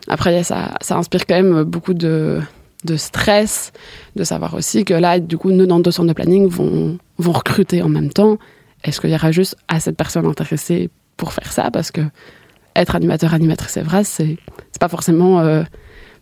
Après, 0.08 0.44
ça, 0.44 0.76
ça 0.82 0.96
inspire 0.96 1.26
quand 1.26 1.36
même 1.36 1.64
beaucoup 1.64 1.94
de 1.96 2.40
de 2.86 2.96
stress, 2.96 3.72
de 4.16 4.24
savoir 4.24 4.54
aussi 4.54 4.86
que 4.86 4.94
là, 4.94 5.20
du 5.20 5.38
coup, 5.38 5.50
92 5.50 5.94
centres 5.94 6.08
de 6.08 6.14
planning 6.14 6.48
vont, 6.48 6.98
vont 7.18 7.32
recruter 7.32 7.82
en 7.82 7.90
même 7.90 8.10
temps. 8.10 8.38
Est-ce 8.84 9.02
qu'il 9.02 9.10
y 9.10 9.16
aura 9.16 9.32
juste 9.32 9.58
assez 9.68 9.92
de 9.92 9.96
personnes 9.96 10.26
intéressées 10.26 10.90
pour 11.18 11.34
faire 11.34 11.52
ça? 11.52 11.72
Parce 11.72 11.92
que 11.92 12.02
être 12.80 12.96
animateur, 12.96 13.34
animatrice 13.34 13.78
Evras, 13.78 14.04
c'est 14.04 14.38
pas 14.80 14.88
forcément 14.88 15.42
euh, 15.42 15.64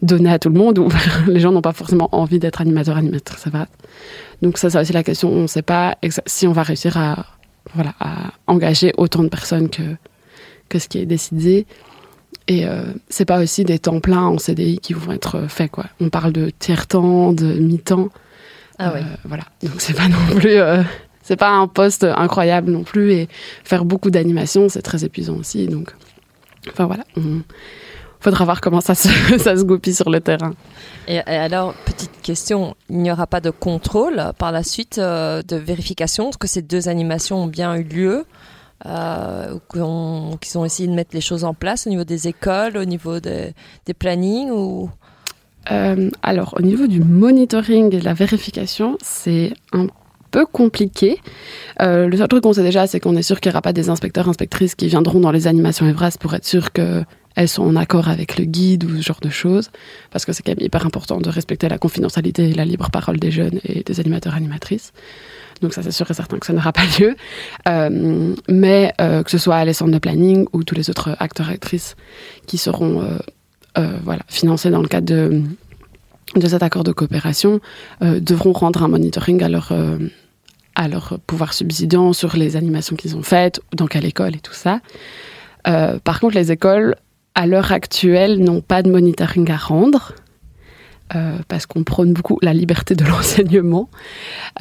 donné 0.01 0.31
à 0.31 0.39
tout 0.39 0.49
le 0.49 0.57
monde 0.57 0.79
ou 0.79 0.89
les 1.27 1.39
gens 1.39 1.51
n'ont 1.51 1.61
pas 1.61 1.73
forcément 1.73 2.09
envie 2.11 2.39
d'être 2.39 2.61
animateur, 2.61 2.97
animatrice 2.97 3.47
Evras. 3.47 3.67
Donc 4.41 4.57
ça, 4.57 4.69
c'est 4.69 4.79
aussi 4.79 4.93
la 4.93 5.03
question. 5.03 5.31
On 5.31 5.43
ne 5.43 5.47
sait 5.47 5.61
pas 5.61 5.97
si 6.25 6.47
on 6.47 6.51
va 6.51 6.63
réussir 6.63 6.97
à, 6.97 7.25
voilà, 7.73 7.93
à 7.99 8.31
engager 8.47 8.93
autant 8.97 9.23
de 9.23 9.29
personnes 9.29 9.69
que, 9.69 9.83
que 10.69 10.79
ce 10.79 10.87
qui 10.87 10.99
est 10.99 11.05
décidé. 11.05 11.65
Et 12.47 12.65
euh, 12.65 12.83
c'est 13.09 13.25
pas 13.25 13.39
aussi 13.39 13.63
des 13.63 13.79
temps 13.79 13.99
pleins 13.99 14.23
en 14.23 14.37
CDI 14.37 14.79
qui 14.79 14.93
vont 14.93 15.11
être 15.11 15.47
faits. 15.49 15.71
Quoi. 15.71 15.85
On 15.99 16.09
parle 16.09 16.31
de 16.31 16.49
tiers-temps, 16.49 17.33
de 17.33 17.53
mi-temps. 17.53 18.09
Ah 18.79 18.93
ouais. 18.93 19.01
Euh, 19.01 19.15
voilà. 19.25 19.43
Donc 19.63 19.79
c'est 19.79 19.95
pas 19.95 20.07
non 20.07 20.35
plus. 20.35 20.57
Euh, 20.57 20.81
c'est 21.23 21.35
pas 21.35 21.49
un 21.49 21.67
poste 21.67 22.05
incroyable 22.05 22.71
non 22.71 22.83
plus. 22.83 23.11
Et 23.11 23.27
faire 23.63 23.83
beaucoup 23.83 24.11
d'animation, 24.11 24.69
c'est 24.69 24.81
très 24.81 25.03
épuisant 25.03 25.35
aussi. 25.35 25.67
Donc, 25.67 25.93
enfin 26.71 26.85
voilà. 26.85 27.03
On 27.15 27.43
faudra 28.19 28.45
voir 28.45 28.61
comment 28.61 28.81
ça 28.81 28.95
se, 28.95 29.07
ça 29.37 29.55
se 29.55 29.63
goupille 29.63 29.93
sur 29.93 30.09
le 30.09 30.19
terrain. 30.19 30.53
Et, 31.07 31.19
alors, 31.19 31.73
petite 31.85 32.21
question, 32.21 32.75
il 32.89 32.97
n'y 32.97 33.11
aura 33.11 33.27
pas 33.27 33.41
de 33.41 33.51
contrôle 33.51 34.31
par 34.37 34.51
la 34.51 34.63
suite 34.63 34.99
de 34.99 35.55
vérification? 35.55 36.31
Que 36.31 36.47
ces 36.47 36.61
deux 36.61 36.89
animations 36.89 37.43
ont 37.43 37.47
bien 37.47 37.75
eu 37.75 37.83
lieu 37.83 38.25
euh, 38.85 39.57
qu'ils 39.71 40.57
ont 40.57 40.65
essayé 40.65 40.87
de 40.87 40.93
mettre 40.93 41.11
les 41.13 41.21
choses 41.21 41.43
en 41.43 41.53
place 41.55 41.87
au 41.87 41.89
niveau 41.89 42.03
des 42.03 42.27
écoles, 42.27 42.77
au 42.77 42.85
niveau 42.85 43.19
des 43.19 43.53
plannings 43.97 44.51
ou... 44.51 44.89
Euh, 45.71 46.09
alors, 46.23 46.53
au 46.57 46.61
niveau 46.61 46.87
du 46.87 47.01
monitoring 47.01 47.93
et 47.93 47.99
de 47.99 48.05
la 48.05 48.13
vérification, 48.13 48.97
c'est 49.01 49.53
un 49.73 49.87
compliqué. 50.45 51.19
Euh, 51.81 52.07
le 52.07 52.17
seul 52.17 52.27
truc 52.27 52.43
qu'on 52.43 52.53
sait 52.53 52.63
déjà, 52.63 52.87
c'est 52.87 52.99
qu'on 52.99 53.15
est 53.15 53.21
sûr 53.21 53.39
qu'il 53.39 53.49
n'y 53.49 53.53
aura 53.53 53.61
pas 53.61 53.73
des 53.73 53.89
inspecteurs, 53.89 54.27
inspectrices 54.29 54.75
qui 54.75 54.87
viendront 54.87 55.19
dans 55.19 55.31
les 55.31 55.47
animations 55.47 55.87
Evras 55.87 56.17
pour 56.19 56.33
être 56.33 56.45
sûr 56.45 56.71
qu'elles 56.71 57.47
sont 57.47 57.63
en 57.63 57.75
accord 57.75 58.07
avec 58.07 58.37
le 58.37 58.45
guide 58.45 58.83
ou 58.83 58.97
ce 58.97 59.01
genre 59.01 59.19
de 59.21 59.29
choses. 59.29 59.69
Parce 60.11 60.25
que 60.25 60.33
c'est 60.33 60.43
quand 60.43 60.55
même 60.55 60.65
hyper 60.65 60.85
important 60.85 61.19
de 61.19 61.29
respecter 61.29 61.69
la 61.69 61.77
confidentialité 61.77 62.49
et 62.49 62.53
la 62.53 62.65
libre 62.65 62.89
parole 62.89 63.19
des 63.19 63.31
jeunes 63.31 63.59
et 63.63 63.83
des 63.83 63.99
animateurs 63.99 64.35
animatrices. 64.35 64.91
Donc 65.61 65.73
ça, 65.73 65.81
c'est 65.81 65.91
sûr 65.91 66.09
et 66.09 66.13
certain 66.13 66.37
que 66.37 66.45
ça 66.45 66.53
n'aura 66.53 66.71
pas 66.73 66.85
lieu. 66.99 67.15
Euh, 67.67 68.33
mais 68.49 68.93
euh, 69.01 69.23
que 69.23 69.31
ce 69.31 69.37
soit 69.37 69.63
les 69.65 69.73
centres 69.73 69.91
de 69.91 69.99
planning 69.99 70.47
ou 70.53 70.63
tous 70.63 70.75
les 70.75 70.89
autres 70.89 71.15
acteurs 71.19 71.49
actrices 71.49 71.95
qui 72.45 72.57
seront 72.57 73.03
voilà, 74.03 74.23
financés 74.27 74.71
dans 74.71 74.81
le 74.81 74.87
cadre 74.87 75.05
de, 75.05 75.43
de 76.35 76.47
cet 76.47 76.63
accord 76.63 76.83
de 76.83 76.91
coopération 76.91 77.59
devront 78.01 78.51
rendre 78.51 78.81
un 78.81 78.87
monitoring 78.87 79.43
à 79.43 79.49
leur, 79.49 79.71
à 80.77 80.87
leur 80.87 81.19
pouvoir 81.27 81.53
subsidiant 81.53 82.13
sur 82.13 82.37
les 82.37 82.55
animations 82.55 82.95
qu'ils 82.95 83.17
ont 83.17 83.23
faites, 83.23 83.59
dans 83.75 83.87
quelle 83.87 84.05
école 84.05 84.35
et 84.35 84.39
tout 84.39 84.53
ça. 84.53 84.79
par 85.65 86.19
contre, 86.21 86.35
les 86.35 86.53
écoles, 86.53 86.95
à 87.35 87.45
l'heure 87.45 87.73
actuelle, 87.73 88.39
n'ont 88.39 88.61
pas 88.61 88.81
de 88.83 88.89
monitoring 88.89 89.51
à 89.51 89.57
rendre. 89.57 90.13
Euh, 91.15 91.37
parce 91.47 91.65
qu'on 91.65 91.85
prône 91.85 92.11
beaucoup 92.11 92.37
la 92.41 92.53
liberté 92.53 92.93
de 92.93 93.05
l'enseignement. 93.05 93.89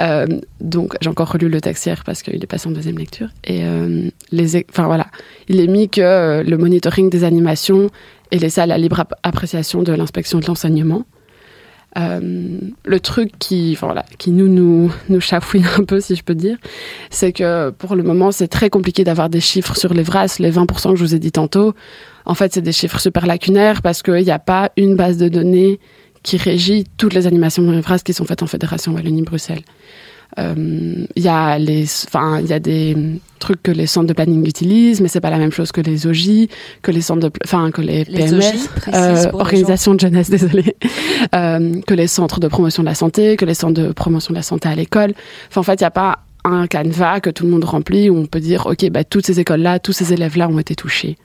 Euh, 0.00 0.26
donc, 0.61 0.94
j'ai 1.00 1.11
encore 1.11 1.32
relu 1.32 1.49
le 1.49 1.61
texte 1.61 1.87
hier 1.87 2.04
parce 2.04 2.23
qu'il 2.23 2.40
est 2.40 2.46
passé 2.46 2.68
en 2.68 2.70
deuxième 2.70 2.99
lecture. 2.99 3.28
Et 3.42 3.64
euh, 3.64 4.08
les, 4.30 4.64
enfin 4.70 4.87
voilà, 4.87 5.08
il 5.49 5.58
est 5.58 5.66
mis 5.66 5.88
que 5.88 6.44
le 6.46 6.56
monitoring 6.56 7.11
des 7.11 7.25
animations 7.25 7.90
est 8.30 8.38
laissé 8.38 8.61
à 8.61 8.66
la 8.66 8.78
libre 8.78 9.04
appréciation 9.25 9.82
de 9.82 9.92
l'inspection 9.92 10.38
de 10.38 10.46
l'enseignement. 10.46 11.04
Le 11.95 12.99
truc 13.00 13.33
qui, 13.38 13.75
voilà, 13.76 14.05
qui 14.19 14.31
nous, 14.31 14.49
nous, 14.49 14.93
nous 15.09 15.21
chafouine 15.21 15.66
un 15.78 15.85
peu, 15.85 16.00
si 16.00 16.14
je 16.14 16.23
peux 16.23 16.35
dire, 16.35 16.59
c'est 17.11 17.33
que 17.33 17.71
pour 17.71 17.97
le 17.97 18.02
moment, 18.02 18.33
c'est 18.33 18.49
très 18.49 18.71
compliqué 18.71 19.05
d'avoir 19.05 19.31
des 19.31 19.40
chiffres 19.40 19.76
sur 19.76 19.95
les 19.95 20.02
VRAS, 20.02 20.37
les 20.38 20.52
20% 20.52 20.90
que 20.90 20.97
je 20.97 21.05
vous 21.05 21.14
ai 21.14 21.19
dit 21.19 21.33
tantôt. 21.33 21.75
En 22.26 22.35
fait, 22.35 22.52
c'est 22.52 22.62
des 22.62 22.73
chiffres 22.73 23.00
super 23.00 23.26
lacunaires 23.26 23.83
parce 23.83 24.02
qu'il 24.02 24.25
n'y 24.25 24.31
a 24.31 24.38
pas 24.38 24.73
une 24.76 24.97
base 24.97 25.16
de 25.16 25.28
données 25.28 25.81
qui 26.23 26.37
régit 26.37 26.85
toutes 26.97 27.14
les 27.14 27.26
animations 27.26 27.62
de 27.62 27.81
phrases 27.81 28.02
qui 28.02 28.12
sont 28.12 28.25
faites 28.25 28.43
en 28.43 28.47
Fédération 28.47 28.93
Wallonie-Bruxelles. 28.93 29.63
Il 30.36 30.43
euh, 30.43 31.06
y 31.17 31.28
a 31.28 31.58
les, 31.58 31.84
enfin, 31.84 32.41
il 32.41 32.47
y 32.47 32.52
a 32.52 32.58
des 32.58 32.97
trucs 33.39 33.62
que 33.62 33.71
les 33.71 33.86
centres 33.86 34.08
de 34.08 34.12
planning 34.12 34.47
utilisent, 34.47 35.00
mais 35.00 35.08
c'est 35.08 35.21
pas 35.21 35.30
la 35.30 35.39
même 35.39 35.52
chose 35.52 35.73
que 35.73 35.80
les 35.80 36.06
OJ, 36.06 36.49
que 36.82 36.91
les 36.91 37.00
centres 37.00 37.21
de, 37.21 37.30
enfin, 37.45 37.71
que 37.71 37.80
les, 37.80 38.04
PMS, 38.04 38.69
euh, 38.93 39.30
organisations 39.32 39.95
de 39.95 40.00
jeunesse, 40.00 40.28
désolé, 40.30 40.76
euh, 41.34 41.80
que 41.86 41.95
les 41.95 42.06
centres 42.06 42.41
de 42.41 42.49
promotion 42.49 42.82
de 42.82 42.89
la 42.89 42.95
santé, 42.95 43.36
que 43.36 43.45
les 43.45 43.54
centres 43.54 43.80
de 43.80 43.93
promotion 43.93 44.32
de 44.32 44.39
la 44.39 44.43
santé 44.43 44.69
à 44.69 44.75
l'école. 44.75 45.15
Enfin, 45.49 45.60
en 45.60 45.65
fait, 45.65 45.80
il 45.80 45.84
n'y 45.84 45.89
a 45.89 45.91
pas 45.91 46.19
un 46.45 46.67
canevas 46.67 47.21
que 47.21 47.30
tout 47.30 47.45
le 47.45 47.50
monde 47.50 47.65
remplit 47.65 48.10
où 48.10 48.17
on 48.17 48.26
peut 48.26 48.41
dire, 48.41 48.67
ok, 48.67 48.91
bah, 48.91 49.04
toutes 49.04 49.26
ces 49.26 49.41
écoles-là, 49.41 49.78
tous 49.78 49.93
ces 49.93 50.12
élèves-là 50.12 50.49
ont 50.49 50.58
été 50.58 50.75
touchés. 50.75 51.17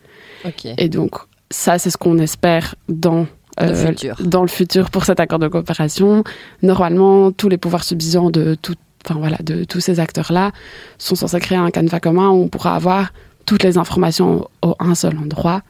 Okay. 0.45 0.73
Et 0.77 0.89
donc, 0.89 1.15
ça, 1.49 1.79
c'est 1.79 1.89
ce 1.89 1.97
qu'on 1.97 2.17
espère 2.17 2.75
dans 2.87 3.27
euh, 3.59 3.93
dans 4.19 4.41
le 4.41 4.47
futur 4.47 4.89
pour 4.89 5.03
cet 5.03 5.19
accord 5.19 5.37
de 5.37 5.47
coopération. 5.47 6.23
Normalement, 6.61 7.31
tous 7.31 7.49
les 7.49 7.57
pouvoirs 7.57 7.83
subsidiants 7.83 8.29
de, 8.29 8.55
tout, 8.55 8.75
enfin, 9.05 9.19
voilà, 9.19 9.37
de 9.43 9.63
tous 9.63 9.79
ces 9.79 9.99
acteurs-là 9.99 10.51
sont 10.97 11.15
censés 11.15 11.39
créer 11.39 11.57
un 11.57 11.71
canevas 11.71 11.99
commun 11.99 12.29
où 12.29 12.43
on 12.43 12.47
pourra 12.47 12.75
avoir 12.75 13.11
toutes 13.45 13.63
les 13.63 13.77
informations 13.77 14.47
au, 14.61 14.75
un 14.79 14.95
seul 14.95 15.17
endroit. 15.17 15.61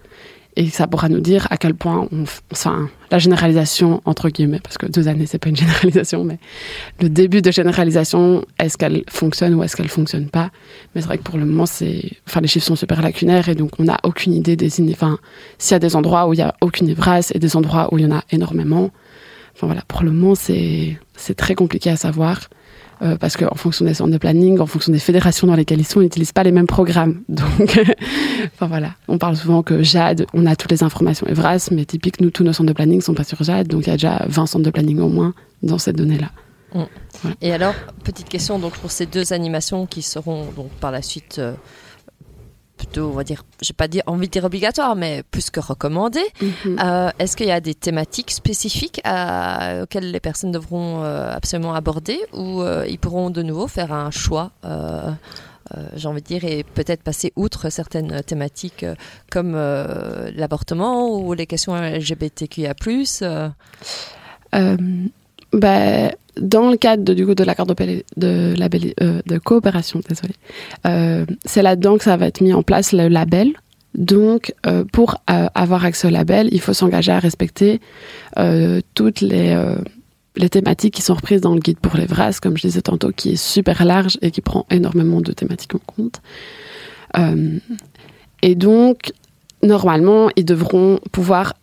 Et 0.58 0.70
ça 0.70 0.86
pourra 0.86 1.08
nous 1.08 1.22
dire 1.22 1.48
à 1.50 1.56
quel 1.56 1.74
point 1.74 2.10
enfin, 2.52 2.90
la 3.10 3.20
généralisation 3.20 4.02
entre 4.04 4.30
guillemets 4.30 4.60
parce 4.60 4.78
que 4.78 4.86
deux 4.86 5.08
années 5.08 5.26
c'est 5.26 5.38
pas 5.38 5.48
une 5.48 5.56
généralisation 5.66 6.26
mais 6.26 6.40
le 7.00 7.08
début 7.08 7.42
de 7.42 7.52
généralisation 7.52 8.44
est-ce 8.60 8.78
qu'elle 8.78 9.04
fonctionne 9.10 9.54
ou 9.56 9.64
est-ce 9.64 9.78
qu'elle 9.78 9.88
fonctionne 9.88 10.28
pas? 10.28 10.50
Mais 10.94 11.00
c'est 11.00 11.08
vrai 11.08 11.18
que 11.18 11.24
pour 11.24 11.38
le 11.38 11.46
moment 11.46 11.66
c'est 11.66 12.04
enfin 12.28 12.42
les 12.42 12.50
chiffres 12.50 12.66
sont 12.66 12.76
super 12.76 13.02
lacunaires 13.02 13.48
et 13.48 13.56
donc 13.56 13.80
on 13.80 13.86
n'a 13.86 13.98
aucune 14.04 14.34
idée 14.34 14.58
des 14.58 14.70
enfin 14.92 15.20
s'il 15.58 15.72
y 15.72 15.76
a 15.76 15.80
des 15.80 15.96
endroits 15.96 16.28
où 16.28 16.34
il 16.34 16.40
y 16.40 16.44
a 16.44 16.54
aucune 16.60 16.90
évrasse 16.90 17.32
et 17.34 17.40
des 17.40 17.56
endroits 17.56 17.88
où 17.94 17.98
il 17.98 18.04
y 18.04 18.08
en 18.08 18.16
a 18.16 18.24
énormément. 18.32 18.92
Enfin 19.56 19.68
voilà 19.68 19.84
pour 19.88 20.04
le 20.04 20.12
moment 20.12 20.36
c'est 20.36 20.98
c'est 21.16 21.36
très 21.36 21.56
compliqué 21.56 21.90
à 21.90 21.96
savoir 21.96 22.50
euh, 23.02 23.18
parce 23.18 23.38
qu'en 23.38 23.56
fonction 23.56 23.86
des 23.86 23.94
centres 23.94 24.12
de 24.12 24.18
planning, 24.18 24.60
en 24.60 24.66
fonction 24.66 24.92
des 24.92 25.00
fédérations 25.00 25.48
dans 25.48 25.56
lesquelles 25.56 25.80
ils 25.80 25.88
sont, 25.88 26.02
ils 26.02 26.06
n'utilisent 26.06 26.34
pas 26.34 26.44
les 26.44 26.52
mêmes 26.52 26.68
programmes. 26.68 27.22
Donc, 27.30 27.80
enfin 28.54 28.68
voilà, 28.68 28.92
on 29.08 29.18
parle 29.18 29.36
souvent 29.36 29.64
que 29.64 29.82
JAD, 29.82 30.28
on 30.34 30.46
a 30.46 30.56
toutes 30.56 30.72
les 30.72 30.84
informations 30.84 31.26
Evras, 31.28 31.70
mais 31.72 31.86
typique, 31.86 32.22
nous, 32.22 32.30
tous 32.30 32.44
nos 32.44 32.54
centres 32.54 32.70
de 32.70 32.74
planning 32.74 33.02
sont 33.02 33.14
pas 33.14 33.24
sur 33.24 33.42
JAD, 33.44 33.68
donc 33.68 33.88
il 33.88 33.88
y 33.88 33.94
a 33.94 33.96
déjà 33.96 34.26
20 34.28 34.46
centres 34.46 34.66
de 34.66 34.70
planning 34.70 35.00
au 35.00 35.10
moins 35.10 35.34
dans 35.64 35.78
cette 35.78 35.96
donnée-là. 35.96 36.30
Mm. 36.74 36.84
Et 37.42 37.54
alors, 37.54 37.74
petite 38.04 38.30
question 38.30 38.60
donc 38.60 38.74
pour 38.74 38.92
ces 38.92 39.06
deux 39.06 39.34
animations 39.34 39.86
qui 39.86 40.02
seront 40.02 40.46
donc 40.56 40.70
par 40.80 40.92
la 40.92 41.02
suite 41.02 41.38
euh, 41.40 41.54
plutôt, 42.82 43.10
on 43.10 43.14
va 43.14 43.24
dire, 43.24 43.44
j'ai 43.62 43.74
pas 43.74 43.86
envie 44.08 44.26
de 44.26 44.32
dire 44.32 44.44
obligatoire, 44.44 44.96
mais 44.96 45.22
plus 45.30 45.52
que 45.52 45.60
recommandé. 45.60 46.22
Mhm. 46.42 46.80
Euh, 46.84 47.12
est-ce 47.20 47.38
qu'il 47.38 47.46
y 47.46 47.52
a 47.52 47.62
des 47.62 47.76
thématiques 47.76 48.32
spécifiques 48.32 49.00
auxquelles 49.06 50.10
les 50.10 50.20
personnes 50.20 50.52
devront 50.52 51.04
euh, 51.04 51.32
absolument 51.32 51.76
aborder 51.76 52.20
ou 52.34 52.64
euh, 52.64 52.88
ils 52.90 52.98
pourront 52.98 53.30
de 53.30 53.44
nouveau 53.44 53.68
faire 53.68 53.94
un 53.94 54.10
choix 54.12 54.52
j'ai 55.96 56.10
envie 56.10 56.22
de 56.22 56.28
dire, 56.28 56.44
et 56.44 56.66
peut-être 56.66 57.02
passer 57.02 57.32
outre 57.38 57.70
certaines 57.70 58.24
thématiques 58.24 58.86
comme 59.32 59.54
l'avortement 59.56 61.18
ou 61.18 61.32
les 61.34 61.48
questions 61.48 61.74
LGBTQIA+. 61.76 62.74
Bah, 65.54 66.12
dans 66.40 66.70
le 66.70 66.78
cadre 66.78 67.04
de, 67.04 67.14
du 67.14 67.26
coup 67.26 67.36
de 67.36 67.44
l'accord 67.44 67.66
de, 67.66 67.76
euh, 69.02 69.40
coopération, 69.44 70.02
euh, 70.86 71.26
c'est 71.46 71.62
là-dedans 71.62 71.98
que 71.98 72.04
ça 72.04 72.18
va 72.18 72.28
être 72.28 72.42
mis 72.42 72.54
en 72.54 72.64
place 72.64 72.94
le 72.94 73.08
label. 73.08 73.54
Donc, 73.94 74.54
euh, 74.66 74.86
pour 74.86 75.18
avoir 75.28 75.84
accès 75.84 76.08
au 76.08 76.12
label, 76.12 76.48
il 76.54 76.62
faut 76.62 76.74
s'engager 76.74 77.12
à 77.12 77.20
respecter 77.20 77.82
toutes 78.96 79.20
les, 79.20 79.54
les 80.38 80.50
thématiques 80.50 80.94
qui 80.94 81.02
sont 81.02 81.16
reprises 81.16 81.42
dans 81.42 81.54
le 81.54 81.60
guide 81.60 81.80
pour 81.80 81.98
les 81.98 82.06
VRAS, 82.06 82.40
comme 82.42 82.56
je 82.56 82.68
disais 82.68 82.82
tantôt, 82.82 83.12
qui 83.12 83.34
est 83.34 83.36
super 83.36 83.84
large 83.84 84.18
et 84.22 84.32
qui 84.32 84.40
prend 84.40 84.66
énormément 84.72 85.20
de 85.20 85.34
thématiques 85.34 85.76
en 85.76 85.80
compte. 85.80 86.22
et 88.42 88.56
donc, 88.56 89.12
normalement, 89.62 90.30
ils 90.38 90.46
devront 90.46 91.00
pouvoir 91.12 91.56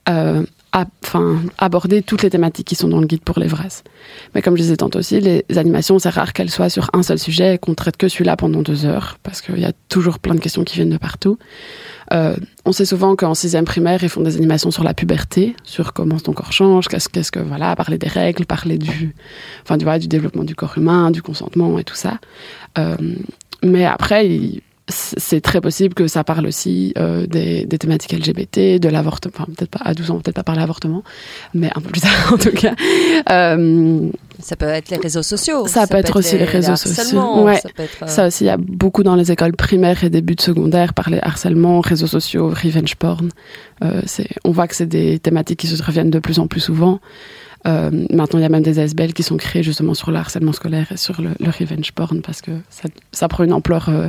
enfin, 0.73 1.41
aborder 1.59 2.03
toutes 2.03 2.23
les 2.23 2.31
thématiques 2.31 2.67
qui 2.69 2.75
sont 2.75 2.89
dans 2.89 3.01
le 3.01 3.07
guide 3.07 3.23
pour 3.23 3.39
les 3.39 3.47
vrais. 3.47 3.69
Mais 4.35 4.43
comme 4.43 4.57
je 4.57 4.63
disais 4.63 4.77
tantôt 4.77 4.99
aussi, 4.99 5.21
les 5.21 5.45
animations, 5.57 5.99
c'est 5.99 6.11
rare 6.11 6.33
qu'elles 6.33 6.51
soient 6.51 6.69
sur 6.69 6.91
un 6.93 7.03
seul 7.03 7.19
sujet 7.19 7.55
et 7.55 7.59
qu'on 7.59 7.75
traite 7.75 7.97
que 7.97 8.09
celui-là 8.09 8.37
pendant 8.37 8.63
deux 8.63 8.85
heures, 8.85 9.19
parce 9.23 9.41
qu'il 9.41 9.59
y 9.59 9.65
a 9.65 9.73
toujours 9.89 10.19
plein 10.19 10.35
de 10.35 10.41
questions 10.41 10.65
qui 10.65 10.77
viennent 10.77 10.91
de 10.91 10.99
partout. 10.99 11.39
Euh, 12.13 12.37
on 12.65 12.73
sait 12.73 12.85
souvent 12.85 13.17
qu'en 13.17 13.35
sixième 13.35 13.65
primaire, 13.65 14.03
ils 14.03 14.09
font 14.09 14.23
des 14.23 14.37
animations 14.37 14.71
sur 14.71 14.85
la 14.85 14.95
puberté, 14.95 15.57
sur 15.65 15.93
comment 15.93 16.19
ton 16.19 16.33
corps 16.33 16.53
change, 16.53 16.89
qu'est-ce, 16.89 17.09
qu'est-ce 17.09 17.33
que, 17.33 17.41
voilà, 17.41 17.75
parler 17.77 17.99
des 17.99 18.09
règles, 18.09 18.47
parler 18.47 18.79
du, 18.79 19.15
enfin, 19.63 19.77
du, 19.77 19.85
du 19.99 20.09
développement 20.09 20.45
du 20.45 20.55
corps 20.55 20.79
humain, 20.79 21.11
du 21.11 21.23
consentement 21.23 21.79
et 21.79 21.85
tout 21.85 21.97
ça. 21.97 22.19
Euh, 22.79 22.97
mais 23.63 23.85
après, 23.85 24.63
c'est 24.89 25.41
très 25.41 25.61
possible 25.61 25.95
que 25.95 26.07
ça 26.07 26.25
parle 26.25 26.47
aussi 26.47 26.93
euh, 26.97 27.27
des, 27.27 27.67
des, 27.67 27.79
thématiques 27.79 28.13
LGBT, 28.13 28.81
de 28.81 28.89
l'avortement, 28.89 29.33
enfin 29.35 29.45
peut-être 29.45 29.71
pas 29.71 29.85
à 29.85 29.95
12 29.95 30.11
ans, 30.11 30.21
peut-être 30.21 30.37
pas 30.37 30.43
par 30.43 30.57
l'avortement, 30.57 31.03
mais 31.55 31.71
un 31.75 31.81
peu 31.81 31.91
plus 31.91 32.01
tard 32.01 32.11
en 32.33 32.39
tout 32.39 32.53
cas. 32.53 32.75
Euh, 33.31 34.09
ça 34.41 34.57
peut 34.57 34.67
être 34.67 34.91
les 34.91 34.97
réseaux 34.97 35.23
sociaux. 35.23 35.67
Ça, 35.67 35.87
peut, 35.87 35.97
être, 35.97 36.19
aussi 36.19 36.39
les 36.39 36.45
réseaux 36.45 36.77
sociaux. 36.77 37.45
Ouais. 37.45 37.57
Ça, 37.57 37.69
être, 37.79 38.03
euh... 38.03 38.07
ça, 38.07 38.27
aussi, 38.29 38.45
il 38.45 38.47
y 38.47 38.51
a 38.51 38.57
beaucoup 38.57 39.03
dans 39.03 39.17
les 39.17 39.33
écoles 39.33 39.55
primaires 39.57 40.05
et 40.05 40.11
début 40.11 40.37
de 40.37 40.41
secondaire 40.41 40.95
par 40.95 41.11
les 41.11 41.19
harcèlements, 41.21 41.81
réseaux 41.81 42.07
sociaux, 42.07 42.49
revenge 42.49 42.95
porn. 42.97 43.31
Euh, 43.83 44.01
on 44.45 44.53
voit 44.53 44.69
que 44.69 44.75
c'est 44.75 44.87
des 44.87 45.19
thématiques 45.19 45.61
qui 45.61 45.67
se 45.67 45.83
reviennent 45.83 46.11
de 46.11 46.19
plus 46.19 46.39
en 46.39 46.47
plus 46.47 46.61
souvent. 46.61 47.01
Euh, 47.69 47.91
maintenant, 48.11 48.39
il 48.39 48.43
y 48.43 48.47
a 48.47 48.49
même 48.49 48.63
des 48.63 48.79
ASBL 48.79 49.13
qui 49.13 49.23
sont 49.23 49.37
créés 49.37 49.63
justement 49.63 49.95
sur 49.95 50.11
le 50.11 50.17
harcèlement 50.17 50.53
scolaire 50.53 50.91
et 50.93 50.97
sur 50.97 51.21
le, 51.21 51.31
revenge 51.41 51.93
porn 51.93 52.23
parce 52.23 52.41
que 52.41 52.53
ça, 53.13 53.29
prend 53.29 53.45
une 53.45 53.53
ampleur 53.53 53.89
euh, 53.89 54.09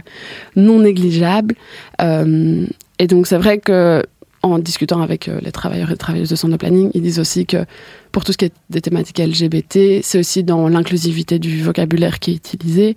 non 0.55 0.79
négligeable. 0.79 1.55
Euh, 2.01 2.65
et 2.99 3.07
donc, 3.07 3.27
c'est 3.27 3.37
vrai 3.37 3.59
que 3.59 4.03
en 4.41 4.57
discutant 4.57 5.01
avec 5.01 5.29
les 5.41 5.51
travailleurs 5.51 5.89
et 5.89 5.91
les 5.91 5.97
travailleuses 5.97 6.29
de 6.29 6.37
centre 6.37 6.53
de 6.53 6.57
planning, 6.57 6.91
ils 6.93 7.01
disent 7.01 7.19
aussi 7.19 7.45
que 7.45 7.65
pour 8.13 8.23
tout 8.23 8.31
ce 8.31 8.37
qui 8.37 8.45
est 8.45 8.53
des 8.69 8.79
thématiques 8.79 9.19
LGBT, 9.19 9.99
c'est 10.01 10.17
aussi 10.17 10.45
dans 10.45 10.69
l'inclusivité 10.69 11.39
du 11.39 11.61
vocabulaire 11.61 12.19
qui 12.19 12.31
est 12.31 12.35
utilisé. 12.35 12.95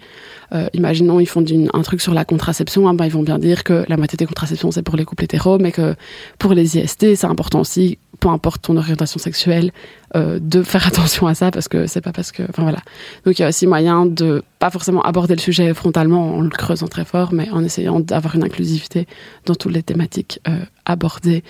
Imaginons, 0.73 1.19
ils 1.19 1.27
font 1.27 1.45
un 1.73 1.83
truc 1.83 2.01
sur 2.01 2.15
la 2.15 2.25
contraception, 2.25 2.87
hein, 2.87 2.95
ben, 2.95 3.07
ils 3.07 3.11
vont 3.11 3.25
bien 3.25 3.41
dire 3.41 3.65
que 3.65 3.85
la 3.89 3.97
moitié 3.97 4.17
des 4.17 4.27
contraceptions, 4.27 4.71
c'est 4.71 4.83
pour 4.83 4.95
les 4.95 5.05
couples 5.05 5.25
hétéros, 5.25 5.59
mais 5.59 5.73
que 5.73 5.97
pour 6.39 6.55
les 6.55 6.79
IST, 6.79 7.17
c'est 7.17 7.25
important 7.25 7.59
aussi, 7.59 7.99
peu 8.23 8.29
importe 8.29 8.63
ton 8.63 8.77
orientation 8.77 9.19
sexuelle, 9.19 9.73
euh, 10.15 10.39
de 10.41 10.63
faire 10.63 10.87
attention 10.87 11.27
à 11.27 11.35
ça, 11.35 11.51
parce 11.51 11.67
que 11.67 11.89
c'est 11.89 12.01
pas 12.01 12.13
parce 12.13 12.31
que... 12.31 12.45
Enfin 12.49 12.63
voilà. 12.63 12.79
Donc 13.27 13.37
il 13.37 13.43
y 13.43 13.45
a 13.45 13.49
aussi 13.49 13.67
moyen 13.67 14.07
de 14.07 14.45
pas 14.61 14.71
forcément 14.71 15.03
aborder 15.03 15.35
le 15.35 15.41
sujet 15.41 15.75
frontalement 15.75 16.37
en 16.37 16.41
le 16.41 16.49
creusant 16.49 16.87
très 16.87 17.05
fort, 17.05 17.33
mais 17.33 17.51
en 17.51 17.65
essayant 17.65 17.99
d'avoir 17.99 18.37
une 18.37 18.45
inclusivité 18.45 19.09
dans 19.45 19.57
toutes 19.57 19.73
les 19.73 19.83
thématiques 19.83 20.39
euh, 20.47 20.61
abordées 20.85 21.43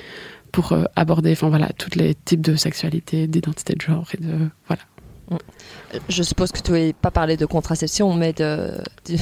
pour 0.51 0.73
euh, 0.73 0.85
aborder 0.97 1.33
enfin 1.33 1.49
voilà 1.51 1.69
tous 1.77 1.99
les 1.99 2.15
types 2.15 2.43
de 2.43 2.57
sexualité 2.57 3.27
d'identité 3.27 3.75
de 3.75 3.81
genre 3.81 4.07
et 4.15 4.23
de 4.23 4.33
voilà 4.67 4.83
je 6.09 6.23
suppose 6.23 6.53
que 6.53 6.61
tu 6.61 6.73
n'avais 6.73 6.93
pas 6.93 7.11
parlé 7.11 7.37
de 7.37 7.47
contraception, 7.47 8.15
mais 8.15 8.33
de, 8.33 8.71
de 9.07 9.17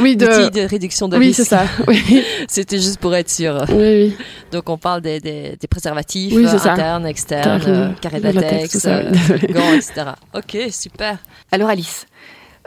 oui, 0.00 0.16
de... 0.16 0.50
de 0.50 0.60
réduction 0.68 1.08
de 1.08 1.16
Oui, 1.16 1.32
c'est 1.32 1.44
ça. 1.44 1.64
Oui. 1.86 2.24
C'était 2.48 2.78
juste 2.78 2.98
pour 2.98 3.14
être 3.14 3.30
sûr. 3.30 3.64
Oui, 3.70 3.76
oui. 3.76 4.16
Donc, 4.52 4.68
on 4.68 4.78
parle 4.78 5.00
des, 5.00 5.20
des, 5.20 5.56
des 5.56 5.66
préservatifs 5.66 6.32
oui, 6.34 6.46
internes, 6.46 7.06
externes, 7.06 7.62
euh, 7.66 7.92
carré 8.00 8.20
de 8.20 8.28
latex, 8.28 8.84
euh, 8.86 9.10
gants, 9.50 9.72
etc. 9.72 10.12
Ok, 10.34 10.56
super. 10.70 11.18
Alors, 11.50 11.68
Alice, 11.68 12.06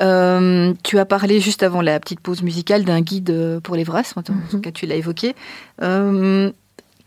euh, 0.02 0.74
tu 0.84 1.00
as 1.00 1.06
parlé 1.06 1.40
juste 1.40 1.64
avant 1.64 1.82
la 1.82 2.00
petite 2.00 2.20
pause 2.20 2.42
musicale 2.42 2.84
d'un 2.84 3.02
guide 3.02 3.60
pour 3.64 3.76
les 3.76 3.84
VRAS, 3.84 4.14
en 4.16 4.24
tout 4.24 4.34
mhm. 4.34 4.62
cas, 4.62 4.72
tu 4.72 4.86
l'as 4.86 4.96
évoqué. 4.96 5.36
Euh, 5.82 6.52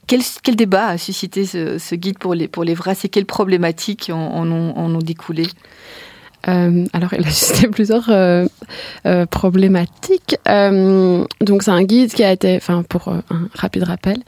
quel, 0.07 0.21
quel, 0.43 0.57
débat 0.57 0.89
a 0.89 0.99
suscité 0.99 1.45
ce, 1.45 1.95
guide 1.95 2.19
pour 2.19 2.35
les, 2.35 2.49
pour 2.49 2.65
les 2.65 2.75
VRAS 2.75 3.05
et 3.05 3.09
quelles 3.09 3.27
problématiques 3.27 4.11
en, 4.13 4.19
en, 4.19 4.51
ont, 4.51 4.99
découlé? 4.99 5.47
Euh, 6.49 6.87
alors, 6.93 7.13
il 7.13 7.27
a 7.27 7.31
suscité 7.31 7.69
plusieurs 7.73 8.09
euh, 8.09 8.47
euh, 9.07 9.27
problématiques. 9.27 10.37
Donc, 10.47 11.63
c'est 11.63 11.71
un 11.71 11.83
guide 11.83 12.13
qui 12.13 12.25
a 12.25 12.33
été, 12.33 12.57
enfin, 12.57 12.83
pour 12.83 13.09
un 13.09 13.23
rapide 13.55 13.85
rappel, 13.85 14.19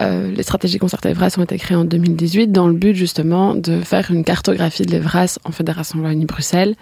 les 0.00 0.42
stratégies 0.42 0.78
concertées 0.78 1.12
VRAS 1.12 1.38
ont 1.38 1.44
été 1.44 1.58
créées 1.58 1.76
en 1.76 1.84
2018 1.84 2.48
dans 2.48 2.68
le 2.68 2.74
but 2.74 2.94
justement 2.94 3.54
de 3.54 3.80
faire 3.80 4.10
une 4.10 4.24
cartographie 4.24 4.82
de 4.82 4.92
l'EVRAS 4.92 5.38
en 5.44 5.52
Fédération 5.52 6.00
Wallonie-Bruxelles 6.00 6.74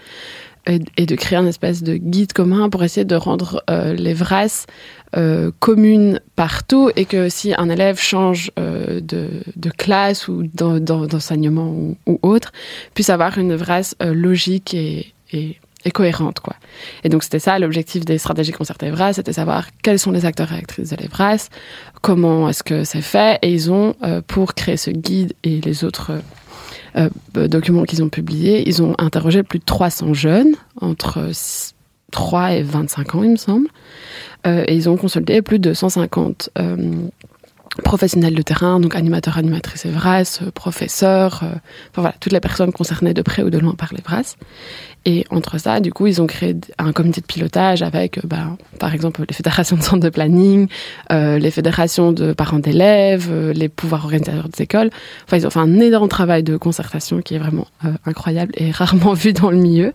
et, 0.66 1.07
de 1.07 1.14
créer 1.16 1.38
un 1.38 1.46
espèce 1.46 1.83
de 1.83 1.96
guide 1.96 2.33
commun 2.33 2.70
pour 2.70 2.85
essayer 2.85 3.05
de 3.05 3.16
rendre 3.16 3.62
euh, 3.68 3.94
les 3.94 4.14
VRAS 4.14 4.66
euh, 5.16 5.51
communes 5.59 6.20
partout 6.37 6.90
et 6.94 7.05
que 7.05 7.29
si 7.29 7.53
un 7.57 7.68
élève 7.68 7.98
change 7.98 8.51
euh, 8.59 9.01
de, 9.01 9.70
classe 9.77 10.29
ou 10.29 10.44
d'enseignement 10.55 11.75
ou, 12.07 12.18
autre, 12.22 12.53
puisse 12.94 13.11
avoir 13.11 13.38
une 13.38 13.55
VRAS 13.55 13.94
logique 14.01 14.75
et, 14.75 15.12
et, 15.33 15.59
cohérente. 15.92 16.38
Quoi. 16.38 16.55
Et 17.03 17.09
donc 17.09 17.25
c'était 17.25 17.40
ça 17.40 17.59
l'objectif 17.59 18.05
des 18.05 18.18
stratégies 18.18 18.53
concertées 18.53 18.90
VRAS, 18.90 19.14
c'était 19.14 19.33
savoir 19.33 19.66
quels 19.83 19.98
sont 19.98 20.12
les 20.12 20.25
acteurs 20.25 20.53
et 20.53 20.57
actrices 20.57 20.90
de 20.90 20.96
l'EVRAS, 20.96 21.48
comment 22.03 22.48
est-ce 22.48 22.62
que 22.62 22.85
c'est 22.85 23.03
fait, 23.03 23.38
et 23.42 23.53
ils 23.53 23.72
ont, 23.72 23.96
pour 24.29 24.55
créer 24.55 24.77
ce 24.77 24.90
guide 24.90 25.33
et 25.42 25.61
les 25.61 25.83
autres 25.83 26.12
euh, 26.96 27.09
documents 27.48 27.85
qu'ils 27.85 28.02
ont 28.02 28.09
publiés, 28.09 28.68
ils 28.68 28.83
ont 28.83 28.94
interrogé 28.98 29.42
plus 29.42 29.59
de 29.59 29.64
300 29.64 30.14
jeunes 30.14 30.55
entre 30.81 31.31
3 32.11 32.52
et 32.52 32.62
25 32.62 33.14
ans, 33.14 33.22
il 33.22 33.31
me 33.31 33.37
semble. 33.37 33.68
Euh, 34.46 34.64
et 34.66 34.74
ils 34.74 34.88
ont 34.88 34.96
consulté 34.96 35.40
plus 35.42 35.59
de 35.59 35.72
150 35.72 36.50
euh, 36.59 36.76
professionnels 37.85 38.35
de 38.35 38.42
terrain, 38.42 38.80
donc 38.80 38.94
animateurs, 38.94 39.38
animatrices 39.38 39.87
EVRAS, 39.87 40.40
euh, 40.42 40.50
professeurs, 40.50 41.40
euh, 41.42 41.46
enfin 41.90 42.02
voilà, 42.02 42.14
toutes 42.20 42.32
les 42.32 42.40
personnes 42.40 42.72
concernées 42.72 43.14
de 43.14 43.22
près 43.22 43.42
ou 43.42 43.50
de 43.50 43.58
loin 43.58 43.74
par 43.74 43.92
l'EVRAS. 43.92 44.37
Et 45.04 45.24
entre 45.30 45.58
ça, 45.58 45.80
du 45.80 45.92
coup, 45.92 46.06
ils 46.06 46.22
ont 46.22 46.28
créé 46.28 46.54
un 46.78 46.92
comité 46.92 47.20
de 47.20 47.26
pilotage 47.26 47.82
avec, 47.82 48.18
euh, 48.18 48.22
bah, 48.24 48.56
par 48.78 48.94
exemple, 48.94 49.24
les 49.28 49.35
fédérations 49.35 49.76
de 49.76 49.82
centres 49.82 50.04
de 50.04 50.11
planning, 50.11 50.68
les 51.11 51.50
fédérations 51.50 52.12
de 52.12 52.32
parents 52.32 52.58
d'élèves, 52.58 53.32
les 53.52 53.68
pouvoirs 53.68 54.04
organisateurs 54.04 54.48
des 54.48 54.62
écoles. 54.62 54.90
Enfin, 55.26 55.38
ils 55.38 55.46
ont 55.46 55.50
fait 55.50 55.58
un 55.58 55.80
énorme 55.80 56.08
travail 56.08 56.42
de 56.42 56.56
concertation 56.56 57.20
qui 57.20 57.35
est 57.35 57.38
vraiment 57.38 57.66
incroyable 58.06 58.52
et 58.56 58.70
rarement 58.70 59.12
vu 59.12 59.32
dans 59.32 59.50
le 59.50 59.56
milieu. 59.56 59.92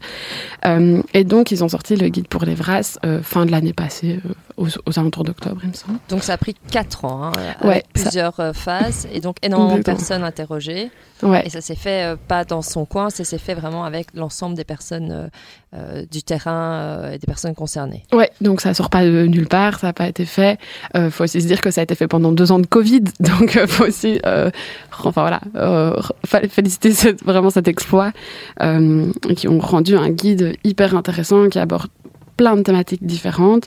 Et 1.13 1.23
donc, 1.23 1.51
ils 1.51 1.63
ont 1.63 1.69
sorti 1.69 1.95
le 1.95 2.09
guide 2.09 2.27
pour 2.27 2.45
les 2.45 2.55
VRAS 2.55 2.97
euh, 3.05 3.21
fin 3.21 3.45
de 3.45 3.51
l'année 3.51 3.73
passée, 3.73 4.19
aux, 4.57 4.67
aux, 4.67 4.99
alentours 4.99 5.23
d'octobre, 5.23 5.61
il 5.63 5.69
me 5.69 5.73
semble. 5.73 5.99
Donc, 6.09 6.23
ça 6.23 6.33
a 6.33 6.37
pris 6.37 6.55
quatre 6.71 7.05
ans, 7.05 7.25
hein, 7.25 7.31
avec 7.69 7.91
plusieurs 7.93 8.35
ça... 8.35 8.53
phases 8.53 9.07
et 9.11 9.19
donc 9.19 9.37
énormément 9.41 9.77
de 9.77 9.83
personnes 9.83 10.23
interrogées. 10.23 10.89
Ouais. 11.23 11.43
Et 11.45 11.49
ça 11.49 11.61
s'est 11.61 11.75
fait 11.75 12.03
euh, 12.03 12.15
pas 12.15 12.45
dans 12.45 12.61
son 12.61 12.85
coin, 12.85 13.09
ça 13.09 13.23
s'est 13.23 13.39
fait 13.39 13.55
vraiment 13.55 13.85
avec 13.85 14.07
l'ensemble 14.13 14.55
des 14.55 14.63
personnes 14.63 15.11
euh, 15.11 15.27
euh, 15.73 16.05
du 16.09 16.23
terrain 16.23 16.75
euh, 16.75 17.11
et 17.11 17.17
des 17.17 17.27
personnes 17.27 17.53
concernées. 17.53 18.03
Ouais, 18.13 18.31
donc 18.39 18.61
ça 18.61 18.73
sort 18.73 18.89
pas 18.89 19.03
de 19.03 19.25
nulle 19.25 19.49
part, 19.49 19.79
ça 19.79 19.87
n'a 19.87 19.93
pas 19.93 20.07
été 20.07 20.23
fait. 20.23 20.57
Euh, 20.95 21.11
faut 21.11 21.25
aussi 21.25 21.41
se 21.41 21.47
dire 21.47 21.61
que 21.61 21.71
ça 21.71 21.81
a 21.81 21.83
été 21.83 21.93
fait 21.93 22.07
pendant 22.07 22.31
deux 22.31 22.53
ans 22.53 22.59
de 22.59 22.65
Covid, 22.65 23.01
donc 23.19 23.57
euh, 23.57 23.67
faut 23.67 23.83
aussi, 23.83 24.17
enfin 24.23 25.11
voilà, 25.21 25.41
féliciter 26.25 26.93
cette, 26.93 27.21
vraiment 27.21 27.49
cet 27.49 27.67
exploit 27.67 28.13
qui 29.35 29.47
ont 29.49 29.59
rendu 29.59 29.97
un 29.97 30.09
guide 30.09 30.55
hyper 30.63 30.95
intéressant 30.95 31.49
qui 31.49 31.59
aborde 31.59 31.89
plein 32.37 32.55
de 32.55 32.61
thématiques 32.61 33.05
différentes. 33.05 33.65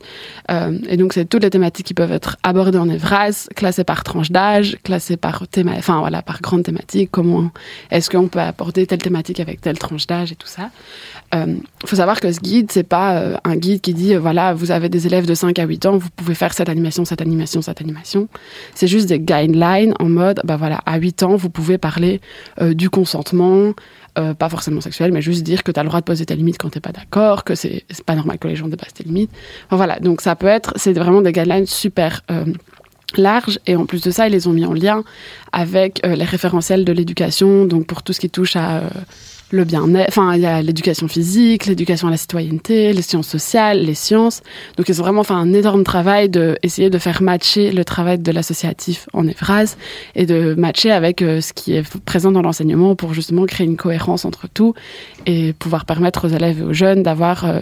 Euh, 0.51 0.79
et 0.89 0.97
donc, 0.97 1.13
c'est 1.13 1.27
toutes 1.27 1.43
les 1.43 1.51
thématiques 1.51 1.87
qui 1.87 1.95
peuvent 1.95 2.13
être 2.13 2.37
abordées 2.43 2.79
en 2.79 2.89
Evras, 2.89 3.49
classées 3.55 3.85
par 3.85 4.05
tranche 4.05 4.31
d'âge, 4.31 4.79
classées 4.85 5.17
par 5.17 5.47
théma, 5.49 5.73
enfin 5.77 5.99
voilà, 5.99 6.23
par 6.23 6.41
grande 6.41 6.63
thématique. 6.63 7.11
Comment 7.11 7.51
est-ce 7.91 8.09
qu'on 8.09 8.29
peut 8.29 8.39
aborder 8.39 8.87
telle 8.87 9.03
thématique 9.03 9.41
avec 9.41 9.61
telle 9.61 9.79
tranche 9.79 10.07
d'âge 10.07 10.33
et 10.33 10.37
tout 10.37 10.47
ça. 10.47 10.71
Il 11.33 11.39
euh, 11.39 11.55
faut 11.85 11.97
savoir 11.97 12.21
que 12.21 12.31
ce 12.33 12.41
guide, 12.41 12.71
c'est 12.73 12.85
pas 12.85 13.17
euh, 13.17 13.37
un 13.45 13.57
guide 13.57 13.81
qui 13.81 13.93
dit, 13.93 14.15
voilà, 14.15 14.55
vous 14.55 14.71
avez 14.71 14.89
des 14.89 15.07
élèves 15.07 15.27
de 15.27 15.35
5 15.35 15.59
à 15.59 15.65
8 15.65 15.87
ans, 15.87 15.99
vous 15.99 16.09
pouvez 16.15 16.35
faire 16.35 16.53
cette 16.55 16.69
animation, 16.69 17.05
cette 17.05 17.21
animation, 17.21 17.63
cette 17.63 17.81
animation. 17.81 18.29
C'est 18.75 18.87
juste 18.87 19.09
des 19.09 19.19
guidelines 19.19 19.95
en 19.99 20.09
mode, 20.09 20.41
bah 20.45 20.57
voilà, 20.57 20.81
à 20.87 20.99
8 20.99 21.23
ans, 21.25 21.37
vous 21.37 21.51
pouvez 21.51 21.79
parler 21.79 22.21
du 22.61 22.91
consentement, 22.91 23.73
euh, 24.19 24.35
pas 24.35 24.49
forcément 24.49 24.81
sexuel, 24.81 25.13
mais 25.13 25.23
juste 25.23 25.43
dire 25.43 25.63
que 25.63 25.73
tu 25.73 25.79
as 25.79 25.83
le 25.83 25.89
droit 25.89 26.01
de 26.01 26.05
poser 26.05 26.27
tes 26.27 26.37
limites 26.37 26.59
quand 26.59 26.71
t'es 26.71 26.81
pas 26.81 26.93
d'accord, 26.93 27.45
que 27.45 27.55
c'est 27.55 27.85
pas 28.05 28.15
normal 28.15 28.39
que 28.39 28.49
les 28.49 28.57
gens 28.57 28.69
dépassent 28.69 28.95
tes 28.95 29.05
limites. 29.05 29.31
Voilà, 29.71 30.01
donc 30.01 30.21
ça 30.21 30.37
peut 30.37 30.47
être, 30.47 30.73
c'est 30.77 30.93
vraiment 30.93 31.23
des 31.23 31.33
guidelines 31.33 31.67
super 31.67 32.23
euh, 32.31 32.45
larges, 33.17 33.59
et 33.67 33.77
en 33.77 33.87
plus 33.87 34.03
de 34.03 34.11
ça, 34.11 34.27
ils 34.27 34.33
les 34.33 34.47
ont 34.47 34.53
mis 34.53 34.65
en 34.65 34.73
lien 34.73 35.05
avec 35.53 36.05
euh, 36.05 36.15
les 36.15 36.25
référentiels 36.25 36.85
de 36.85 36.93
l'éducation, 36.93 37.67
donc 37.67 37.87
pour 37.87 38.03
tout 38.03 38.13
ce 38.13 38.21
qui 38.21 38.31
touche 38.31 38.57
à 38.57 38.83
le 39.51 39.65
bien-être, 39.65 40.09
enfin 40.09 40.35
il 40.35 40.43
y 40.43 40.47
a 40.47 40.63
l'éducation 40.63 41.09
physique, 41.09 41.67
l'éducation 41.67 42.09
à 42.09 42.11
la 42.11 42.17
citoyenneté, 42.17 42.93
les 42.93 43.03
sciences 43.03 43.29
sociales, 43.29 43.83
les 43.83 43.95
sciences. 43.95 44.43
Donc 44.77 44.89
ils 44.89 45.01
ont 45.01 45.05
vraiment 45.05 45.25
fait 45.25 45.35
un 45.35 45.53
énorme 45.53 45.85
travail 45.85 46.29
de 46.29 46.57
essayer 46.63 46.91
de 46.91 46.99
faire 46.99 47.23
matcher 47.23 47.73
le 47.73 47.85
travail 47.85 48.19
de 48.19 48.33
l'associatif 48.33 49.09
en 49.13 49.27
Evras 49.27 49.77
et 50.15 50.27
de 50.27 50.55
matcher 50.55 50.91
avec 50.91 51.23
euh, 51.23 51.41
ce 51.41 51.53
qui 51.53 51.75
est 51.75 51.99
présent 52.01 52.33
dans 52.33 52.43
l'enseignement 52.43 52.95
pour 52.95 53.15
justement 53.15 53.45
créer 53.47 53.67
une 53.67 53.77
cohérence 53.77 54.25
entre 54.25 54.49
tout 54.49 54.75
et 55.27 55.53
pouvoir 55.53 55.85
permettre 55.85 56.27
aux 56.27 56.31
élèves 56.31 56.61
et 56.61 56.63
aux 56.63 56.73
jeunes 56.73 57.03
d'avoir 57.03 57.45
euh, 57.45 57.61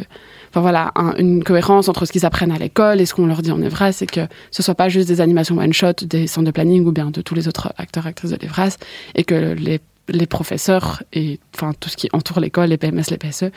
enfin 0.50 0.60
voilà, 0.60 0.92
un, 0.94 1.14
une 1.16 1.44
cohérence 1.44 1.88
entre 1.88 2.04
ce 2.04 2.12
qu'ils 2.12 2.26
apprennent 2.26 2.52
à 2.52 2.58
l'école 2.58 3.00
et 3.00 3.06
ce 3.06 3.14
qu'on 3.14 3.26
leur 3.26 3.42
dit 3.42 3.50
en 3.50 3.60
Evras, 3.62 3.92
c'est 3.92 4.06
que 4.06 4.20
ce 4.50 4.62
soit 4.62 4.74
pas 4.74 4.88
juste 4.88 5.08
des 5.08 5.20
animations 5.20 5.58
one-shot 5.58 6.04
des 6.06 6.26
centres 6.26 6.46
de 6.46 6.50
planning 6.50 6.84
ou 6.86 6.92
bien 6.92 7.10
de 7.10 7.20
tous 7.20 7.34
les 7.34 7.48
autres 7.48 7.72
acteurs 7.76 8.06
actrices 8.06 8.30
de 8.30 8.38
l'Evras 8.40 8.76
et 9.14 9.24
que 9.24 9.54
les 9.54 9.80
les 10.08 10.26
professeurs 10.26 11.02
et 11.12 11.38
enfin 11.54 11.72
tout 11.78 11.88
ce 11.88 11.96
qui 11.96 12.08
entoure 12.12 12.40
l'école, 12.40 12.70
les 12.70 12.76
PMS, 12.76 13.04
les 13.10 13.18
PSE, 13.18 13.50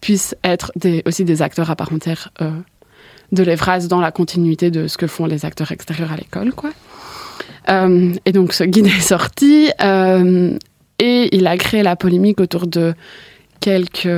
puissent 0.00 0.36
être 0.44 0.72
aussi 1.04 1.24
des 1.24 1.42
acteurs 1.42 1.70
à 1.70 1.76
part 1.76 1.92
entière 1.92 2.30
euh, 2.40 2.50
de 3.32 3.42
l'EVRAS 3.42 3.88
dans 3.88 4.00
la 4.00 4.12
continuité 4.12 4.70
de 4.70 4.86
ce 4.86 4.96
que 4.96 5.06
font 5.06 5.26
les 5.26 5.44
acteurs 5.44 5.72
extérieurs 5.72 6.12
à 6.12 6.16
l'école. 6.16 6.52
quoi. 6.52 6.70
Euh, 7.68 8.12
et 8.24 8.32
donc 8.32 8.52
ce 8.52 8.64
guide 8.64 8.86
est 8.86 9.00
sorti 9.00 9.70
euh, 9.82 10.56
et 10.98 11.36
il 11.36 11.46
a 11.46 11.56
créé 11.56 11.82
la 11.82 11.96
polémique 11.96 12.40
autour 12.40 12.66
de 12.66 12.94
quelques 13.60 14.08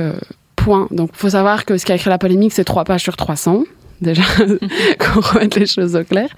points. 0.55 0.87
Donc 0.91 1.09
il 1.13 1.17
faut 1.17 1.31
savoir 1.31 1.65
que 1.65 1.77
ce 1.77 1.85
qui 1.85 1.91
a 1.91 1.97
créé 1.97 2.11
la 2.11 2.19
polémique, 2.19 2.53
c'est 2.53 2.63
trois 2.63 2.83
pages 2.83 3.01
sur 3.03 3.17
300. 3.17 3.63
Déjà, 4.01 4.23
qu'on 4.99 5.19
remette 5.19 5.55
les 5.55 5.65
choses 5.65 5.95
au 5.95 6.03
clair. 6.03 6.29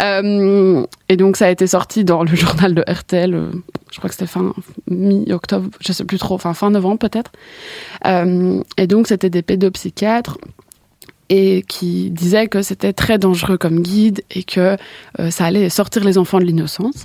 Euh, 0.00 0.84
et 1.08 1.16
donc, 1.16 1.36
ça 1.36 1.46
a 1.46 1.50
été 1.50 1.66
sorti 1.66 2.04
dans 2.04 2.22
le 2.22 2.34
journal 2.34 2.74
de 2.74 2.84
RTL, 2.86 3.34
euh, 3.34 3.50
je 3.92 3.98
crois 3.98 4.08
que 4.08 4.14
c'était 4.14 4.26
fin 4.26 4.52
mi-octobre, 4.90 5.70
je 5.80 5.92
sais 5.92 6.04
plus 6.04 6.18
trop, 6.18 6.34
enfin 6.34 6.54
fin 6.54 6.70
novembre 6.70 6.98
peut-être. 6.98 7.32
Euh, 8.06 8.62
et 8.76 8.86
donc, 8.86 9.08
c'était 9.08 9.30
des 9.30 9.42
pédopsychiatres 9.42 10.38
et 11.28 11.64
qui 11.66 12.10
disaient 12.10 12.46
que 12.46 12.62
c'était 12.62 12.92
très 12.92 13.18
dangereux 13.18 13.58
comme 13.58 13.80
guide 13.80 14.22
et 14.30 14.44
que 14.44 14.76
ça 15.28 15.46
allait 15.46 15.68
sortir 15.70 16.04
les 16.04 16.18
enfants 16.18 16.38
de 16.38 16.44
l'innocence. 16.44 17.04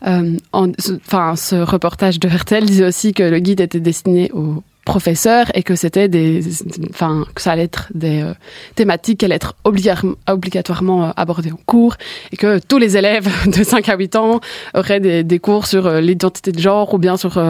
Enfin, 0.00 1.36
ce 1.36 1.56
reportage 1.56 2.18
de 2.18 2.28
RTL 2.28 2.64
disait 2.64 2.86
aussi 2.86 3.12
que 3.12 3.22
le 3.22 3.40
guide 3.40 3.60
était 3.60 3.78
destiné 3.78 4.30
aux 4.32 4.62
professeurs 4.84 5.46
et 5.54 5.62
que 5.62 5.76
c'était 5.76 6.08
des, 6.08 6.42
enfin, 6.90 7.24
que 7.34 7.40
ça 7.40 7.52
allait 7.52 7.64
être 7.64 7.88
des 7.94 8.22
euh, 8.22 8.34
thématiques 8.74 9.20
qui 9.20 9.24
allaient 9.24 9.36
être 9.36 9.54
obligatoirement 9.64 11.04
euh, 11.04 11.10
abordées 11.16 11.52
en 11.52 11.60
cours 11.66 11.96
et 12.32 12.36
que 12.36 12.58
tous 12.58 12.78
les 12.78 12.96
élèves 12.96 13.28
de 13.46 13.62
5 13.62 13.88
à 13.88 13.96
8 13.96 14.16
ans 14.16 14.40
auraient 14.74 15.00
des, 15.00 15.38
cours 15.38 15.66
sur 15.66 15.86
euh, 15.86 16.00
l'identité 16.00 16.52
de 16.52 16.58
genre 16.58 16.92
ou 16.94 16.98
bien 16.98 17.16
sur 17.16 17.40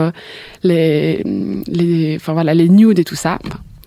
les, 0.62 1.22
les, 1.24 2.16
enfin 2.16 2.32
voilà, 2.32 2.54
les 2.54 2.68
nudes 2.68 2.98
et 2.98 3.04
tout 3.04 3.16
ça. 3.16 3.38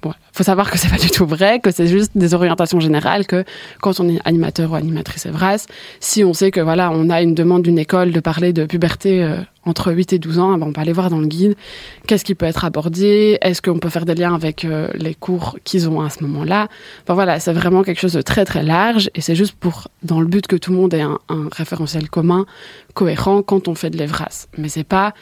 Il 0.04 0.12
faut 0.36 0.44
savoir 0.44 0.70
que 0.70 0.78
c'est 0.78 0.90
pas 0.90 0.98
du 0.98 1.10
tout 1.10 1.26
vrai, 1.26 1.60
que 1.62 1.72
c'est 1.72 1.88
juste 1.88 2.12
des 2.16 2.34
orientations 2.34 2.82
générales, 2.82 3.26
que 3.26 3.46
quand 3.82 4.00
on 4.02 4.10
est 4.10 4.20
animateur 4.26 4.72
ou 4.72 4.76
animatrice 4.76 5.26
Evras, 5.26 5.66
si 6.02 6.26
on 6.26 6.34
sait 6.34 6.52
que 6.52 6.60
voilà, 6.60 6.92
on 6.92 7.10
a 7.10 7.22
une 7.22 7.34
demande 7.34 7.64
d'une 7.64 7.80
école 7.80 8.12
de 8.12 8.20
parler 8.20 8.52
de 8.52 8.66
puberté 8.66 9.24
euh, 9.24 9.38
entre 9.66 9.92
8 9.92 10.14
et 10.14 10.20
12 10.20 10.40
ans, 10.40 10.56
eh 10.56 10.60
ben, 10.60 10.68
on 10.68 10.74
peut 10.74 10.82
aller 10.82 10.94
voir 10.94 11.10
dans 11.10 11.20
le 11.20 11.28
guide 11.28 11.56
qu'est-ce 12.08 12.24
qui 12.24 12.36
peut 12.36 12.46
être 12.46 12.66
abordé, 12.66 13.38
est-ce 13.42 13.62
qu'on 13.62 13.80
peut 13.80 13.90
faire 13.90 14.06
des 14.06 14.14
liens 14.14 14.36
avec 14.36 14.64
euh, 14.64 14.90
les 14.94 15.16
cours 15.16 15.58
qu'ils 15.64 15.90
ont 15.90 16.02
à 16.02 16.10
ce 16.10 16.24
moment-là? 16.24 16.68
Enfin 17.04 17.14
voilà, 17.14 17.40
c'est 17.40 17.54
vraiment 17.54 17.84
quelque 17.84 18.00
chose 18.00 18.14
de 18.14 18.22
très 18.22 18.46
très 18.46 18.64
large 18.64 19.10
et 19.16 19.22
c'est 19.22 19.36
juste 19.36 19.56
pour 19.56 19.88
dans 20.04 20.22
le 20.22 20.28
but 20.28 20.48
que 20.48 20.56
tout 20.56 20.72
le 20.72 20.78
monde 20.78 20.94
ait 20.94 21.02
un, 21.02 21.18
référentiel 21.52 22.10
commun, 22.10 22.46
cohérent 22.94 23.42
quand 23.42 23.68
on 23.68 23.76
fait 23.76 23.90
de 23.90 23.98
l'Evras. 23.98 24.48
Mais 24.58 24.70
c'est 24.70 24.84
pas 24.84 25.14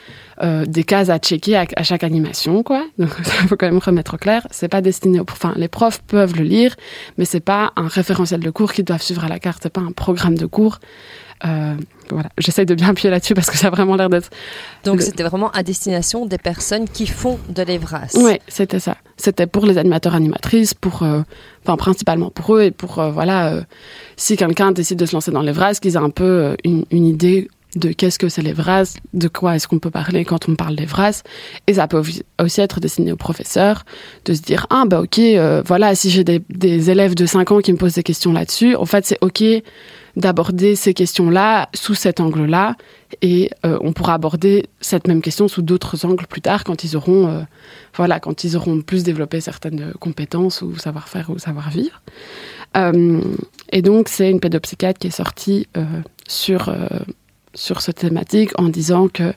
euh, 0.42 0.64
des 0.66 0.84
cases 0.84 1.08
à 1.08 1.18
checker 1.18 1.56
à, 1.56 1.82
chaque 1.82 2.04
animation, 2.04 2.62
quoi. 2.62 2.84
Donc 2.98 3.10
ça 3.22 3.32
faut 3.48 3.56
quand 3.56 3.66
même 3.66 3.78
remettre 3.78 4.14
au 4.14 4.18
clair. 4.18 4.46
C'est 4.50 4.68
pas 4.68 4.82
destiné, 5.04 5.20
aux, 5.20 5.26
enfin 5.30 5.52
les 5.56 5.68
profs 5.68 6.00
peuvent 6.02 6.36
le 6.36 6.44
lire, 6.44 6.74
mais 7.18 7.24
c'est 7.24 7.40
pas 7.40 7.72
un 7.76 7.88
référentiel 7.88 8.40
de 8.40 8.50
cours 8.50 8.72
qu'ils 8.72 8.84
doivent 8.84 9.02
suivre 9.02 9.24
à 9.24 9.28
la 9.28 9.38
carte. 9.38 9.60
C'est 9.62 9.72
pas 9.72 9.80
un 9.80 9.92
programme 9.92 10.36
de 10.36 10.46
cours. 10.46 10.78
Euh, 11.44 11.74
voilà, 12.10 12.28
j'essaye 12.38 12.64
de 12.64 12.74
bien 12.74 12.88
appuyer 12.90 13.10
là-dessus 13.10 13.34
parce 13.34 13.50
que 13.50 13.58
ça 13.58 13.66
a 13.66 13.70
vraiment 13.70 13.96
l'air 13.96 14.08
d'être. 14.08 14.30
Donc 14.84 14.96
le... 14.96 15.02
c'était 15.02 15.24
vraiment 15.24 15.50
à 15.50 15.62
destination 15.62 16.26
des 16.26 16.38
personnes 16.38 16.88
qui 16.88 17.06
font 17.06 17.38
de 17.48 17.62
l'Evras. 17.62 18.14
Oui, 18.14 18.38
c'était 18.48 18.78
ça. 18.78 18.96
C'était 19.16 19.46
pour 19.46 19.66
les 19.66 19.76
animateurs 19.76 20.14
animatrices, 20.14 20.74
pour, 20.74 21.02
euh, 21.02 21.22
enfin 21.64 21.76
principalement 21.76 22.30
pour 22.30 22.56
eux 22.56 22.62
et 22.62 22.70
pour 22.70 22.98
euh, 22.98 23.10
voilà, 23.10 23.52
euh, 23.52 23.62
si 24.16 24.36
quelqu'un 24.36 24.72
décide 24.72 24.98
de 24.98 25.06
se 25.06 25.14
lancer 25.14 25.32
dans 25.32 25.42
l'Evras, 25.42 25.74
qu'ils 25.74 25.94
aient 25.94 25.98
un 25.98 26.10
peu 26.10 26.56
une, 26.64 26.84
une 26.90 27.06
idée 27.06 27.48
de 27.76 27.92
qu'est-ce 27.92 28.18
que 28.18 28.28
c'est 28.28 28.42
l'Evras, 28.42 28.96
de 29.12 29.28
quoi 29.28 29.56
est-ce 29.56 29.68
qu'on 29.68 29.78
peut 29.78 29.90
parler 29.90 30.24
quand 30.24 30.48
on 30.48 30.54
parle 30.54 30.76
d'Evras. 30.76 31.22
Et 31.66 31.74
ça 31.74 31.88
peut 31.88 32.02
aussi 32.40 32.60
être 32.60 32.80
destiné 32.80 33.12
aux 33.12 33.16
professeurs, 33.16 33.84
de 34.24 34.34
se 34.34 34.42
dire, 34.42 34.66
ah 34.70 34.84
bah 34.86 35.00
ok, 35.00 35.18
euh, 35.18 35.62
voilà, 35.64 35.94
si 35.94 36.10
j'ai 36.10 36.24
des, 36.24 36.42
des, 36.50 36.90
élèves 36.90 37.14
de 37.14 37.26
5 37.26 37.52
ans 37.52 37.60
qui 37.60 37.72
me 37.72 37.78
posent 37.78 37.94
des 37.94 38.02
questions 38.02 38.32
là-dessus, 38.32 38.76
en 38.76 38.84
fait 38.84 39.06
c'est 39.06 39.18
ok 39.20 39.42
d'aborder 40.16 40.76
ces 40.76 40.94
questions-là 40.94 41.68
sous 41.74 41.94
cet 41.94 42.20
angle-là, 42.20 42.76
et 43.20 43.50
euh, 43.66 43.78
on 43.80 43.92
pourra 43.92 44.14
aborder 44.14 44.66
cette 44.80 45.08
même 45.08 45.22
question 45.22 45.48
sous 45.48 45.62
d'autres 45.62 46.04
angles 46.04 46.26
plus 46.28 46.40
tard 46.40 46.62
quand 46.62 46.84
ils 46.84 46.96
auront, 46.96 47.28
euh, 47.28 47.40
voilà, 47.96 48.20
quand 48.20 48.44
ils 48.44 48.56
auront 48.56 48.80
plus 48.80 49.02
développé 49.02 49.40
certaines 49.40 49.92
compétences 49.98 50.62
ou 50.62 50.76
savoir-faire 50.76 51.30
ou 51.30 51.38
savoir-vivre. 51.38 52.00
Et 53.70 53.82
donc 53.82 54.08
c'est 54.08 54.28
une 54.28 54.40
pédopsychiatre 54.40 54.98
qui 54.98 55.06
est 55.06 55.10
sortie 55.10 55.68
sur 56.26 56.74
sur 57.54 57.80
cette 57.80 57.96
thématique 57.96 58.50
en 58.58 58.68
disant 58.68 59.08
que 59.08 59.32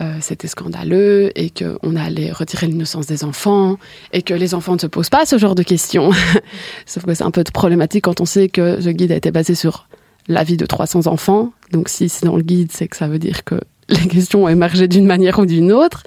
euh, 0.00 0.14
c'était 0.20 0.48
scandaleux 0.48 1.30
et 1.34 1.50
qu'on 1.50 1.96
allait 1.96 2.30
retirer 2.30 2.66
l'innocence 2.66 3.06
des 3.06 3.24
enfants 3.24 3.78
et 4.12 4.22
que 4.22 4.34
les 4.34 4.54
enfants 4.54 4.74
ne 4.74 4.78
se 4.78 4.86
posent 4.86 5.08
pas 5.08 5.26
ce 5.26 5.38
genre 5.38 5.54
de 5.54 5.62
questions. 5.62 6.10
Sauf 6.86 7.04
que 7.04 7.14
c'est 7.14 7.24
un 7.24 7.30
peu 7.30 7.44
problématique 7.44 8.04
quand 8.04 8.20
on 8.20 8.26
sait 8.26 8.48
que 8.48 8.78
le 8.82 8.92
guide 8.92 9.12
a 9.12 9.16
été 9.16 9.30
basé 9.30 9.54
sur 9.54 9.88
la 10.28 10.44
vie 10.44 10.56
de 10.56 10.66
300 10.66 11.06
enfants. 11.06 11.52
Donc 11.72 11.88
si 11.88 12.08
c'est 12.08 12.26
dans 12.26 12.36
le 12.36 12.42
guide, 12.42 12.72
c'est 12.72 12.88
que 12.88 12.96
ça 12.96 13.08
veut 13.08 13.18
dire 13.18 13.44
que 13.44 13.60
les 13.88 14.08
questions 14.08 14.44
ont 14.44 14.48
émergé 14.48 14.88
d'une 14.88 15.06
manière 15.06 15.38
ou 15.38 15.46
d'une 15.46 15.72
autre. 15.72 16.02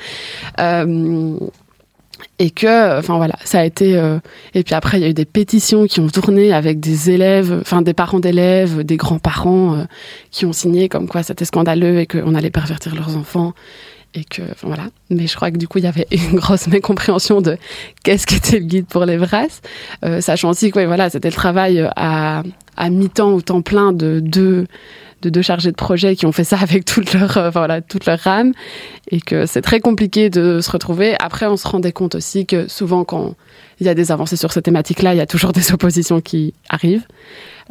Euh, 0.60 1.38
et 2.38 2.52
que 2.52 3.00
enfin 3.00 3.18
voilà 3.18 3.36
ça 3.44 3.60
a 3.60 3.66
été 3.66 3.98
euh, 3.98 4.20
et 4.54 4.64
puis 4.64 4.76
après 4.76 4.98
il 5.00 5.02
y 5.02 5.06
a 5.06 5.10
eu 5.10 5.14
des 5.14 5.26
pétitions 5.26 5.86
qui 5.88 6.00
ont 6.00 6.08
tourné 6.08 6.54
avec 6.54 6.80
des 6.80 7.10
élèves 7.10 7.58
enfin 7.62 7.82
des 7.82 7.94
parents 7.94 8.20
d'élèves 8.20 8.84
des 8.84 8.98
grands-parents 8.98 9.76
euh, 9.76 9.84
qui 10.32 10.46
ont 10.46 10.54
signé 10.54 10.90
comme 10.90 11.08
quoi 11.08 11.24
c'était 11.24 11.46
scandaleux 11.46 12.00
et 12.00 12.08
qu'on 12.08 12.36
allait 12.36 12.50
pervertir 12.50 12.96
leurs 12.96 13.16
enfants 13.16 13.54
et 14.16 14.24
que 14.24 14.42
enfin, 14.42 14.68
voilà. 14.68 14.86
Mais 15.12 15.28
je 15.28 15.36
crois 15.36 15.52
que 15.52 15.58
du 15.58 15.68
coup 15.68 15.78
il 15.78 15.84
y 15.84 15.88
avait 15.88 16.08
une 16.12 16.36
grosse 16.36 16.68
mécompréhension 16.68 17.42
de 17.42 17.58
qu'est-ce 18.04 18.26
qu'était 18.26 18.60
le 18.60 18.66
guide 18.66 18.88
pour 18.88 19.06
les 19.06 19.18
brasses 19.18 19.62
euh, 20.04 20.22
sachant 20.22 20.50
aussi 20.50 20.72
que 20.72 20.84
voilà 20.86 21.10
c'était 21.10 21.30
le 21.30 21.36
travail 21.36 21.88
à, 21.96 22.44
à 22.78 22.90
mi-temps 22.90 23.34
ou 23.34 23.42
temps 23.42 23.62
plein 23.62 23.94
de 23.94 24.20
deux 24.20 24.66
de 25.22 25.30
de 25.30 25.30
deux 25.30 25.42
chargés 25.42 25.72
de 25.72 25.76
projet 25.76 26.16
qui 26.16 26.26
ont 26.26 26.32
fait 26.32 26.44
ça 26.44 26.58
avec 26.62 26.86
toute 26.86 27.14
leur 27.14 27.38
euh, 27.38 27.50
voilà 27.50 27.82
toute 27.82 28.06
leur 28.06 28.20
rame. 28.20 28.54
Et 29.12 29.22
que 29.22 29.46
c'est 29.46 29.62
très 29.62 29.80
compliqué 29.80 30.30
de 30.30 30.62
se 30.62 30.72
retrouver. 30.72 31.16
Après 31.20 31.46
on 31.46 31.58
se 31.58 31.68
rendait 31.68 31.92
compte 31.92 32.16
aussi 32.16 32.46
que 32.46 32.68
souvent 32.68 33.04
quand 33.04 33.36
il 33.80 33.86
y 33.86 33.90
a 33.90 33.94
des 33.94 34.12
avancées 34.12 34.36
sur 34.36 34.52
ces 34.52 34.62
thématiques 34.62 35.02
là 35.02 35.14
il 35.14 35.18
y 35.18 35.22
a 35.22 35.26
toujours 35.26 35.52
des 35.60 35.72
oppositions 35.72 36.22
qui 36.22 36.54
arrivent. 36.70 37.06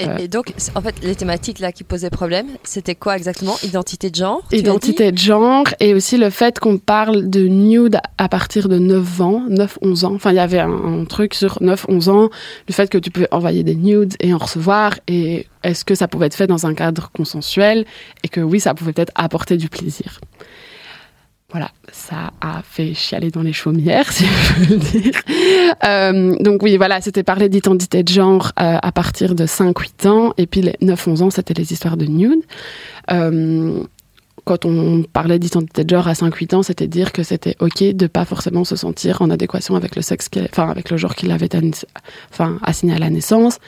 Et, 0.01 0.09
euh, 0.09 0.17
et 0.19 0.29
donc 0.29 0.53
en 0.77 0.81
fait 0.81 0.95
les 1.03 1.17
thématiques 1.17 1.59
là 1.59 1.73
qui 1.73 1.83
posaient 1.83 2.11
problème 2.11 2.47
c'était 2.63 2.95
quoi 2.95 3.17
exactement? 3.17 3.57
Identité 3.65 4.11
de 4.11 4.15
genre 4.15 4.43
identité 4.53 5.11
de 5.11 5.19
genre 5.19 5.65
et 5.81 5.95
aussi 5.95 6.19
le 6.19 6.31
fait 6.31 6.61
qu'on 6.61 6.79
parle 6.79 7.29
de 7.29 7.49
nude 7.49 7.99
à 8.17 8.29
partir 8.29 8.69
de 8.69 8.79
9 8.79 9.21
ans 9.21 9.43
9 9.49 9.79
11 9.83 10.05
ans. 10.05 10.15
Enfin 10.15 10.31
il 10.31 10.37
y 10.37 10.41
avait 10.41 10.61
un, 10.61 10.71
un 10.71 11.05
truc 11.05 11.35
sur 11.35 11.59
9 11.61 11.87
11 11.89 12.09
ans 12.09 12.31
le 12.69 12.75
fait 12.75 12.89
que 12.89 12.99
tu 12.99 13.11
peux 13.11 13.27
envoyer 13.31 13.65
des 13.65 13.75
nudes 13.75 14.15
et 14.21 14.33
en 14.33 14.39
recevoir 14.39 14.95
et 15.09 15.47
est-ce 15.65 15.85
que 15.85 15.95
ça 15.95 16.07
pouvait 16.07 16.27
être 16.27 16.37
fait 16.37 16.47
dans 16.47 16.67
un 16.67 16.75
cadre 16.75 17.11
consensuel 17.13 17.85
et 18.23 18.29
que 18.29 18.41
oui 18.41 18.61
ça 18.61 18.75
pouvait 18.75 18.93
peut-être 18.93 19.13
apporter 19.17 19.57
du 19.57 19.69
plaisir? 19.69 20.21
Voilà, 21.51 21.71
ça 21.91 22.31
a 22.43 22.61
fait 22.63 22.93
chialer 22.93 23.31
dans 23.31 23.41
les 23.41 23.55
chaumières, 23.55 24.13
si 24.13 24.27
je 24.27 24.65
veux 24.65 24.77
dire. 24.77 25.15
Euh, 25.83 26.37
donc 26.41 26.63
oui, 26.63 26.77
voilà, 26.77 27.01
c'était 27.01 27.23
parler 27.23 27.49
d'identité 27.49 28.03
de 28.03 28.09
genre 28.09 28.53
euh, 28.61 28.77
à 28.83 28.93
partir 28.93 29.35
de 29.35 29.47
5-8 29.47 30.09
ans, 30.09 30.35
et 30.37 30.47
puis 30.47 30.61
les 30.61 30.75
9-11 30.83 31.23
ans, 31.23 31.31
c'était 31.31 31.55
les 31.55 31.73
histoires 31.73 31.97
de 31.97 32.05
nude. 32.05 32.43
Euh, 33.11 33.83
quand 34.45 34.67
on 34.67 35.05
parlait 35.05 35.39
d'identité 35.39 35.85
de 35.85 35.89
genre 35.89 36.07
à 36.07 36.13
5-8 36.13 36.55
ans, 36.55 36.63
c'était 36.63 36.87
dire 36.87 37.13
que 37.13 37.23
c'était 37.23 37.57
ok 37.61 37.83
de 37.83 38.07
pas 38.07 38.27
forcément 38.27 38.65
se 38.65 38.77
sentir 38.77 39.23
en 39.23 39.31
adéquation 39.31 39.75
avec 39.75 39.97
le 39.97 40.03
sexe, 40.03 40.29
enfin 40.51 40.75
le 40.91 40.97
genre 40.99 41.15
qu'il 41.15 41.31
avait 41.31 41.49
enfin, 42.31 42.59
assigné 42.63 42.95
à 42.95 42.99
la 42.99 43.09
naissance, 43.09 43.59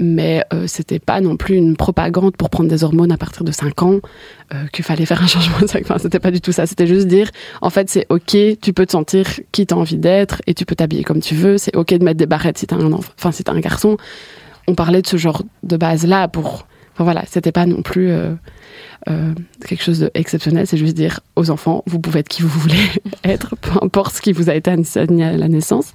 mais 0.00 0.44
euh, 0.52 0.66
c'était 0.66 0.98
pas 0.98 1.20
non 1.20 1.36
plus 1.36 1.56
une 1.56 1.76
propagande 1.76 2.36
pour 2.36 2.50
prendre 2.50 2.68
des 2.68 2.84
hormones 2.84 3.12
à 3.12 3.16
partir 3.16 3.44
de 3.44 3.52
5 3.52 3.82
ans 3.82 4.00
euh, 4.52 4.66
qu'il 4.72 4.84
fallait 4.84 5.06
faire 5.06 5.22
un 5.22 5.26
changement 5.28 5.60
de 5.60 5.66
sexe. 5.66 5.90
Enfin, 5.90 5.98
c'était 5.98 6.18
pas 6.18 6.30
du 6.30 6.40
tout 6.40 6.52
ça. 6.52 6.66
C'était 6.66 6.86
juste 6.86 7.06
dire, 7.06 7.30
en 7.60 7.70
fait, 7.70 7.88
c'est 7.88 8.06
ok, 8.08 8.36
tu 8.60 8.72
peux 8.72 8.86
te 8.86 8.92
sentir 8.92 9.26
qui 9.52 9.66
t'as 9.66 9.76
envie 9.76 9.98
d'être 9.98 10.42
et 10.46 10.54
tu 10.54 10.64
peux 10.64 10.74
t'habiller 10.74 11.04
comme 11.04 11.20
tu 11.20 11.34
veux. 11.34 11.58
C'est 11.58 11.76
ok 11.76 11.94
de 11.94 12.04
mettre 12.04 12.18
des 12.18 12.26
barrettes 12.26 12.58
si 12.58 12.66
t'as 12.66 12.76
un 12.76 12.92
enfant, 12.92 13.12
enfin 13.18 13.32
si 13.32 13.44
t'as 13.44 13.52
un 13.52 13.60
garçon. 13.60 13.96
On 14.68 14.74
parlait 14.74 15.02
de 15.02 15.06
ce 15.06 15.16
genre 15.16 15.42
de 15.62 15.76
base 15.76 16.06
là 16.06 16.28
pour, 16.28 16.66
enfin 16.94 17.04
voilà, 17.04 17.24
c'était 17.28 17.52
pas 17.52 17.66
non 17.66 17.82
plus 17.82 18.10
euh, 18.10 18.32
euh, 19.08 19.32
quelque 19.66 19.82
chose 19.82 20.10
d'exceptionnel. 20.14 20.66
C'est 20.66 20.76
juste 20.76 20.94
dire 20.94 21.20
aux 21.36 21.50
enfants, 21.50 21.82
vous 21.86 21.98
pouvez 21.98 22.20
être 22.20 22.28
qui 22.28 22.42
vous 22.42 22.60
voulez 22.60 22.88
être, 23.24 23.56
peu 23.56 23.72
importe 23.82 24.16
ce 24.16 24.22
qui 24.22 24.32
vous 24.32 24.50
a 24.50 24.54
été 24.54 24.70
à 24.70 24.76
la 24.76 25.48
naissance. 25.48 25.92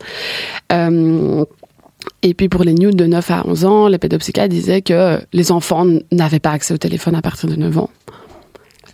Et 2.24 2.34
puis 2.34 2.50
pour 2.50 2.64
les 2.64 2.74
nudes 2.74 2.96
de 2.96 3.06
9 3.06 3.32
à 3.32 3.48
11 3.48 3.66
ans, 3.66 3.88
les 3.88 3.98
pédopsychiatres 3.98 4.50
disaient 4.50 4.82
que 4.82 5.22
les 5.34 5.52
enfants 5.52 5.86
n'avaient 6.12 6.40
pas 6.40 6.52
accès 6.52 6.74
au 6.74 6.78
téléphone 6.78 7.16
à 7.16 7.22
partir 7.22 7.50
de 7.50 7.56
9 7.56 7.78
ans. 7.78 7.90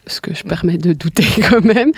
Ce 0.07 0.19
que 0.19 0.33
je 0.33 0.43
permets 0.43 0.77
de 0.77 0.93
douter 0.93 1.25
quand 1.49 1.63
même. 1.63 1.91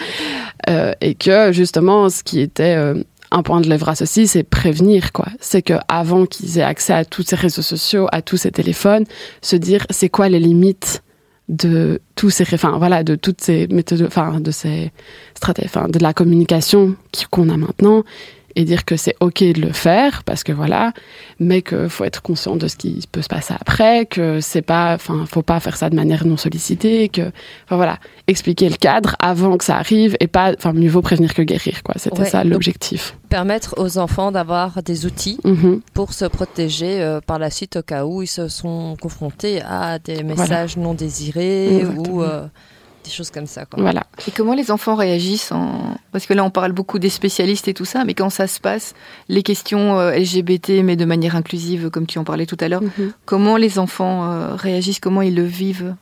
Euh, 0.70 0.94
et 1.02 1.16
que 1.16 1.52
justement, 1.52 2.10
ce 2.10 2.24
qui 2.24 2.40
était 2.40 2.76
euh, 2.76 3.02
un 3.32 3.42
point 3.42 3.62
de 3.62 3.68
lèvres 3.68 3.92
aussi, 4.02 4.28
c'est 4.28 4.44
prévenir 4.44 5.12
quoi. 5.12 5.28
C'est 5.40 5.62
que 5.62 5.74
avant 5.88 6.26
qu'ils 6.26 6.60
aient 6.60 6.64
accès 6.64 6.94
à 6.94 7.06
tous 7.06 7.24
ces 7.24 7.36
réseaux 7.36 7.64
sociaux, 7.64 8.08
à 8.12 8.22
tous 8.22 8.38
ces 8.38 8.52
téléphones, 8.52 9.06
se 9.42 9.56
dire 9.56 9.86
c'est 9.90 10.10
quoi 10.10 10.30
les 10.30 10.40
limites 10.40 11.02
de 11.50 12.02
tous 12.16 12.32
ces 12.32 12.44
enfin 12.54 12.78
voilà 12.80 13.04
de 13.04 13.16
toutes 13.16 13.40
ces 13.40 13.68
méthodes 13.68 14.02
enfin 14.08 14.40
de 14.40 14.50
ces 14.50 14.92
stratégies 15.36 15.70
enfin 15.72 15.88
de 15.88 16.00
la 16.00 16.12
communication 16.12 16.96
qu'on 17.30 17.50
a 17.50 17.58
maintenant 17.58 18.04
et 18.56 18.64
dire 18.66 18.86
que 18.86 18.96
c'est 18.98 19.16
ok 19.20 19.44
de 19.44 19.62
le 19.62 19.72
faire 19.74 20.24
parce 20.24 20.44
que 20.44 20.52
voilà, 20.52 20.94
mais 21.40 21.62
qu'il 21.62 21.90
faut 21.90 22.04
être 22.06 22.22
conscient 22.22 22.56
de 22.56 22.68
ce 22.68 22.76
qui 22.76 23.04
peut 23.12 23.22
se 23.22 23.28
passer 23.28 23.54
après, 23.60 24.06
que 24.06 24.40
c'est 24.42 24.62
pas, 24.62 24.94
enfin, 24.96 25.26
faut 25.28 25.42
pas 25.42 25.60
faire 25.60 25.76
ça 25.78 25.90
de 25.90 25.96
manière 25.96 26.26
non 26.26 26.38
sollicitée, 26.38 27.10
que, 27.10 27.22
enfin 27.66 27.76
voilà, 27.76 28.00
expliquer 28.28 28.70
le 28.70 28.76
cadre 28.78 29.16
avant 29.20 29.58
que 29.58 29.64
ça 29.66 29.78
arrive 29.78 30.16
et 30.20 30.28
pas, 30.28 30.54
enfin, 30.58 30.74
mieux 30.74 30.90
vaut 30.90 31.02
prévenir 31.02 31.34
que 31.34 31.42
guérir, 31.42 31.84
quoi. 31.84 31.96
C'était 31.98 32.20
Ouais, 32.22 32.30
ça 32.30 32.44
l'objectif. 32.44 33.16
Permettre 33.30 33.76
aux 33.78 33.98
enfants 33.98 34.32
d'avoir 34.32 34.82
des 34.84 35.06
outils 35.06 35.38
Mhm. 35.44 35.82
pour 35.94 36.14
se 36.14 36.26
protéger 36.26 37.02
euh, 37.02 37.20
par 37.26 37.40
la 37.40 37.50
suite 37.50 37.76
au 37.78 37.82
cas 37.82 38.06
où 38.06 38.22
ils 38.22 38.28
se 38.28 38.48
sont 38.48 38.96
confrontés 39.02 39.62
à 39.62 40.00
des 40.00 40.24
messages 40.24 40.78
non 40.78 40.94
désirés 40.94 41.78
Exactement. 41.80 42.04
ou 42.16 42.24
euh, 42.24 42.46
des 43.06 43.12
choses 43.12 43.30
comme 43.32 43.46
ça. 43.46 43.66
Quoi. 43.66 43.82
Voilà. 43.82 44.04
Et 44.28 44.32
comment 44.32 44.54
les 44.54 44.72
enfants 44.72 44.96
réagissent 44.96 45.52
en... 45.52 45.96
Parce 46.12 46.26
que 46.26 46.34
là, 46.34 46.44
on 46.44 46.50
parle 46.50 46.72
beaucoup 46.74 47.00
des 47.00 47.10
spécialistes 47.10 47.68
et 47.68 47.74
tout 47.74 47.86
ça, 47.86 48.04
mais 48.06 48.14
quand 48.14 48.30
ça 48.30 48.48
se 48.48 48.60
passe, 48.60 48.94
les 49.30 49.44
questions 49.44 49.98
euh, 50.00 50.12
LGBT, 50.18 50.82
mais 50.84 50.96
de 50.96 51.06
manière 51.06 51.36
inclusive, 51.36 51.90
comme 51.90 52.06
tu 52.08 52.20
en 52.20 52.24
parlais 52.24 52.46
tout 52.46 52.58
à 52.60 52.68
l'heure, 52.68 52.82
Mhm. 52.82 53.14
comment 53.26 53.58
les 53.58 53.80
enfants 53.80 54.30
euh, 54.32 54.56
réagissent 54.56 55.00
Comment 55.00 55.22
ils 55.22 55.36
le 55.36 55.44
vivent? 55.44 55.96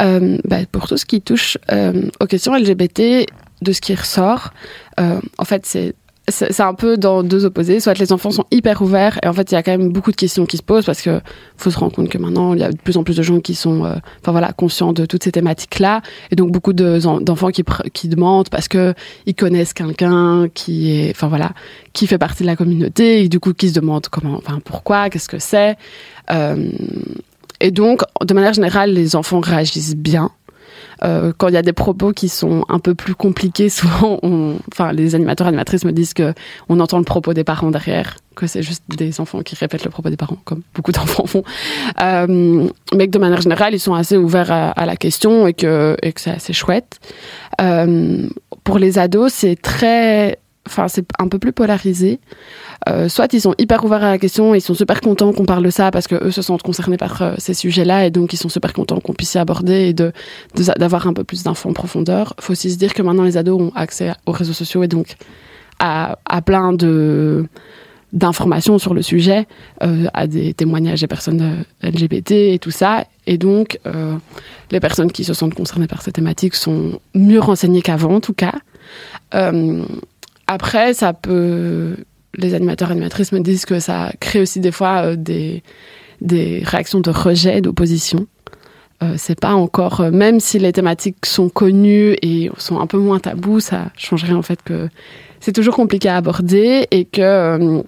Euh, 0.00 0.38
bah, 0.44 0.58
pour 0.70 0.88
tout 0.88 0.96
ce 0.96 1.04
qui 1.04 1.20
touche 1.20 1.58
euh, 1.70 2.08
aux 2.20 2.26
questions 2.26 2.54
LGBT, 2.56 3.26
de 3.60 3.72
ce 3.72 3.80
qui 3.80 3.94
ressort, 3.94 4.52
euh, 4.98 5.20
en 5.38 5.44
fait, 5.44 5.66
c'est 5.66 5.94
c'est 6.32 6.60
un 6.62 6.74
peu 6.74 6.96
dans 6.96 7.22
deux 7.22 7.44
opposés. 7.44 7.78
Soit 7.78 7.96
les 7.98 8.12
enfants 8.12 8.30
sont 8.32 8.44
hyper 8.50 8.82
ouverts 8.82 9.18
et 9.22 9.28
en 9.28 9.32
fait 9.32 9.52
il 9.52 9.54
y 9.54 9.56
a 9.56 9.62
quand 9.62 9.70
même 9.76 9.90
beaucoup 9.92 10.10
de 10.10 10.16
questions 10.16 10.46
qui 10.46 10.56
se 10.56 10.62
posent 10.62 10.84
parce 10.84 11.00
que 11.02 11.20
faut 11.56 11.70
se 11.70 11.78
rendre 11.78 11.94
compte 11.94 12.08
que 12.08 12.18
maintenant 12.18 12.54
il 12.54 12.60
y 12.60 12.64
a 12.64 12.72
de 12.72 12.76
plus 12.76 12.96
en 12.96 13.04
plus 13.04 13.16
de 13.16 13.22
gens 13.22 13.38
qui 13.40 13.54
sont, 13.54 13.84
euh, 13.84 13.94
voilà, 14.26 14.52
conscients 14.52 14.92
de 14.92 15.06
toutes 15.06 15.22
ces 15.22 15.30
thématiques 15.32 15.78
là 15.78 16.02
et 16.30 16.36
donc 16.36 16.50
beaucoup 16.50 16.72
de- 16.72 16.98
d'enfants 17.22 17.50
qui 17.50 18.08
demandent 18.08 18.48
parce 18.48 18.66
que 18.68 18.94
ils 19.26 19.34
connaissent 19.34 19.72
quelqu'un 19.74 20.48
qui 20.52 20.90
est, 20.90 21.10
enfin 21.14 21.28
voilà, 21.28 21.52
qui 21.92 22.06
fait 22.06 22.18
partie 22.18 22.42
de 22.42 22.48
la 22.48 22.56
communauté 22.56 23.22
et 23.22 23.28
du 23.28 23.38
coup 23.38 23.52
qui 23.52 23.68
se 23.68 23.74
demandent 23.74 24.08
comment, 24.08 24.36
enfin 24.36 24.58
pourquoi, 24.64 25.10
qu'est-ce 25.10 25.28
que 25.28 25.38
c'est. 25.38 25.76
Euh, 26.30 26.70
et 27.60 27.70
donc 27.70 28.00
de 28.24 28.34
manière 28.34 28.54
générale 28.54 28.92
les 28.92 29.14
enfants 29.14 29.40
réagissent 29.40 29.94
bien. 29.96 30.30
Euh, 31.04 31.32
quand 31.36 31.48
il 31.48 31.54
y 31.54 31.58
a 31.58 31.62
des 31.62 31.72
propos 31.72 32.12
qui 32.12 32.28
sont 32.28 32.64
un 32.68 32.78
peu 32.78 32.94
plus 32.94 33.14
compliqués, 33.14 33.68
souvent, 33.68 34.20
enfin, 34.72 34.92
les 34.92 35.14
animateurs 35.14 35.46
animatrices 35.46 35.84
me 35.84 35.92
disent 35.92 36.14
que 36.14 36.34
on 36.68 36.80
entend 36.80 36.98
le 36.98 37.04
propos 37.04 37.34
des 37.34 37.44
parents 37.44 37.70
derrière, 37.70 38.16
que 38.34 38.46
c'est 38.46 38.62
juste 38.62 38.84
des 38.88 39.20
enfants 39.20 39.42
qui 39.42 39.54
répètent 39.54 39.84
le 39.84 39.90
propos 39.90 40.10
des 40.10 40.16
parents, 40.16 40.38
comme 40.44 40.62
beaucoup 40.74 40.92
d'enfants 40.92 41.26
font. 41.26 41.44
Euh, 42.00 42.68
mais 42.94 43.06
que 43.06 43.12
de 43.12 43.18
manière 43.18 43.40
générale, 43.40 43.74
ils 43.74 43.80
sont 43.80 43.94
assez 43.94 44.16
ouverts 44.16 44.52
à, 44.52 44.86
la 44.86 44.96
question 44.96 45.46
et 45.46 45.54
que, 45.54 45.96
et 46.02 46.12
que 46.12 46.20
c'est 46.20 46.30
assez 46.30 46.52
chouette. 46.52 47.00
Euh, 47.60 48.28
pour 48.64 48.78
les 48.78 48.98
ados, 48.98 49.32
c'est 49.32 49.60
très, 49.60 50.38
enfin, 50.66 50.88
c'est 50.88 51.06
un 51.18 51.28
peu 51.28 51.38
plus 51.38 51.52
polarisé. 51.52 52.20
Euh, 52.88 53.08
soit 53.08 53.32
ils 53.32 53.40
sont 53.40 53.54
hyper 53.58 53.84
ouverts 53.84 54.04
à 54.04 54.10
la 54.10 54.18
question, 54.18 54.54
ils 54.54 54.60
sont 54.60 54.74
super 54.74 55.00
contents 55.00 55.32
qu'on 55.32 55.44
parle 55.44 55.64
de 55.64 55.70
ça 55.70 55.90
parce 55.90 56.06
que 56.06 56.16
eux 56.24 56.30
se 56.30 56.42
sentent 56.42 56.62
concernés 56.62 56.96
par 56.96 57.22
euh, 57.22 57.34
ces 57.38 57.54
sujets-là 57.54 58.06
et 58.06 58.10
donc 58.10 58.32
ils 58.32 58.36
sont 58.36 58.48
super 58.48 58.72
contents 58.72 59.00
qu'on 59.00 59.12
puisse 59.12 59.34
y 59.34 59.38
aborder 59.38 59.88
et 59.88 59.92
de 59.92 60.12
d'avoir 60.54 61.06
un 61.06 61.12
peu 61.12 61.24
plus 61.24 61.42
d'infos 61.42 61.68
en 61.68 61.72
profondeur. 61.72 62.34
faut 62.40 62.52
aussi 62.52 62.70
se 62.70 62.78
dire 62.78 62.94
que 62.94 63.02
maintenant 63.02 63.24
les 63.24 63.36
ados 63.36 63.60
ont 63.60 63.72
accès 63.74 64.12
aux 64.26 64.32
réseaux 64.32 64.52
sociaux 64.52 64.82
et 64.82 64.88
donc 64.88 65.16
à, 65.78 66.18
à 66.24 66.42
plein 66.42 66.72
de 66.72 67.46
d'informations 68.12 68.78
sur 68.78 68.92
le 68.92 69.00
sujet, 69.00 69.46
euh, 69.82 70.04
à 70.12 70.26
des 70.26 70.52
témoignages 70.52 71.00
des 71.00 71.06
personnes 71.06 71.64
LGBT 71.82 72.32
et 72.32 72.58
tout 72.60 72.70
ça. 72.70 73.06
Et 73.26 73.38
donc, 73.38 73.78
les 74.70 74.80
personnes 74.80 75.10
qui 75.10 75.24
se 75.24 75.32
sentent 75.32 75.54
concernées 75.54 75.86
par 75.86 76.02
ces 76.02 76.12
thématiques 76.12 76.54
sont 76.54 77.00
mieux 77.14 77.40
renseignées 77.40 77.80
qu'avant, 77.80 78.16
en 78.16 78.20
tout 78.20 78.34
cas. 78.34 78.52
Après, 80.52 80.94
ça 80.94 81.12
peut... 81.12 81.96
Les 82.34 82.54
animateurs 82.54 82.88
et 82.88 82.92
animatrices 82.92 83.32
me 83.32 83.40
disent 83.40 83.66
que 83.66 83.78
ça 83.78 84.10
crée 84.18 84.40
aussi 84.40 84.58
des 84.60 84.72
fois 84.72 85.04
euh, 85.04 85.16
des, 85.16 85.62
des 86.22 86.62
réactions 86.64 87.00
de 87.00 87.10
rejet, 87.10 87.60
d'opposition. 87.60 88.26
Euh, 89.02 89.14
c'est 89.18 89.38
pas 89.38 89.52
encore, 89.52 90.00
euh, 90.00 90.10
même 90.10 90.40
si 90.40 90.58
les 90.58 90.72
thématiques 90.72 91.26
sont 91.26 91.48
connues 91.48 92.16
et 92.22 92.50
sont 92.56 92.80
un 92.80 92.86
peu 92.86 92.98
moins 92.98 93.18
tabous, 93.18 93.60
ça 93.60 93.90
changerait 93.96 94.32
en 94.32 94.42
fait 94.42 94.62
que 94.62 94.88
c'est 95.40 95.52
toujours 95.52 95.74
compliqué 95.74 96.08
à 96.08 96.16
aborder 96.16 96.86
et 96.90 97.04
que 97.04 97.82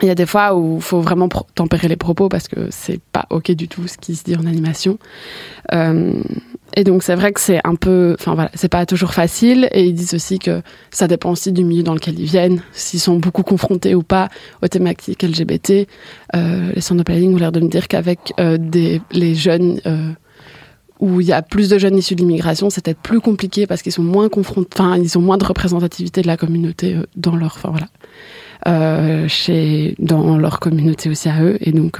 il 0.00 0.06
y 0.06 0.10
a 0.10 0.14
des 0.14 0.26
fois 0.26 0.54
où 0.54 0.76
il 0.76 0.82
faut 0.82 1.00
vraiment 1.00 1.28
tempérer 1.28 1.88
les 1.88 1.96
propos 1.96 2.28
parce 2.28 2.48
que 2.48 2.68
c'est 2.70 3.00
pas 3.12 3.26
ok 3.30 3.50
du 3.52 3.68
tout 3.68 3.86
ce 3.88 3.98
qui 3.98 4.14
se 4.14 4.24
dit 4.24 4.36
en 4.36 4.46
animation. 4.46 4.98
Et 6.78 6.84
donc 6.84 7.02
c'est 7.02 7.16
vrai 7.16 7.32
que 7.32 7.40
c'est 7.40 7.60
un 7.64 7.74
peu, 7.74 8.14
enfin 8.20 8.36
voilà, 8.36 8.52
c'est 8.54 8.68
pas 8.68 8.86
toujours 8.86 9.12
facile. 9.12 9.68
Et 9.72 9.86
ils 9.86 9.94
disent 9.94 10.14
aussi 10.14 10.38
que 10.38 10.62
ça 10.92 11.08
dépend 11.08 11.32
aussi 11.32 11.50
du 11.50 11.64
milieu 11.64 11.82
dans 11.82 11.92
lequel 11.92 12.16
ils 12.20 12.26
viennent, 12.26 12.62
s'ils 12.70 13.00
sont 13.00 13.16
beaucoup 13.16 13.42
confrontés 13.42 13.96
ou 13.96 14.04
pas 14.04 14.28
aux 14.62 14.68
thématiques 14.68 15.24
LGBT. 15.24 15.88
Euh, 16.36 16.70
les 16.76 16.96
de 16.96 17.02
planning 17.02 17.34
ont 17.34 17.36
l'air 17.36 17.50
de 17.50 17.58
me 17.58 17.66
dire 17.66 17.88
qu'avec 17.88 18.32
euh, 18.38 18.56
les 19.10 19.34
jeunes 19.34 19.80
euh, 19.86 20.12
où 21.00 21.20
il 21.20 21.26
y 21.26 21.32
a 21.32 21.42
plus 21.42 21.68
de 21.68 21.78
jeunes 21.78 21.98
issus 21.98 22.14
de 22.14 22.20
l'immigration, 22.20 22.70
c'est 22.70 22.84
peut-être 22.84 23.02
plus 23.02 23.20
compliqué 23.20 23.66
parce 23.66 23.82
qu'ils 23.82 23.90
sont 23.90 24.04
moins 24.04 24.28
confrontés, 24.28 24.70
enfin 24.74 24.96
ils 24.98 25.18
ont 25.18 25.22
moins 25.22 25.36
de 25.36 25.44
représentativité 25.44 26.22
de 26.22 26.28
la 26.28 26.36
communauté 26.36 26.94
euh, 26.94 27.06
dans 27.16 27.34
leur, 27.34 27.56
enfin 27.56 27.72
voilà, 27.72 29.26
chez 29.26 29.96
dans 29.98 30.38
leur 30.38 30.60
communauté 30.60 31.10
aussi 31.10 31.28
à 31.28 31.42
eux. 31.42 31.58
Et 31.60 31.72
donc 31.72 31.98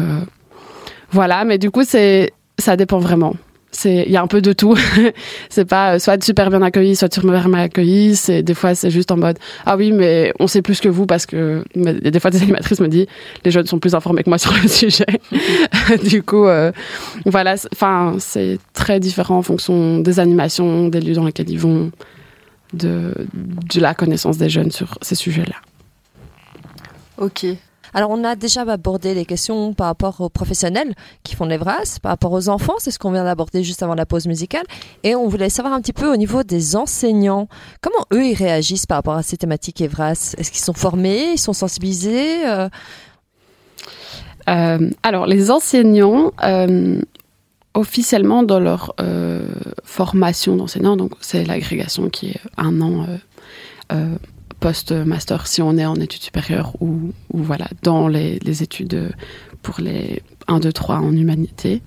voilà, 1.10 1.44
mais 1.44 1.58
du 1.58 1.72
coup 1.72 1.82
c'est 1.82 2.30
ça 2.58 2.76
dépend 2.76 3.00
vraiment. 3.00 3.34
C'est 3.70 4.04
il 4.06 4.12
y 4.12 4.16
a 4.16 4.22
un 4.22 4.26
peu 4.26 4.40
de 4.40 4.52
tout. 4.52 4.76
c'est 5.50 5.66
pas 5.66 5.94
euh, 5.94 5.98
soit 5.98 6.22
super 6.22 6.50
bien 6.50 6.62
accueilli, 6.62 6.96
soit 6.96 7.12
super 7.12 7.48
mal 7.48 7.60
accueilli. 7.60 8.16
C'est 8.16 8.42
des 8.42 8.54
fois 8.54 8.74
c'est 8.74 8.90
juste 8.90 9.10
en 9.10 9.16
mode 9.16 9.38
ah 9.66 9.76
oui 9.76 9.92
mais 9.92 10.32
on 10.40 10.46
sait 10.46 10.62
plus 10.62 10.80
que 10.80 10.88
vous 10.88 11.06
parce 11.06 11.26
que 11.26 11.64
des 11.74 12.20
fois 12.20 12.30
des 12.30 12.42
animatrices 12.42 12.80
me 12.80 12.88
disent 12.88 13.06
les 13.44 13.50
jeunes 13.50 13.66
sont 13.66 13.78
plus 13.78 13.94
informés 13.94 14.22
que 14.22 14.30
moi 14.30 14.38
sur 14.46 14.52
le 14.54 14.68
sujet. 14.68 15.06
du 16.04 16.22
coup 16.22 16.46
euh, 16.46 16.72
voilà, 17.26 17.56
enfin 17.72 18.16
c'est 18.18 18.58
très 18.72 19.00
différent 19.00 19.38
en 19.38 19.42
fonction 19.42 19.98
des 19.98 20.18
animations, 20.18 20.88
des 20.88 21.00
lieux 21.00 21.14
dans 21.14 21.24
lesquels 21.24 21.50
ils 21.50 21.58
vont, 21.58 21.90
de 22.72 23.12
de 23.34 23.80
la 23.80 23.94
connaissance 23.94 24.38
des 24.38 24.48
jeunes 24.48 24.70
sur 24.70 24.98
ces 25.02 25.14
sujets-là. 25.14 25.56
Ok. 27.18 27.46
Alors, 27.94 28.10
on 28.10 28.24
a 28.24 28.36
déjà 28.36 28.62
abordé 28.62 29.14
les 29.14 29.24
questions 29.24 29.72
par 29.72 29.86
rapport 29.86 30.20
aux 30.20 30.28
professionnels 30.28 30.94
qui 31.22 31.34
font 31.34 31.46
les 31.46 31.56
VRAS, 31.56 31.98
par 32.02 32.10
rapport 32.10 32.32
aux 32.32 32.48
enfants, 32.48 32.74
c'est 32.78 32.90
ce 32.90 32.98
qu'on 32.98 33.12
vient 33.12 33.24
d'aborder 33.24 33.62
juste 33.62 33.82
avant 33.82 33.94
la 33.94 34.06
pause 34.06 34.26
musicale. 34.26 34.64
Et 35.02 35.14
on 35.14 35.28
voulait 35.28 35.50
savoir 35.50 35.74
un 35.74 35.80
petit 35.80 35.92
peu 35.92 36.12
au 36.12 36.16
niveau 36.16 36.42
des 36.42 36.76
enseignants, 36.76 37.48
comment 37.80 38.04
eux, 38.12 38.26
ils 38.26 38.34
réagissent 38.34 38.86
par 38.86 38.98
rapport 38.98 39.14
à 39.14 39.22
ces 39.22 39.36
thématiques 39.36 39.80
EVRAS 39.80 40.34
Est-ce 40.38 40.50
qu'ils 40.50 40.60
sont 40.60 40.72
formés, 40.72 41.32
ils 41.32 41.38
sont 41.38 41.52
sensibilisés 41.52 42.46
euh, 42.46 42.68
Euh, 44.48 44.90
alors, 45.02 45.26
les 45.26 45.50
enseignants, 45.50 46.32
euh, 46.42 47.02
officiellement 47.74 48.42
dans 48.42 48.60
leur 48.60 48.94
formation 49.84 50.56
d'enseignant, 50.56 50.96
donc 50.96 51.12
c'est 51.20 51.44
l'agrégation 51.44 52.08
qui 52.08 52.30
est 52.30 52.40
un 52.56 52.80
an 52.80 53.06
post-master 54.60 55.46
si 55.46 55.62
on 55.62 55.76
est 55.76 55.86
en 55.86 55.96
études 55.96 56.22
supérieures 56.22 56.72
ou, 56.80 57.12
ou 57.32 57.42
voilà, 57.42 57.68
dans 57.82 58.08
les, 58.08 58.38
les 58.40 58.62
études 58.62 58.94
euh, 58.94 59.10
pour 59.62 59.80
les 59.80 60.22
1, 60.46 60.60
2, 60.60 60.72
3 60.72 60.96
en 60.96 61.12
humanité. 61.12 61.82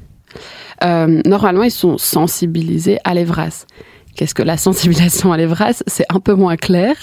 Euh, 0.83 1.21
normalement, 1.25 1.63
ils 1.63 1.71
sont 1.71 1.97
sensibilisés 1.97 2.99
à 3.03 3.13
l'EVRAS. 3.13 3.65
Qu'est-ce 4.15 4.35
que 4.35 4.43
la 4.43 4.57
sensibilisation 4.57 5.31
à 5.31 5.37
l'EVRAS 5.37 5.83
C'est 5.87 6.05
un 6.09 6.19
peu 6.19 6.33
moins 6.33 6.57
clair. 6.57 6.95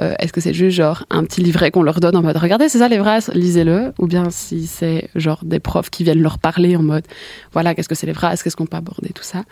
Euh, 0.00 0.14
Est-ce 0.18 0.32
que 0.32 0.40
c'est 0.40 0.54
juste 0.54 0.76
genre 0.76 1.04
un 1.10 1.24
petit 1.24 1.40
livret 1.42 1.70
qu'on 1.70 1.82
leur 1.82 2.00
donne 2.00 2.16
en 2.16 2.22
mode 2.22 2.36
regardez 2.36 2.68
c'est 2.68 2.78
ça 2.78 2.88
l'EVRAS, 2.88 3.30
lisez-le, 3.34 3.92
ou 3.98 4.06
bien 4.06 4.30
si 4.30 4.66
c'est 4.66 5.08
genre 5.14 5.40
des 5.44 5.60
profs 5.60 5.90
qui 5.90 6.04
viennent 6.04 6.22
leur 6.22 6.38
parler 6.38 6.76
en 6.76 6.82
mode 6.82 7.04
voilà 7.52 7.74
qu'est-ce 7.74 7.88
que 7.88 7.94
c'est 7.94 8.06
l'EVRAS, 8.06 8.38
qu'est-ce 8.42 8.56
qu'on 8.56 8.66
peut 8.66 8.76
aborder 8.76 9.10
tout 9.10 9.22
ça. 9.22 9.44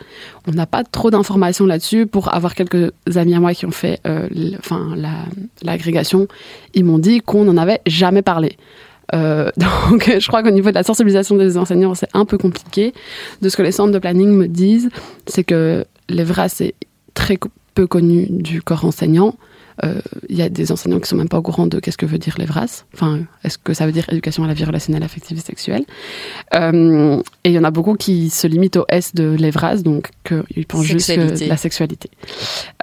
On 0.47 0.51
n'a 0.51 0.65
pas 0.65 0.83
trop 0.83 1.11
d'informations 1.11 1.65
là-dessus. 1.65 2.05
Pour 2.07 2.33
avoir 2.33 2.55
quelques 2.55 2.91
amis 3.15 3.35
à 3.35 3.39
moi 3.39 3.53
qui 3.53 3.65
ont 3.65 3.71
fait 3.71 3.99
euh, 4.07 4.27
l'agrégation, 5.61 6.27
ils 6.73 6.85
m'ont 6.85 6.99
dit 6.99 7.21
qu'on 7.21 7.45
n'en 7.45 7.57
avait 7.57 7.81
jamais 7.85 8.21
parlé. 8.21 8.57
Euh, 9.13 9.49
donc, 9.57 10.11
je 10.19 10.27
crois 10.27 10.43
qu'au 10.43 10.51
niveau 10.51 10.69
de 10.69 10.75
la 10.75 10.83
sensibilisation 10.83 11.35
des 11.35 11.57
enseignants, 11.57 11.95
c'est 11.95 12.09
un 12.13 12.25
peu 12.25 12.37
compliqué. 12.37 12.93
De 13.41 13.49
ce 13.49 13.57
que 13.57 13.61
les 13.61 13.71
centres 13.71 13.91
de 13.91 13.99
planning 13.99 14.29
me 14.29 14.47
disent, 14.47 14.89
c'est 15.27 15.43
que 15.43 15.85
l'EVRAS 16.09 16.61
est 16.61 16.75
très 17.15 17.37
peu 17.73 17.87
connu 17.87 18.27
du 18.29 18.61
corps 18.61 18.85
enseignant. 18.85 19.35
Euh, 19.83 19.99
Il 20.29 20.37
y 20.37 20.41
a 20.41 20.47
des 20.47 20.71
enseignants 20.71 20.99
qui 21.01 21.09
sont 21.09 21.17
même 21.17 21.27
pas 21.27 21.37
au 21.37 21.41
courant 21.41 21.67
de 21.67 21.79
qu'est-ce 21.81 21.97
que 21.97 22.05
veut 22.05 22.17
dire 22.17 22.35
l'EVRAS. 22.37 22.85
Enfin, 22.93 23.19
est-ce 23.43 23.57
que 23.57 23.73
ça 23.73 23.85
veut 23.85 23.91
dire 23.91 24.05
éducation 24.09 24.45
à 24.45 24.47
la 24.47 24.53
vie 24.53 24.63
relationnelle, 24.63 25.03
affective 25.03 25.37
et 25.37 25.41
sexuelle 25.41 25.83
Euh, 26.53 27.21
Et 27.43 27.49
il 27.49 27.55
y 27.55 27.59
en 27.59 27.65
a 27.65 27.71
beaucoup 27.71 27.95
qui 27.95 28.29
se 28.29 28.47
limitent 28.47 28.77
au 28.77 28.85
S 28.87 29.13
de 29.15 29.35
l'EVRAS, 29.37 29.77
donc 29.83 30.11
qu'ils 30.23 30.65
pensent 30.65 30.85
juste 30.85 31.13
que 31.13 31.45
la 31.49 31.57
sexualité. 31.57 32.09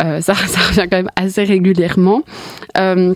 Euh, 0.02 0.20
ça, 0.20 0.34
ça 0.54 0.60
revient 0.68 0.86
quand 0.90 0.98
même 0.98 1.10
assez 1.16 1.44
régulièrement. 1.44 2.24
Euh, 2.76 3.14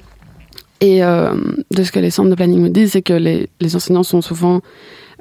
et 0.81 1.05
euh, 1.05 1.35
de 1.71 1.83
ce 1.83 1.93
que 1.93 1.99
les 1.99 2.11
centres 2.11 2.31
de 2.31 2.35
planning 2.35 2.61
me 2.61 2.71
disent, 2.71 2.93
c'est 2.93 3.03
que 3.03 3.13
les, 3.15 3.51
les 3.61 3.77
enseignants 3.77 4.03
sont 4.03 4.23
souvent 4.23 4.61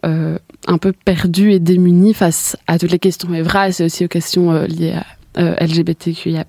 euh, 0.06 0.38
un 0.68 0.78
peu 0.78 0.94
perdus 0.94 1.52
et 1.52 1.60
démunis 1.60 2.14
face 2.14 2.56
à 2.68 2.78
toutes 2.80 2.92
les 2.92 3.00
questions 3.00 3.34
EVRAS 3.34 3.80
et 3.82 3.86
aussi 3.86 4.06
aux 4.06 4.10
questions 4.10 4.52
euh, 4.54 4.66
liées 4.68 4.94
à 4.94 5.06
euh, 5.38 5.56
LGBTQIA+. 5.60 6.46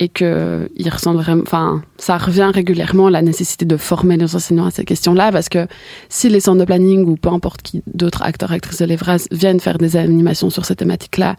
et 0.00 0.08
que 0.08 0.70
ils 0.76 0.88
ressentent 0.88 1.16
vraiment, 1.16 1.42
enfin, 1.42 1.82
ça 1.98 2.18
revient 2.18 2.50
régulièrement 2.52 3.08
la 3.08 3.22
nécessité 3.22 3.64
de 3.64 3.76
former 3.76 4.16
les 4.16 4.34
enseignants 4.34 4.66
à 4.66 4.70
ces 4.70 4.84
questions-là, 4.84 5.30
parce 5.32 5.48
que 5.48 5.66
si 6.08 6.28
les 6.28 6.40
centres 6.40 6.60
de 6.60 6.64
planning 6.64 7.04
ou 7.04 7.16
peu 7.16 7.28
importe 7.28 7.62
qui 7.62 7.82
d'autres 7.86 8.22
acteurs 8.22 8.52
actrices 8.52 8.78
de 8.78 8.86
l'Evras 8.86 9.26
viennent 9.30 9.60
faire 9.60 9.78
des 9.78 9.96
animations 9.96 10.50
sur 10.50 10.64
ces 10.64 10.76
thématiques-là, 10.76 11.36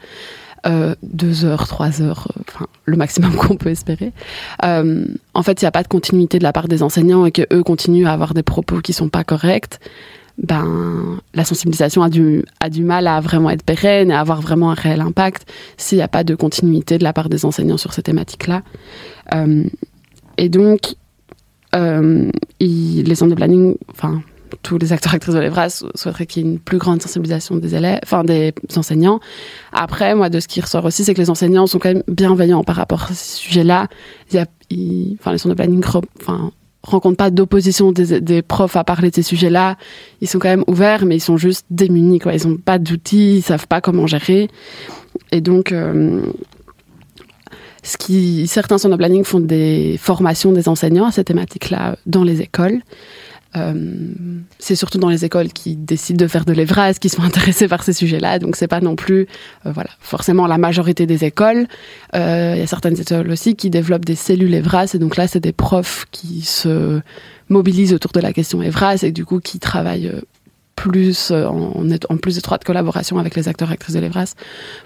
euh, 0.65 0.95
deux 1.03 1.43
heures, 1.43 1.67
trois 1.67 2.01
heures, 2.01 2.29
euh, 2.37 2.41
enfin 2.47 2.67
le 2.85 2.95
maximum 2.95 3.35
qu'on 3.35 3.57
peut 3.57 3.69
espérer. 3.69 4.13
En 4.61 5.43
fait, 5.43 5.61
il 5.61 5.65
n'y 5.65 5.67
a 5.67 5.71
pas 5.71 5.83
de 5.83 5.89
continuité 5.89 6.39
de 6.39 6.43
la 6.43 6.53
part 6.53 6.67
des 6.67 6.83
enseignants 6.83 7.25
et 7.25 7.31
que 7.31 7.41
eux 7.51 7.63
continuent 7.63 8.07
à 8.07 8.13
avoir 8.13 8.33
des 8.33 8.43
propos 8.43 8.79
qui 8.79 8.93
sont 8.93 9.09
pas 9.09 9.23
corrects 9.23 9.79
ben, 10.37 11.19
la 11.33 11.45
sensibilisation 11.45 12.01
a 12.01 12.09
du, 12.09 12.43
a 12.59 12.69
du 12.69 12.83
mal 12.83 13.07
à 13.07 13.19
vraiment 13.19 13.49
être 13.49 13.63
pérenne 13.63 14.11
et 14.11 14.13
à 14.13 14.19
avoir 14.19 14.41
vraiment 14.41 14.71
un 14.71 14.75
réel 14.75 15.01
impact 15.01 15.47
s'il 15.77 15.97
n'y 15.97 16.03
a 16.03 16.07
pas 16.07 16.23
de 16.23 16.35
continuité 16.35 16.97
de 16.97 17.03
la 17.03 17.13
part 17.13 17.29
des 17.29 17.45
enseignants 17.45 17.77
sur 17.77 17.93
ces 17.93 18.01
thématiques-là. 18.01 18.63
Euh, 19.35 19.63
et 20.37 20.49
donc, 20.49 20.95
euh, 21.75 22.31
les 22.59 23.15
centres 23.15 23.31
de 23.31 23.35
planning, 23.35 23.75
enfin, 23.91 24.21
tous 24.61 24.77
les 24.77 24.93
acteurs 24.93 25.13
actrices 25.13 25.35
de 25.35 25.39
l'Evras 25.39 25.83
souhaiteraient 25.95 26.25
qu'il 26.25 26.43
y 26.43 26.47
ait 26.47 26.51
une 26.51 26.59
plus 26.59 26.77
grande 26.77 27.01
sensibilisation 27.01 27.55
des 27.55 27.75
élèves, 27.75 27.99
enfin 28.03 28.23
des 28.23 28.53
enseignants. 28.75 29.19
Après, 29.71 30.15
moi, 30.15 30.29
de 30.29 30.39
ce 30.39 30.47
qui 30.47 30.61
ressort 30.61 30.85
aussi, 30.85 31.03
c'est 31.03 31.13
que 31.13 31.21
les 31.21 31.29
enseignants 31.29 31.67
sont 31.67 31.79
quand 31.79 31.93
même 31.93 32.03
bienveillants 32.07 32.63
par 32.63 32.75
rapport 32.75 33.03
à 33.03 33.13
ces 33.13 33.37
sujets-là. 33.37 33.87
Enfin, 34.33 34.45
les 34.71 35.37
centres 35.37 35.49
de 35.49 35.53
planning, 35.53 35.83
enfin, 36.21 36.51
rencontrent 36.83 37.17
pas 37.17 37.31
d'opposition 37.31 37.91
des, 37.91 38.41
profs 38.41 38.75
à 38.75 38.83
parler 38.83 39.09
de 39.09 39.15
ces 39.15 39.23
sujets-là. 39.23 39.77
Ils 40.21 40.27
sont 40.27 40.39
quand 40.39 40.49
même 40.49 40.65
ouverts, 40.67 41.05
mais 41.05 41.15
ils 41.15 41.21
sont 41.21 41.37
juste 41.37 41.65
démunis. 41.69 42.19
Ils 42.25 42.47
n'ont 42.47 42.57
pas 42.57 42.77
d'outils, 42.77 43.37
ils 43.37 43.41
savent 43.41 43.67
pas 43.67 43.81
comment 43.81 44.05
gérer. 44.05 44.49
Et 45.31 45.41
donc, 45.41 45.71
euh, 45.71 46.21
ce 47.83 47.97
qui, 47.97 48.47
certains 48.47 48.77
centres 48.77 48.95
de 48.95 48.97
planning 48.97 49.23
font 49.23 49.39
des 49.39 49.97
formations 49.99 50.51
des 50.51 50.67
enseignants 50.67 51.05
à 51.05 51.11
cette 51.11 51.27
thématique-là 51.27 51.97
dans 52.05 52.23
les 52.23 52.41
écoles. 52.41 52.81
Euh, 53.55 53.73
c'est 54.59 54.75
surtout 54.75 54.97
dans 54.97 55.09
les 55.09 55.25
écoles 55.25 55.49
qui 55.49 55.75
décident 55.75 56.23
de 56.23 56.27
faire 56.27 56.45
de 56.45 56.53
l'Evras 56.53 56.93
qui 56.93 57.09
sont 57.09 57.21
intéressés 57.23 57.67
par 57.67 57.83
ces 57.83 57.93
sujets-là. 57.93 58.39
Donc 58.39 58.55
c'est 58.55 58.67
pas 58.67 58.81
non 58.81 58.95
plus, 58.95 59.27
euh, 59.65 59.71
voilà, 59.71 59.89
forcément 59.99 60.47
la 60.47 60.57
majorité 60.57 61.05
des 61.05 61.23
écoles. 61.23 61.67
Euh, 62.15 62.53
il 62.55 62.59
y 62.59 62.63
a 62.63 62.67
certaines 62.67 62.99
écoles 62.99 63.29
aussi 63.29 63.55
qui 63.55 63.69
développent 63.69 64.05
des 64.05 64.15
cellules 64.15 64.53
Evras 64.53 64.91
et 64.93 64.99
donc 64.99 65.17
là 65.17 65.27
c'est 65.27 65.39
des 65.39 65.53
profs 65.53 66.05
qui 66.11 66.41
se 66.41 67.01
mobilisent 67.49 67.93
autour 67.93 68.11
de 68.11 68.19
la 68.19 68.33
question 68.33 68.61
Evras 68.61 68.99
et 69.03 69.11
du 69.11 69.25
coup 69.25 69.39
qui 69.39 69.59
travaillent 69.59 70.11
plus 70.75 71.31
euh, 71.31 71.45
en, 71.45 71.85
en 72.09 72.17
plus 72.17 72.37
étroite 72.37 72.63
collaboration 72.63 73.17
avec 73.17 73.35
les 73.35 73.47
acteurs 73.47 73.69
et 73.69 73.73
actrices 73.73 73.95
de 73.95 73.99
l'Evras 73.99 74.33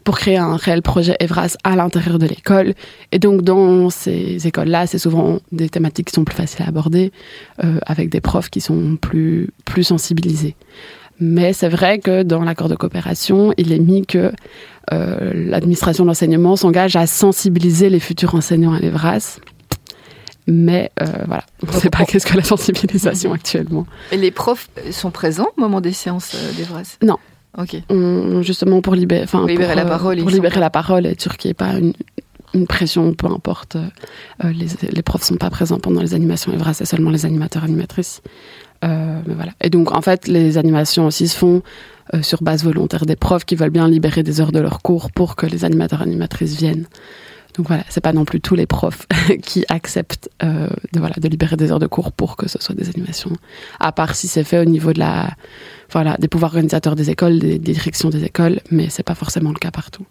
pour 0.04 0.18
créer 0.18 0.38
un 0.38 0.56
réel 0.56 0.82
projet 0.82 1.16
Evras 1.20 1.58
à 1.64 1.76
l'intérieur 1.76 2.20
de 2.20 2.28
l'école. 2.28 2.74
Et 3.12 3.20
donc 3.20 3.42
dans 3.42 3.90
ces 3.90 4.48
écoles-là, 4.48 4.88
c'est 4.88 5.00
souvent 5.00 5.40
des 5.52 5.70
thématiques 5.70 6.08
qui 6.08 6.14
sont 6.14 6.26
plus 6.26 6.36
faciles 6.36 6.64
à 6.66 6.70
aborder 6.70 7.12
euh, 7.64 7.80
avec 7.86 8.10
des 8.10 8.22
profs 8.22 8.50
qui 8.50 8.62
sont 8.62 8.98
plus 9.00 9.50
plus 9.66 9.84
sensibilisés. 9.84 10.56
Mais 11.20 11.54
c'est 11.54 11.70
vrai 11.70 12.00
que 12.00 12.22
dans 12.24 12.44
l'accord 12.44 12.70
de 12.70 12.76
coopération, 12.76 13.54
il 13.58 13.72
est 13.72 13.80
mis 13.80 14.06
que 14.06 14.32
euh, 14.94 15.32
l'administration 15.34 16.04
de 16.04 16.10
l'enseignement 16.10 16.56
s'engage 16.56 16.96
à 16.96 17.08
sensibiliser 17.08 17.90
les 17.90 18.00
futurs 18.00 18.36
enseignants 18.36 18.74
à 18.74 18.80
l'Evras 18.80 19.40
mais 20.48 20.92
euh, 21.02 21.06
voilà, 21.28 21.44
on 21.64 21.76
ne 21.76 21.80
sait 21.80 21.90
pas 21.90 22.06
qu'est-ce 22.06 22.26
que 22.26 22.38
la 22.38 22.44
sensibilisation 22.44 23.34
actuellement. 23.34 23.86
Et 24.12 24.18
les 24.18 24.32
profs 24.32 24.70
sont 24.92 25.12
présents 25.12 25.50
au 25.58 25.62
moment 25.62 25.82
des 25.82 25.94
séances 25.94 26.36
euh, 26.36 26.54
d'Evras 26.54 26.98
Non. 27.04 27.18
Ok. 27.58 27.76
justement 28.44 28.82
pour, 28.82 28.94
libérer, 28.94 29.26
la 29.76 29.86
parole. 29.86 30.20
Pour 30.20 30.30
libérer 30.30 30.60
la 30.60 30.70
parole 30.70 31.08
et 31.08 31.18
n'y 31.44 31.52
ait 31.52 31.54
pas 31.56 31.74
une, 31.74 31.94
une, 32.54 32.68
pression, 32.68 33.14
peu 33.14 33.26
importe. 33.26 33.78
Euh, 33.78 34.52
les, 34.52 34.68
les, 34.92 35.02
profs 35.02 35.24
sont 35.24 35.38
pas 35.38 35.50
présents 35.50 35.80
pendant 35.80 36.02
les 36.02 36.14
animations 36.14 36.54
Evras, 36.54 36.76
c'est 36.76 36.86
seulement 36.86 37.10
les 37.10 37.26
animateurs 37.26 37.64
animatrices. 37.64 38.22
Euh, 38.84 39.20
mais 39.26 39.34
voilà. 39.34 39.54
Et 39.62 39.70
donc 39.70 39.92
en 39.92 40.02
fait, 40.02 40.28
les 40.28 40.58
animations 40.58 41.08
aussi 41.08 41.28
se 41.28 41.38
font 41.38 41.62
euh, 42.14 42.22
sur 42.22 42.42
base 42.42 42.64
volontaire 42.64 43.06
des 43.06 43.16
profs 43.16 43.46
qui 43.46 43.56
veulent 43.56 43.70
bien 43.70 43.88
libérer 43.88 44.24
des 44.24 44.40
heures 44.40 44.52
de 44.52 44.60
leur 44.60 44.82
cours 44.82 45.12
pour 45.12 45.36
que 45.36 45.46
les 45.46 45.66
animateurs 45.66 46.02
animatrices 46.02 46.56
viennent. 46.56 46.86
Donc 47.58 47.68
voilà, 47.68 47.84
c'est 47.90 48.02
pas 48.02 48.14
non 48.14 48.24
plus 48.24 48.40
tous 48.40 48.56
les 48.56 48.68
profs 48.68 49.08
qui 49.44 49.66
acceptent 49.68 50.30
euh, 50.44 50.70
de 50.94 51.00
voilà 51.00 51.16
de 51.18 51.28
libérer 51.28 51.58
des 51.58 51.72
heures 51.72 51.80
de 51.80 51.88
cours 51.88 52.12
pour 52.12 52.38
que 52.38 52.48
ce 52.48 52.60
soit 52.62 52.76
des 52.76 52.90
animations. 52.90 53.32
À 53.80 53.92
part 53.92 54.16
si 54.16 54.28
c'est 54.28 54.44
fait 54.44 54.60
au 54.60 54.66
niveau 54.66 54.94
de 54.94 55.00
la 55.00 55.32
voilà 55.92 56.18
des 56.18 56.28
pouvoirs 56.28 56.52
organisateurs 56.52 56.96
des 56.96 57.10
écoles, 57.10 57.40
des, 57.40 57.58
directions 57.58 58.10
des 58.10 58.24
écoles, 58.24 58.60
mais 58.72 58.90
c'est 58.90 59.04
pas 59.04 59.16
forcément 59.16 59.50
le 59.50 59.60
cas 59.60 59.72
partout. 59.72 60.06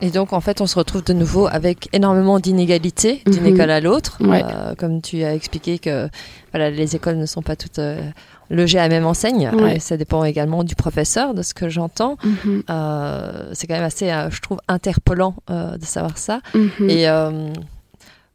Et 0.00 0.10
donc, 0.10 0.32
en 0.32 0.40
fait, 0.40 0.60
on 0.60 0.66
se 0.66 0.76
retrouve 0.78 1.02
de 1.02 1.12
nouveau 1.12 1.48
avec 1.48 1.88
énormément 1.92 2.38
d'inégalités 2.38 3.22
d'une 3.26 3.42
mhm. 3.42 3.54
école 3.54 3.70
à 3.70 3.80
l'autre. 3.80 4.18
Ouais. 4.20 4.44
Euh, 4.44 4.74
comme 4.76 5.02
tu 5.02 5.24
as 5.24 5.34
expliqué 5.34 5.78
que 5.78 6.08
voilà, 6.52 6.70
les 6.70 6.94
écoles 6.94 7.16
ne 7.16 7.26
sont 7.26 7.42
pas 7.42 7.56
toutes 7.56 7.80
euh, 7.80 8.00
logées 8.48 8.78
à 8.78 8.82
la 8.82 8.88
même 8.88 9.06
enseigne. 9.06 9.50
Ouais. 9.50 9.76
Et 9.76 9.80
ça 9.80 9.96
dépend 9.96 10.22
également 10.24 10.62
du 10.62 10.76
professeur, 10.76 11.34
de 11.34 11.42
ce 11.42 11.52
que 11.52 11.68
j'entends. 11.68 12.16
Mhm. 12.22 12.62
Euh, 12.70 13.50
c'est 13.54 13.66
quand 13.66 13.74
même 13.74 13.84
assez, 13.84 14.08
je 14.30 14.40
trouve, 14.40 14.60
interpellant 14.68 15.34
de 15.48 15.84
savoir 15.84 16.16
ça. 16.16 16.40
Mhm. 16.54 16.90
Et 16.90 17.06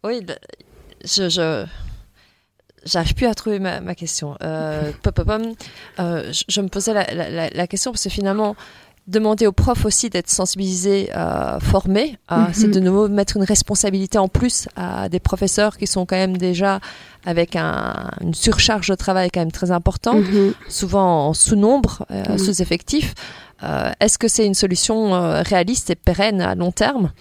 oui, 0.04 0.26
je... 1.06 1.30
je 1.30 1.66
J'arrive 2.86 3.14
plus 3.14 3.28
à 3.28 3.34
trouver 3.34 3.60
ma, 3.60 3.80
ma 3.80 3.96
question. 3.96 4.36
Euh, 4.44 4.92
pop, 5.04 5.16
pop, 5.16 5.26
pom. 5.26 5.54
Euh, 6.00 6.32
je, 6.34 6.44
je 6.50 6.62
me 6.62 6.68
posais 6.68 6.94
la, 6.94 7.06
la- 7.14 7.30
la- 7.30 7.50
la 7.50 7.68
question 7.68 7.92
parce 7.92 8.04
que 8.04 8.10
finalement, 8.10 8.56
demander 9.08 9.48
aux 9.48 9.52
profs 9.52 9.86
aussi 9.86 10.10
d'être 10.10 10.30
sensibilisés, 10.30 11.10
euh, 11.16 11.60
formés, 11.60 12.18
euh, 12.32 12.38
Mhm. 12.48 12.54
c'est 12.54 12.68
de 12.70 12.80
nouveau 12.80 13.10
mettre 13.10 13.36
une 13.38 13.44
responsabilité 13.44 14.18
en 14.18 14.28
plus 14.30 14.68
à 14.78 15.10
des 15.10 15.20
professeurs 15.20 15.78
qui 15.78 15.88
sont 15.88 16.06
quand 16.06 16.16
même 16.16 16.38
déjà 16.38 16.80
avec 17.26 17.56
un- 17.56 18.12
une 18.22 18.34
surcharge 18.34 18.88
de 18.90 18.96
travail 18.96 19.30
quand 19.32 19.42
même 19.42 19.52
très 19.52 19.72
importante, 19.72 20.24
Mhm. 20.26 20.54
souvent 20.70 21.28
en 21.30 21.34
sous-nombre, 21.34 22.06
euh, 22.12 22.24
Mhm. 22.30 22.38
sous-effectif. 22.38 23.14
Est-ce 24.02 24.18
que 24.18 24.28
c'est 24.28 24.46
une 24.46 24.56
solution 24.56 25.12
réaliste 25.44 25.90
et 25.90 25.96
pérenne 25.96 26.42
à 26.42 26.54
long 26.54 26.72
terme? 26.74 27.12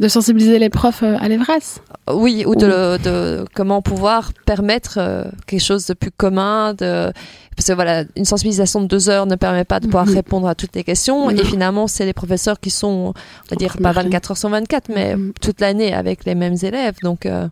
De 0.00 0.06
sensibiliser 0.08 0.58
les 0.60 0.70
profs 0.70 1.02
euh, 1.02 1.16
à 1.18 1.28
l'Evras. 1.28 1.80
Oui, 2.12 2.44
ou 2.46 2.54
de, 2.54 2.96
de 3.02 3.44
comment 3.54 3.82
pouvoir 3.82 4.32
permettre 4.46 4.98
euh, 4.98 5.24
quelque 5.46 5.60
chose 5.60 5.86
de 5.86 5.94
plus 5.94 6.10
commun, 6.12 6.72
de 6.74 7.12
parce 7.56 7.66
que 7.66 7.72
voilà, 7.72 8.04
une 8.14 8.24
sensibilisation 8.24 8.80
de 8.80 8.86
deux 8.86 9.10
heures 9.10 9.26
ne 9.26 9.34
permet 9.34 9.64
pas 9.64 9.80
de 9.80 9.86
pouvoir 9.86 10.06
répondre 10.06 10.46
à 10.46 10.54
toutes 10.54 10.76
les 10.76 10.84
questions. 10.84 11.28
Et 11.30 11.44
finalement, 11.44 11.88
c'est 11.88 12.04
les 12.04 12.12
professeurs 12.12 12.60
qui 12.60 12.70
sont, 12.70 13.12
on 13.12 13.50
va 13.50 13.56
dire, 13.56 13.72
pas 13.72 13.90
première 13.90 14.02
ligne. 14.04 14.12
24 14.12 14.30
heures 14.30 14.36
sur 14.38 14.48
24, 14.48 14.88
mais 14.94 15.16
Mhm. 15.16 15.32
toute 15.40 15.60
l'année 15.60 15.92
avec 15.92 16.24
les 16.24 16.36
mêmes 16.36 16.54
élèves. 16.62 16.94
Donc, 17.02 17.26
euh, 17.26 17.48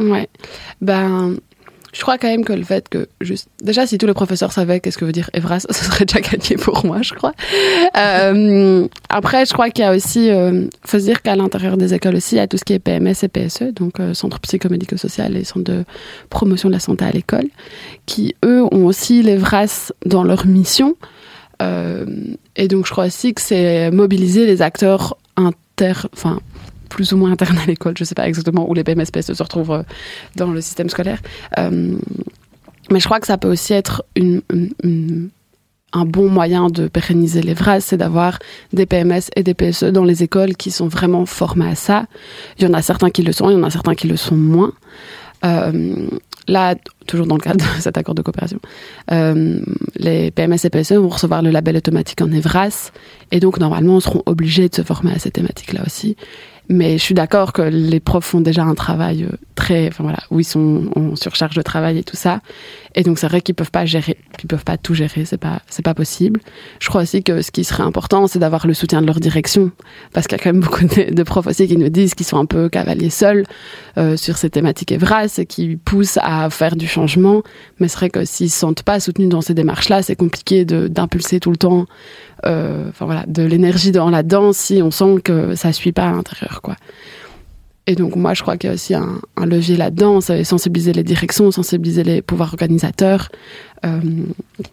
Ouais. 0.00 0.28
Ben, 0.80 1.36
je 1.96 2.02
crois 2.02 2.18
quand 2.18 2.28
même 2.28 2.44
que 2.44 2.52
le 2.52 2.62
fait 2.62 2.90
que 2.90 3.08
juste 3.22 3.48
déjà 3.62 3.86
si 3.86 3.96
tous 3.96 4.06
les 4.06 4.12
professeurs 4.12 4.52
savaient 4.52 4.80
qu'est-ce 4.80 4.98
que 4.98 5.06
veut 5.06 5.12
dire 5.12 5.30
Evras, 5.32 5.64
ce 5.70 5.84
serait 5.84 6.04
déjà 6.04 6.20
gagné 6.20 6.56
pour 6.56 6.84
moi, 6.84 7.00
je 7.00 7.14
crois. 7.14 7.32
Euh, 7.96 8.86
après, 9.08 9.46
je 9.46 9.54
crois 9.54 9.70
qu'il 9.70 9.82
y 9.82 9.88
a 9.88 9.94
aussi, 9.94 10.30
euh, 10.30 10.66
faut 10.84 10.98
se 10.98 11.04
dire 11.04 11.22
qu'à 11.22 11.36
l'intérieur 11.36 11.78
des 11.78 11.94
écoles 11.94 12.16
aussi, 12.16 12.34
il 12.34 12.38
y 12.38 12.42
a 12.42 12.46
tout 12.46 12.58
ce 12.58 12.64
qui 12.64 12.74
est 12.74 12.78
PMS 12.78 13.14
et 13.22 13.28
PSE, 13.28 13.72
donc 13.74 13.98
euh, 13.98 14.12
centre 14.12 14.38
psychomédico-social 14.40 15.36
et 15.36 15.44
centre 15.44 15.64
de 15.64 15.84
promotion 16.28 16.68
de 16.68 16.74
la 16.74 16.80
santé 16.80 17.06
à 17.06 17.10
l'école, 17.10 17.46
qui 18.04 18.34
eux 18.44 18.62
ont 18.62 18.84
aussi 18.84 19.22
l'Evras 19.22 19.92
dans 20.04 20.22
leur 20.22 20.44
mission. 20.44 20.96
Euh, 21.62 22.04
et 22.56 22.68
donc, 22.68 22.84
je 22.84 22.90
crois 22.90 23.06
aussi 23.06 23.32
que 23.32 23.40
c'est 23.40 23.90
mobiliser 23.90 24.44
les 24.44 24.60
acteurs 24.60 25.16
inter, 25.38 25.94
enfin 26.12 26.40
plus 26.88 27.12
ou 27.12 27.16
moins 27.16 27.32
internes 27.32 27.58
à 27.58 27.66
l'école, 27.66 27.94
je 27.98 28.04
sais 28.04 28.14
pas 28.14 28.28
exactement 28.28 28.68
où 28.68 28.74
les 28.74 28.84
PMSPS 28.84 29.32
se 29.32 29.42
retrouvent 29.42 29.72
euh, 29.72 29.82
dans 30.36 30.50
le 30.50 30.60
système 30.60 30.88
scolaire. 30.88 31.20
Euh, 31.58 31.96
mais 32.90 33.00
je 33.00 33.04
crois 33.04 33.20
que 33.20 33.26
ça 33.26 33.36
peut 33.38 33.50
aussi 33.50 33.72
être 33.72 34.04
un 35.92 36.04
bon 36.04 36.28
moyen 36.28 36.68
de 36.68 36.88
pérenniser 36.88 37.42
les 37.42 37.54
VRAS, 37.54 37.80
c'est 37.80 37.96
d'avoir 37.96 38.38
des 38.72 38.86
PMS 38.86 39.22
et 39.34 39.42
des 39.42 39.54
PSE 39.54 39.84
dans 39.84 40.04
les 40.04 40.22
écoles 40.22 40.54
qui 40.56 40.70
sont 40.70 40.88
vraiment 40.88 41.26
formés 41.26 41.68
à 41.68 41.74
ça. 41.74 42.06
Il 42.58 42.64
y 42.64 42.66
en 42.68 42.74
a 42.74 42.82
certains 42.82 43.10
qui 43.10 43.22
le 43.22 43.32
sont, 43.32 43.50
il 43.50 43.54
y 43.54 43.56
en 43.56 43.64
a 43.64 43.70
certains 43.70 43.94
qui 43.94 44.06
le 44.06 44.16
sont 44.16 44.36
moins. 44.36 44.72
Euh, 45.44 46.06
là, 46.48 46.76
toujours 47.06 47.26
dans 47.26 47.36
le 47.36 47.40
cadre 47.40 47.64
de 47.76 47.80
cet 47.80 47.98
accord 47.98 48.14
de 48.14 48.22
coopération, 48.22 48.60
les 49.08 50.30
PMS 50.30 50.58
et 50.64 50.70
PSE 50.70 50.92
vont 50.92 51.08
recevoir 51.08 51.42
le 51.42 51.50
label 51.50 51.76
automatique 51.76 52.20
en 52.20 52.30
EVRAS 52.30 52.92
et 53.32 53.40
donc 53.40 53.58
normalement 53.58 53.98
seront 54.00 54.22
obligés 54.26 54.68
de 54.68 54.74
se 54.74 54.82
former 54.82 55.12
à 55.12 55.18
ces 55.18 55.30
thématiques-là 55.30 55.82
aussi. 55.84 56.16
Mais 56.68 56.98
je 56.98 57.02
suis 57.02 57.14
d'accord 57.14 57.52
que 57.52 57.62
les 57.62 58.00
profs 58.00 58.24
font 58.24 58.40
déjà 58.40 58.62
un 58.62 58.74
travail 58.74 59.24
euh, 59.24 59.36
très, 59.54 59.86
enfin 59.88 60.02
voilà, 60.02 60.18
où 60.30 60.40
ils 60.40 60.44
sont 60.44 60.90
en 60.96 61.14
surcharge 61.14 61.54
de 61.54 61.62
travail 61.62 61.98
et 61.98 62.02
tout 62.02 62.16
ça. 62.16 62.40
Et 62.96 63.02
donc 63.02 63.18
c'est 63.18 63.28
vrai 63.28 63.40
qu'ils 63.40 63.54
peuvent 63.54 63.70
pas 63.70 63.84
gérer, 63.84 64.16
ils 64.42 64.48
peuvent 64.48 64.64
pas 64.64 64.76
tout 64.76 64.94
gérer, 64.94 65.24
c'est 65.24 65.38
pas, 65.38 65.60
c'est 65.68 65.84
pas 65.84 65.94
possible. 65.94 66.40
Je 66.80 66.88
crois 66.88 67.02
aussi 67.02 67.22
que 67.22 67.42
ce 67.42 67.50
qui 67.50 67.62
serait 67.62 67.84
important, 67.84 68.26
c'est 68.26 68.38
d'avoir 68.38 68.66
le 68.66 68.74
soutien 68.74 69.00
de 69.00 69.06
leur 69.06 69.20
direction, 69.20 69.70
parce 70.12 70.26
qu'il 70.26 70.38
y 70.38 70.40
a 70.40 70.42
quand 70.42 70.52
même 70.52 70.60
beaucoup 70.64 70.84
de, 70.84 71.22
profs 71.22 71.46
aussi 71.46 71.68
qui 71.68 71.76
nous 71.76 71.88
disent 71.88 72.14
qu'ils 72.14 72.26
sont 72.26 72.38
un 72.38 72.46
peu 72.46 72.68
cavaliers 72.68 73.10
seuls 73.10 73.44
euh, 73.96 74.16
sur 74.16 74.36
ces 74.36 74.50
thématiques 74.50 74.92
Evras 74.92 75.36
et 75.38 75.46
qui 75.46 75.76
poussent 75.76 76.18
à 76.22 76.50
faire 76.50 76.74
du 76.74 76.88
changement. 76.88 77.42
Mais 77.78 77.88
c'est 77.88 77.98
vrai 77.98 78.10
que 78.10 78.24
s'ils 78.24 78.50
se 78.50 78.58
sentent 78.58 78.82
pas 78.82 78.98
soutenus 78.98 79.28
dans 79.28 79.40
ces 79.40 79.54
démarches-là, 79.54 80.02
c'est 80.02 80.16
compliqué 80.16 80.64
d'impulser 80.64 81.38
tout 81.38 81.50
le 81.50 81.56
temps, 81.56 81.86
enfin 82.44 83.04
voilà, 83.06 83.24
de 83.26 83.42
l'énergie 83.42 83.92
dans 83.92 84.10
là-dedans 84.10 84.52
si 84.52 84.82
on 84.82 84.90
sent 84.90 85.20
que 85.24 85.54
ça 85.54 85.72
suit 85.72 85.92
pas 85.92 86.08
à 86.08 86.12
l'intérieur, 86.12 86.60
quoi. 86.62 86.76
Et 87.88 87.94
donc 87.94 88.16
moi, 88.16 88.34
je 88.34 88.42
crois 88.42 88.56
qu'il 88.56 88.68
y 88.68 88.70
a 88.72 88.74
aussi 88.74 88.94
un, 88.94 89.20
un 89.36 89.46
levier 89.46 89.76
là-dedans, 89.76 90.20
c'est 90.20 90.42
sensibiliser 90.42 90.92
les 90.92 91.04
directions, 91.04 91.52
sensibiliser 91.52 92.02
les 92.02 92.20
pouvoirs 92.20 92.52
organisateurs. 92.52 93.28
Euh... 93.84 94.00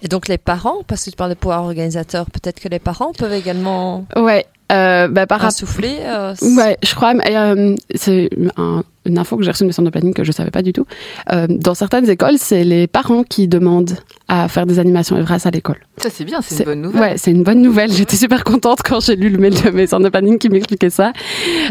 Et 0.02 0.08
donc 0.08 0.28
les 0.28 0.40
parents, 0.40 0.82
parce 0.88 1.06
que 1.06 1.12
tu 1.12 1.16
parles 1.16 1.30
de 1.30 1.36
pouvoirs 1.36 1.64
organisateurs, 1.64 2.26
peut-être 2.26 2.60
que 2.60 2.70
les 2.70 2.80
parents 2.80 3.14
peuvent 3.14 3.34
également. 3.34 4.08
Ouais. 4.16 4.46
Euh, 4.74 5.08
bah, 5.08 5.28
par 5.28 5.52
souffler. 5.52 5.98
Euh, 6.02 6.34
ouais, 6.58 6.78
je 6.84 6.96
crois. 6.96 7.14
Euh, 7.14 7.76
c'est 7.94 8.30
un, 8.58 8.84
une 9.06 9.18
info 9.18 9.38
que 9.38 9.44
j'ai 9.44 9.52
reçue 9.52 9.64
de 9.64 9.68
mes 9.68 9.74
centres 9.74 9.86
de 9.86 9.92
planning 9.92 10.14
que 10.14 10.24
je 10.24 10.32
savais 10.32 10.52
pas 10.52 10.62
du 10.62 10.74
tout. 10.74 10.86
Euh, 11.32 11.48
dans 11.48 11.76
certaines 11.76 12.10
écoles, 12.10 12.36
c'est 12.38 12.64
les 12.64 12.88
parents 12.88 13.24
qui 13.24 13.48
demandent 13.48 13.98
à 14.28 14.48
faire 14.48 14.66
des 14.66 14.80
animations 14.80 15.18
Evras 15.18 15.42
à 15.46 15.52
l'école. 15.52 15.78
Ça 15.98 16.10
c'est 16.10 16.24
bien, 16.24 16.40
c'est 16.42 16.60
une 16.60 16.66
bonne 16.66 16.82
nouvelle. 16.82 17.02
Ouais, 17.02 17.14
c'est 17.18 17.32
une 17.32 17.44
bonne 17.44 17.62
nouvelle. 17.62 17.92
J'étais 17.92 18.16
super 18.16 18.44
contente 18.44 18.80
quand 18.84 19.00
j'ai 19.02 19.16
lu 19.16 19.30
le 19.30 19.38
mail 19.38 19.54
de 19.62 19.70
mes 19.70 19.86
centres 19.86 20.06
de 20.06 20.10
planning 20.10 20.40
qui 20.40 20.50
m'expliquait 20.50 20.90
ça. 20.90 21.12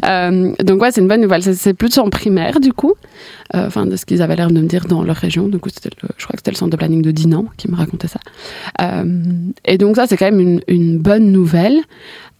Euh, 0.05 0.53
donc 0.62 0.80
ouais, 0.80 0.92
c'est 0.92 1.00
une 1.00 1.09
bonne 1.09 1.22
nouvelle. 1.22 1.42
C'est 1.42 1.74
plus 1.74 1.98
en 1.98 2.09
primaire 2.11 2.61
du 2.61 2.72
coup, 2.72 2.94
enfin 3.55 3.86
de 3.86 3.96
ce 3.96 4.05
qu'ils 4.05 4.22
avaient 4.22 4.36
l'air 4.36 4.50
de 4.50 4.61
me 4.61 4.66
dire 4.66 4.84
dans 4.86 5.03
leur 5.03 5.16
région. 5.16 5.48
Du 5.48 5.59
coup, 5.59 5.70
je 5.70 6.24
crois 6.24 6.32
que 6.32 6.38
c'était 6.38 6.50
le 6.50 6.57
centre 6.57 6.70
de 6.70 6.76
planning 6.76 7.03
de 7.03 7.11
Dinan 7.11 7.46
qui 7.57 7.70
me 7.70 7.74
racontait 7.76 8.09
ça. 8.09 8.20
Et 9.64 9.78
donc 9.78 9.96
ça, 9.96 10.07
c'est 10.07 10.16
quand 10.16 10.30
même 10.30 10.40
une, 10.40 10.61
une 10.68 10.98
bonne 10.98 11.32
nouvelle. 11.32 11.80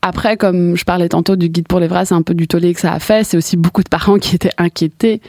Après, 0.03 0.37
comme 0.37 0.77
je 0.77 0.85
parlais 0.85 1.09
tantôt 1.09 1.37
du 1.37 1.49
guide 1.49 1.69
pour 1.69 1.79
les 1.79 1.87
vrais, 1.87 2.05
c'est 2.05 2.15
un 2.15 2.23
peu 2.23 2.35
du 2.35 2.49
tollé 2.49 2.75
que 2.75 2.81
ça 2.81 2.93
a 2.93 2.99
fait. 2.99 3.23
C'est 3.25 3.37
aussi 3.37 3.57
beaucoup 3.57 3.85
de 3.85 3.89
parents 3.89 4.19
qui 4.19 4.35
étaient 4.35 4.51
inquiétés. 4.59 5.21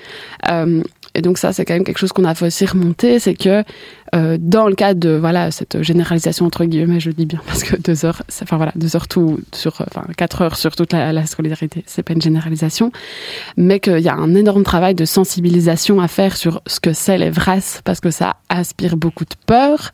Euh, 0.49 0.81
et 1.15 1.21
donc 1.21 1.37
ça, 1.37 1.53
c'est 1.53 1.65
quand 1.65 1.73
même 1.73 1.83
quelque 1.83 1.99
chose 1.99 2.11
qu'on 2.11 2.25
a 2.25 2.33
fait 2.33 2.47
aussi 2.47 2.65
remonter, 2.65 3.19
c'est 3.19 3.35
que 3.35 3.63
euh, 4.15 4.37
dans 4.39 4.67
le 4.67 4.75
cadre 4.75 4.99
de 4.99 5.09
voilà 5.09 5.49
cette 5.51 5.81
généralisation 5.81 6.45
entre 6.45 6.65
guillemets, 6.65 6.99
je 6.99 7.09
le 7.09 7.13
dis 7.13 7.25
bien 7.25 7.41
parce 7.47 7.63
que 7.63 7.75
deux 7.75 8.05
heures, 8.05 8.21
enfin 8.41 8.57
voilà 8.57 8.71
deux 8.75 8.95
heures 8.95 9.07
tout 9.07 9.39
sur, 9.53 9.81
enfin 9.81 10.05
quatre 10.17 10.41
heures 10.41 10.55
sur 10.55 10.75
toute 10.75 10.93
la, 10.93 11.13
la 11.13 11.25
scolarité, 11.25 11.83
c'est 11.87 12.03
pas 12.03 12.13
une 12.13 12.21
généralisation, 12.21 12.91
mais 13.57 13.79
qu'il 13.79 13.99
y 13.99 14.09
a 14.09 14.15
un 14.15 14.35
énorme 14.35 14.63
travail 14.63 14.95
de 14.95 15.05
sensibilisation 15.05 15.99
à 15.99 16.07
faire 16.07 16.35
sur 16.35 16.61
ce 16.67 16.79
que 16.79 16.93
c'est 16.93 17.17
les 17.17 17.29
VRAS 17.29 17.81
parce 17.83 17.99
que 17.99 18.11
ça 18.11 18.37
aspire 18.49 18.97
beaucoup 18.97 19.25
de 19.25 19.35
peur. 19.45 19.91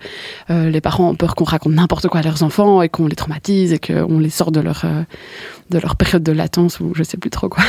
Euh, 0.49 0.69
les 0.69 0.81
parents 0.81 1.09
ont 1.09 1.15
peur 1.15 1.35
qu'on 1.35 1.45
raconte 1.45 1.73
n'importe 1.73 2.07
quoi 2.07 2.21
à 2.21 2.23
leurs 2.23 2.43
enfants 2.43 2.81
et 2.81 2.89
qu'on 2.89 3.07
les 3.07 3.15
traumatise 3.15 3.73
et 3.73 3.79
qu'on 3.79 4.19
les 4.19 4.29
sort 4.29 4.51
de 4.51 4.59
leur 4.59 4.81
euh, 4.85 5.03
de 5.69 5.79
leur 5.79 5.95
période 5.95 6.23
de 6.23 6.31
latence 6.31 6.79
ou 6.79 6.93
je 6.95 7.03
sais 7.03 7.17
plus 7.17 7.29
trop 7.29 7.49
quoi. 7.49 7.63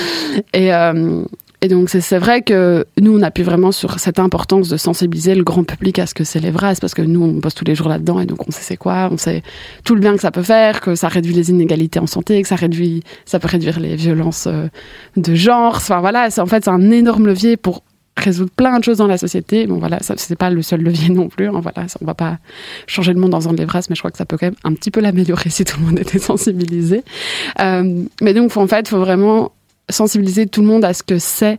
et 0.52 0.72
euh, 0.72 1.24
et 1.62 1.68
donc 1.68 1.88
c'est 1.88 2.18
vrai 2.18 2.42
que 2.42 2.84
nous, 3.00 3.16
on 3.16 3.22
appuie 3.22 3.44
vraiment 3.44 3.70
sur 3.70 4.00
cette 4.00 4.18
importance 4.18 4.68
de 4.68 4.76
sensibiliser 4.76 5.36
le 5.36 5.44
grand 5.44 5.62
public 5.62 6.00
à 6.00 6.06
ce 6.06 6.14
que 6.14 6.24
c'est 6.24 6.40
les 6.40 6.50
VRAS, 6.50 6.74
parce 6.80 6.92
que 6.92 7.02
nous, 7.02 7.22
on 7.22 7.34
bosse 7.34 7.54
tous 7.54 7.64
les 7.64 7.76
jours 7.76 7.88
là-dedans, 7.88 8.18
et 8.18 8.26
donc 8.26 8.48
on 8.48 8.50
sait 8.50 8.62
c'est 8.62 8.76
quoi, 8.76 9.08
on 9.12 9.16
sait 9.16 9.42
tout 9.84 9.94
le 9.94 10.00
bien 10.00 10.16
que 10.16 10.20
ça 10.20 10.32
peut 10.32 10.42
faire, 10.42 10.80
que 10.80 10.96
ça 10.96 11.06
réduit 11.06 11.34
les 11.34 11.50
inégalités 11.50 12.00
en 12.00 12.08
santé, 12.08 12.42
que 12.42 12.48
ça 12.48 12.56
réduit, 12.56 13.04
ça 13.26 13.38
peut 13.38 13.46
réduire 13.46 13.78
les 13.78 13.94
violences 13.94 14.48
euh, 14.48 14.66
de 15.16 15.34
genre. 15.36 15.76
Enfin 15.76 16.00
voilà, 16.00 16.28
en 16.36 16.46
fait 16.46 16.64
c'est 16.64 16.70
un 16.70 16.90
énorme 16.90 17.28
levier 17.28 17.56
pour 17.56 17.84
résoudre 18.16 18.50
plein 18.50 18.78
de 18.80 18.84
choses 18.84 18.98
dans 18.98 19.06
la 19.06 19.16
société. 19.16 19.68
Bon 19.68 19.78
voilà, 19.78 19.98
c'est 20.00 20.36
pas 20.36 20.50
le 20.50 20.62
seul 20.62 20.82
levier 20.82 21.08
non 21.14 21.28
plus. 21.28 21.46
Hein, 21.46 21.60
voilà, 21.62 21.86
on 22.00 22.04
va 22.04 22.14
pas 22.14 22.38
changer 22.88 23.12
le 23.12 23.20
monde 23.20 23.30
dans 23.30 23.48
un 23.48 23.54
VRAS, 23.54 23.86
mais 23.88 23.94
je 23.94 24.00
crois 24.00 24.10
que 24.10 24.18
ça 24.18 24.26
peut 24.26 24.36
quand 24.36 24.46
même 24.46 24.56
un 24.64 24.74
petit 24.74 24.90
peu 24.90 25.00
l'améliorer 25.00 25.48
si 25.50 25.64
tout 25.64 25.78
le 25.78 25.86
monde 25.86 26.00
était 26.00 26.18
sensibilisé. 26.18 27.04
Euh, 27.60 28.02
mais 28.20 28.34
donc 28.34 28.56
en 28.56 28.66
fait, 28.66 28.80
il 28.80 28.88
faut 28.88 28.98
vraiment 28.98 29.52
sensibiliser 29.92 30.46
tout 30.46 30.60
le 30.62 30.66
monde 30.66 30.84
à 30.84 30.92
ce 30.94 31.02
que 31.02 31.18
c'est 31.18 31.58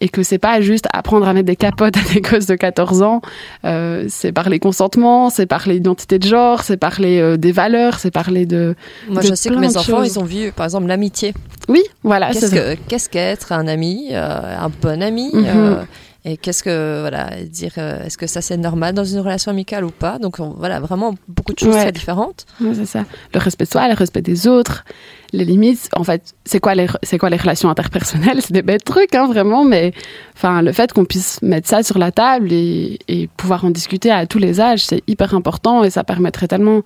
et 0.00 0.08
que 0.08 0.22
c'est 0.22 0.38
pas 0.38 0.60
juste 0.60 0.86
apprendre 0.92 1.26
à 1.26 1.32
mettre 1.32 1.46
des 1.46 1.56
capotes 1.56 1.96
à 1.96 2.14
des 2.14 2.20
gosses 2.20 2.46
de 2.46 2.54
14 2.54 3.02
ans. 3.02 3.20
Euh, 3.64 4.06
c'est 4.08 4.32
parler 4.32 4.58
consentement, 4.58 5.30
c'est 5.30 5.46
parler 5.46 5.76
identité 5.76 6.18
de 6.18 6.26
genre, 6.26 6.62
c'est 6.62 6.76
parler 6.76 7.18
euh, 7.20 7.36
des 7.36 7.52
valeurs, 7.52 7.98
c'est 7.98 8.10
parler 8.10 8.46
de. 8.46 8.74
Moi, 9.08 9.22
de 9.22 9.26
je 9.26 9.34
sais 9.34 9.50
que 9.50 9.54
mes 9.56 9.76
enfants, 9.76 10.02
ils 10.02 10.18
ont 10.18 10.24
vu, 10.24 10.52
par 10.52 10.66
exemple, 10.66 10.86
l'amitié. 10.86 11.34
Oui, 11.68 11.82
voilà. 12.02 12.30
Qu'est-ce 12.30 12.54
que, 12.54 12.74
qu'est-ce 12.88 13.08
qu'être 13.08 13.52
un 13.52 13.66
ami, 13.66 14.08
euh, 14.12 14.64
un 14.64 14.70
bon 14.80 15.02
ami 15.02 15.30
mm 15.32 15.44
-hmm. 15.44 15.86
Et 16.30 16.36
qu'est-ce 16.36 16.62
que, 16.62 17.00
voilà, 17.00 17.30
dire, 17.44 17.72
euh, 17.78 18.04
est-ce 18.04 18.18
que 18.18 18.26
ça 18.26 18.42
c'est 18.42 18.58
normal 18.58 18.94
dans 18.94 19.04
une 19.04 19.20
relation 19.20 19.50
amicale 19.50 19.82
ou 19.84 19.90
pas? 19.90 20.18
Donc 20.18 20.40
on, 20.40 20.50
voilà, 20.50 20.78
vraiment 20.78 21.14
beaucoup 21.26 21.54
de 21.54 21.58
choses 21.58 21.74
Ouais. 21.74 21.80
très 21.84 21.92
différentes. 21.92 22.44
Ouais, 22.60 22.74
c'est 22.74 22.84
ça. 22.84 23.04
Le 23.32 23.40
respect 23.40 23.64
de 23.64 23.70
soi, 23.70 23.88
le 23.88 23.94
respect 23.94 24.20
des 24.20 24.46
autres, 24.46 24.84
les 25.32 25.46
limites. 25.46 25.88
En 25.96 26.04
fait, 26.04 26.34
c'est 26.44 26.60
quoi 26.60 26.74
les, 26.74 26.86
c'est 27.02 27.16
quoi 27.16 27.30
les 27.30 27.38
relations 27.38 27.70
interpersonnelles? 27.70 28.42
C'est 28.42 28.52
des 28.52 28.60
bêtes 28.62 28.84
trucs, 28.84 29.14
hein, 29.14 29.26
vraiment. 29.26 29.64
Mais 29.64 29.92
enfin, 30.36 30.60
le 30.60 30.72
fait 30.72 30.92
qu'on 30.92 31.06
puisse 31.06 31.40
mettre 31.40 31.66
ça 31.66 31.82
sur 31.82 31.98
la 31.98 32.12
table 32.12 32.52
et, 32.52 32.98
et 33.08 33.26
pouvoir 33.38 33.64
en 33.64 33.70
discuter 33.70 34.10
à 34.10 34.26
tous 34.26 34.38
les 34.38 34.60
âges, 34.60 34.84
c'est 34.84 35.02
hyper 35.06 35.32
important 35.34 35.82
et 35.82 35.88
ça 35.88 36.04
permettrait 36.04 36.46
tellement, 36.48 36.82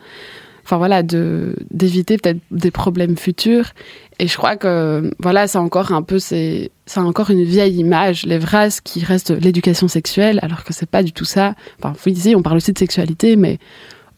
enfin 0.64 0.76
voilà, 0.76 1.02
de 1.02 1.56
d'éviter 1.70 2.16
peut-être 2.18 2.38
des 2.50 2.70
problèmes 2.70 3.16
futurs. 3.16 3.72
Et 4.18 4.28
je 4.28 4.36
crois 4.36 4.56
que 4.56 5.10
voilà, 5.18 5.48
c'est 5.48 5.58
encore 5.58 5.92
un 5.92 6.02
peu, 6.02 6.18
c'est 6.18 6.70
c'est 6.86 7.00
encore 7.00 7.30
une 7.30 7.44
vieille 7.44 7.76
image, 7.76 8.24
les 8.24 8.38
vras 8.38 8.80
qui 8.82 9.04
reste 9.04 9.30
l'éducation 9.30 9.88
sexuelle, 9.88 10.38
alors 10.42 10.64
que 10.64 10.72
c'est 10.72 10.88
pas 10.88 11.02
du 11.02 11.12
tout 11.12 11.24
ça. 11.24 11.54
Enfin, 11.78 11.94
vous 12.02 12.10
disiez, 12.10 12.36
on 12.36 12.42
parle 12.42 12.56
aussi 12.56 12.72
de 12.72 12.78
sexualité, 12.78 13.36
mais 13.36 13.58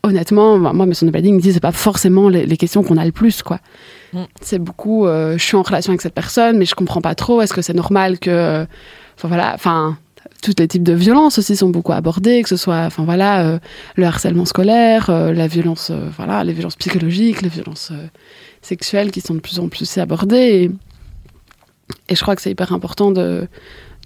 honnêtement, 0.03 0.59
moi, 0.59 0.87
mes 0.87 0.95
me 0.95 1.41
dit 1.41 1.53
c'est 1.53 1.61
pas 1.61 1.73
forcément 1.73 2.29
les, 2.29 2.47
les 2.47 2.57
questions 2.57 2.83
qu'on 2.83 2.99
a 2.99 3.05
le 3.05 3.13
plus, 3.13 3.43
quoi. 3.43 3.61
Mm. 4.13 4.25
C'est 4.41 4.59
beaucoup, 4.59 5.07
euh, 5.07 5.39
je 5.39 5.43
suis 5.43 5.57
en 5.57 5.63
relation 5.63 5.91
avec 5.91 6.03
cette 6.03 6.15
personne, 6.15 6.59
mais 6.59 6.67
je 6.67 6.75
comprends 6.75 7.01
pas 7.01 7.15
trop. 7.15 7.41
Est-ce 7.41 7.55
que 7.55 7.63
c'est 7.63 7.75
normal 7.75 8.19
que, 8.19 8.67
enfin 9.17 9.29
voilà, 9.29 9.53
enfin 9.55 9.97
tous 10.45 10.55
les 10.59 10.69
types 10.69 10.83
de 10.83 10.93
violences 10.93 11.39
aussi 11.39 11.57
sont 11.57 11.71
beaucoup 11.71 11.93
abordés, 11.93 12.43
que 12.43 12.51
ce 12.51 12.57
soit, 12.57 12.83
enfin 12.85 13.05
voilà, 13.05 13.47
euh, 13.47 13.59
le 13.97 14.05
harcèlement 14.05 14.45
scolaire, 14.45 15.09
euh, 15.09 15.33
la 15.33 15.47
violence, 15.47 15.89
euh, 15.91 16.09
voilà, 16.17 16.45
les 16.45 16.53
violences 16.53 16.77
psychologiques, 16.77 17.41
les 17.41 17.49
violences 17.49 17.93
sexuelles 18.61 19.11
qui 19.11 19.23
sont 19.23 19.35
de 19.35 19.41
plus 19.41 19.59
en 19.59 19.69
plus 19.69 19.97
abordées. 19.97 20.71
Et, 22.09 22.15
je 22.15 22.21
crois 22.21 22.37
que 22.37 22.43
c'est 22.43 22.51
hyper 22.51 22.75
important 22.75 23.11
de, 23.11 23.49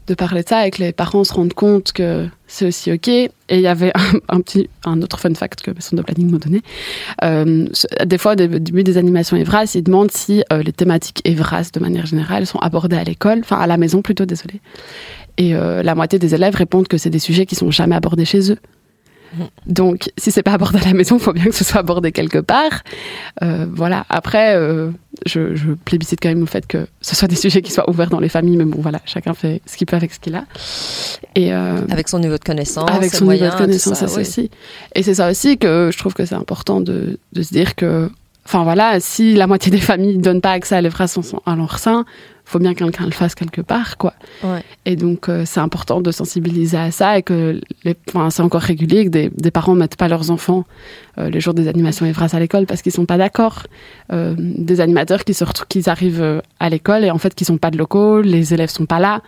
de 0.06 0.14
parler 0.14 0.44
de 0.44 0.48
ça 0.48 0.64
et 0.64 0.70
que 0.70 0.80
les 0.80 0.92
parents 0.92 1.24
se 1.24 1.32
rendent 1.32 1.54
compte 1.54 1.90
que 1.90 2.28
c'est 2.46 2.68
aussi 2.68 2.92
ok. 2.92 3.08
Et 3.08 3.32
il 3.50 3.60
y 3.60 3.66
avait 3.66 3.92
un, 4.28 4.40
petit, 4.40 4.70
un 4.84 5.02
autre 5.02 5.18
fun 5.18 5.34
fact 5.34 5.62
que 5.62 5.72
son 5.80 5.96
de 5.96 6.02
planning 6.02 6.30
m'a 6.30 6.38
donné. 6.38 6.62
Des 8.06 8.18
fois, 8.18 8.32
au 8.32 8.36
début 8.36 8.84
des 8.84 8.96
animations 8.96 9.36
Evras, 9.36 9.72
ils 9.74 9.82
demandent 9.82 10.12
si 10.12 10.44
les 10.50 10.72
thématiques 10.72 11.20
Evras, 11.24 11.70
de 11.72 11.80
manière 11.80 12.06
générale, 12.06 12.46
sont 12.46 12.58
abordées 12.58 12.96
à 12.96 13.04
l'école, 13.04 13.40
enfin 13.40 13.58
à 13.58 13.66
la 13.66 13.76
maison 13.76 14.02
plutôt, 14.02 14.24
désolé. 14.24 14.60
Et 15.38 15.54
euh, 15.54 15.82
la 15.82 15.94
moitié 15.94 16.18
des 16.18 16.34
élèves 16.34 16.54
répondent 16.54 16.88
que 16.88 16.98
c'est 16.98 17.10
des 17.10 17.18
sujets 17.18 17.46
qui 17.46 17.54
sont 17.54 17.70
jamais 17.70 17.96
abordés 17.96 18.24
chez 18.24 18.52
eux. 18.52 18.58
Donc, 19.66 20.10
si 20.16 20.30
c'est 20.30 20.42
pas 20.42 20.52
abordé 20.52 20.78
à 20.78 20.84
la 20.84 20.94
maison, 20.94 21.16
il 21.16 21.22
faut 21.22 21.32
bien 21.32 21.44
que 21.44 21.54
ce 21.54 21.64
soit 21.64 21.80
abordé 21.80 22.12
quelque 22.12 22.38
part. 22.38 22.82
Euh, 23.42 23.66
voilà. 23.70 24.06
Après, 24.08 24.56
euh, 24.56 24.90
je, 25.26 25.54
je, 25.54 25.72
plébiscite 25.72 26.20
quand 26.22 26.28
même 26.28 26.40
le 26.40 26.46
fait 26.46 26.66
que 26.66 26.86
ce 27.00 27.14
soit 27.14 27.28
des 27.28 27.36
sujets 27.44 27.62
qui 27.62 27.70
soient 27.70 27.88
ouverts 27.88 28.10
dans 28.10 28.20
les 28.20 28.28
familles, 28.28 28.56
mais 28.56 28.64
bon, 28.64 28.80
voilà, 28.80 29.00
chacun 29.04 29.34
fait 29.34 29.60
ce 29.66 29.76
qu'il 29.76 29.86
peut 29.86 29.96
avec 29.96 30.12
ce 30.12 30.18
qu'il 30.18 30.34
a. 30.34 30.44
Et 31.34 31.52
euh, 31.52 31.80
avec 31.90 32.08
son 32.08 32.18
niveau 32.18 32.38
de 32.38 32.44
connaissance, 32.44 32.90
avec 32.90 33.14
son 33.14 33.26
moyens, 33.26 33.52
niveau 33.52 33.58
de 33.58 33.66
connaissance, 33.66 33.98
ça, 33.98 34.06
oui. 34.06 34.22
aussi. 34.22 34.50
Et 34.94 35.02
c'est 35.02 35.14
ça 35.14 35.30
aussi 35.30 35.58
que 35.58 35.90
je 35.92 35.98
trouve 35.98 36.14
que 36.14 36.24
c'est 36.24 36.34
important 36.34 36.80
de, 36.80 37.18
de 37.32 37.42
se 37.42 37.52
dire 37.52 37.74
que, 37.74 38.10
enfin 38.48 38.64
voilà, 38.64 38.98
si 38.98 39.34
la 39.34 39.46
moitié 39.46 39.70
des 39.70 39.80
familles 39.80 40.16
ne 40.16 40.22
donnent 40.22 40.40
pas 40.40 40.52
accès 40.52 40.74
à 40.74 40.80
l'Evras 40.80 41.18
à 41.44 41.54
leur 41.54 41.78
sein, 41.78 42.06
faut 42.46 42.58
bien 42.58 42.72
que 42.72 42.78
quelqu'un 42.78 43.04
le 43.04 43.10
fasse 43.10 43.34
quelque 43.34 43.60
part, 43.60 43.98
quoi. 43.98 44.14
Ouais. 44.42 44.62
Et 44.86 44.96
donc, 44.96 45.28
euh, 45.28 45.42
c'est 45.44 45.60
important 45.60 46.00
de 46.00 46.10
sensibiliser 46.10 46.78
à 46.78 46.90
ça 46.90 47.18
et 47.18 47.22
que 47.22 47.60
les, 47.84 47.94
enfin, 48.08 48.30
c'est 48.30 48.40
encore 48.40 48.62
régulier 48.62 49.04
que 49.04 49.10
des, 49.10 49.28
des 49.28 49.50
parents 49.50 49.74
mettent 49.74 49.96
pas 49.96 50.08
leurs 50.08 50.30
enfants 50.30 50.64
euh, 51.18 51.28
les 51.28 51.40
jours 51.40 51.52
des 51.52 51.68
animations 51.68 52.06
Evras 52.06 52.30
à 52.32 52.38
l'école 52.38 52.64
parce 52.64 52.80
qu'ils 52.80 52.92
sont 52.92 53.04
pas 53.04 53.18
d'accord. 53.18 53.64
Euh, 54.12 54.34
des 54.38 54.80
animateurs 54.80 55.24
qui 55.24 55.34
se 55.34 55.44
retrouvent, 55.44 55.66
qui 55.68 55.88
arrivent 55.90 56.22
euh, 56.22 56.40
à 56.58 56.70
l'école 56.70 57.04
et 57.04 57.10
en 57.10 57.18
fait 57.18 57.34
qui 57.34 57.44
sont 57.44 57.58
pas 57.58 57.70
de 57.70 57.76
locaux, 57.76 58.22
les 58.22 58.54
élèves 58.54 58.70
sont 58.70 58.86
pas 58.86 58.98
là. 58.98 59.20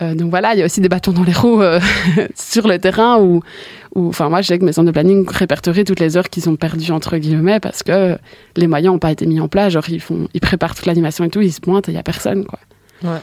Euh, 0.00 0.14
donc 0.14 0.30
voilà, 0.30 0.54
il 0.54 0.60
y 0.60 0.62
a 0.62 0.64
aussi 0.64 0.80
des 0.80 0.88
bâtons 0.88 1.12
dans 1.12 1.24
les 1.24 1.32
roues 1.32 1.60
euh, 1.60 1.80
sur 2.36 2.68
le 2.68 2.78
terrain 2.78 3.18
où, 3.20 3.42
où, 3.96 4.08
enfin 4.08 4.28
moi, 4.28 4.42
je 4.42 4.46
sais 4.48 4.58
que 4.58 4.64
mes 4.64 4.72
centres 4.72 4.86
de 4.86 4.92
planning 4.92 5.28
répertorient 5.28 5.84
toutes 5.84 5.98
les 5.98 6.16
heures 6.16 6.28
qui 6.30 6.40
sont 6.40 6.54
perdues 6.54 6.92
entre 6.92 7.16
guillemets 7.16 7.58
parce 7.58 7.82
que 7.82 8.16
les 8.56 8.66
moyens 8.68 8.92
n'ont 8.92 9.00
pas 9.00 9.10
été 9.10 9.26
mis 9.26 9.40
en 9.40 9.48
place. 9.48 9.72
Genre 9.72 9.88
ils 9.88 10.00
font, 10.00 10.28
ils 10.34 10.40
préparent 10.40 10.74
toute 10.76 10.86
l'animation 10.86 11.24
et 11.24 11.30
tout, 11.30 11.40
ils 11.40 11.52
se 11.52 11.60
pointent 11.60 11.88
et 11.88 11.92
il 11.92 11.96
y 11.96 11.98
a 11.98 12.04
personne 12.04 12.44
quoi. 12.44 12.60
Ouais. 13.02 13.20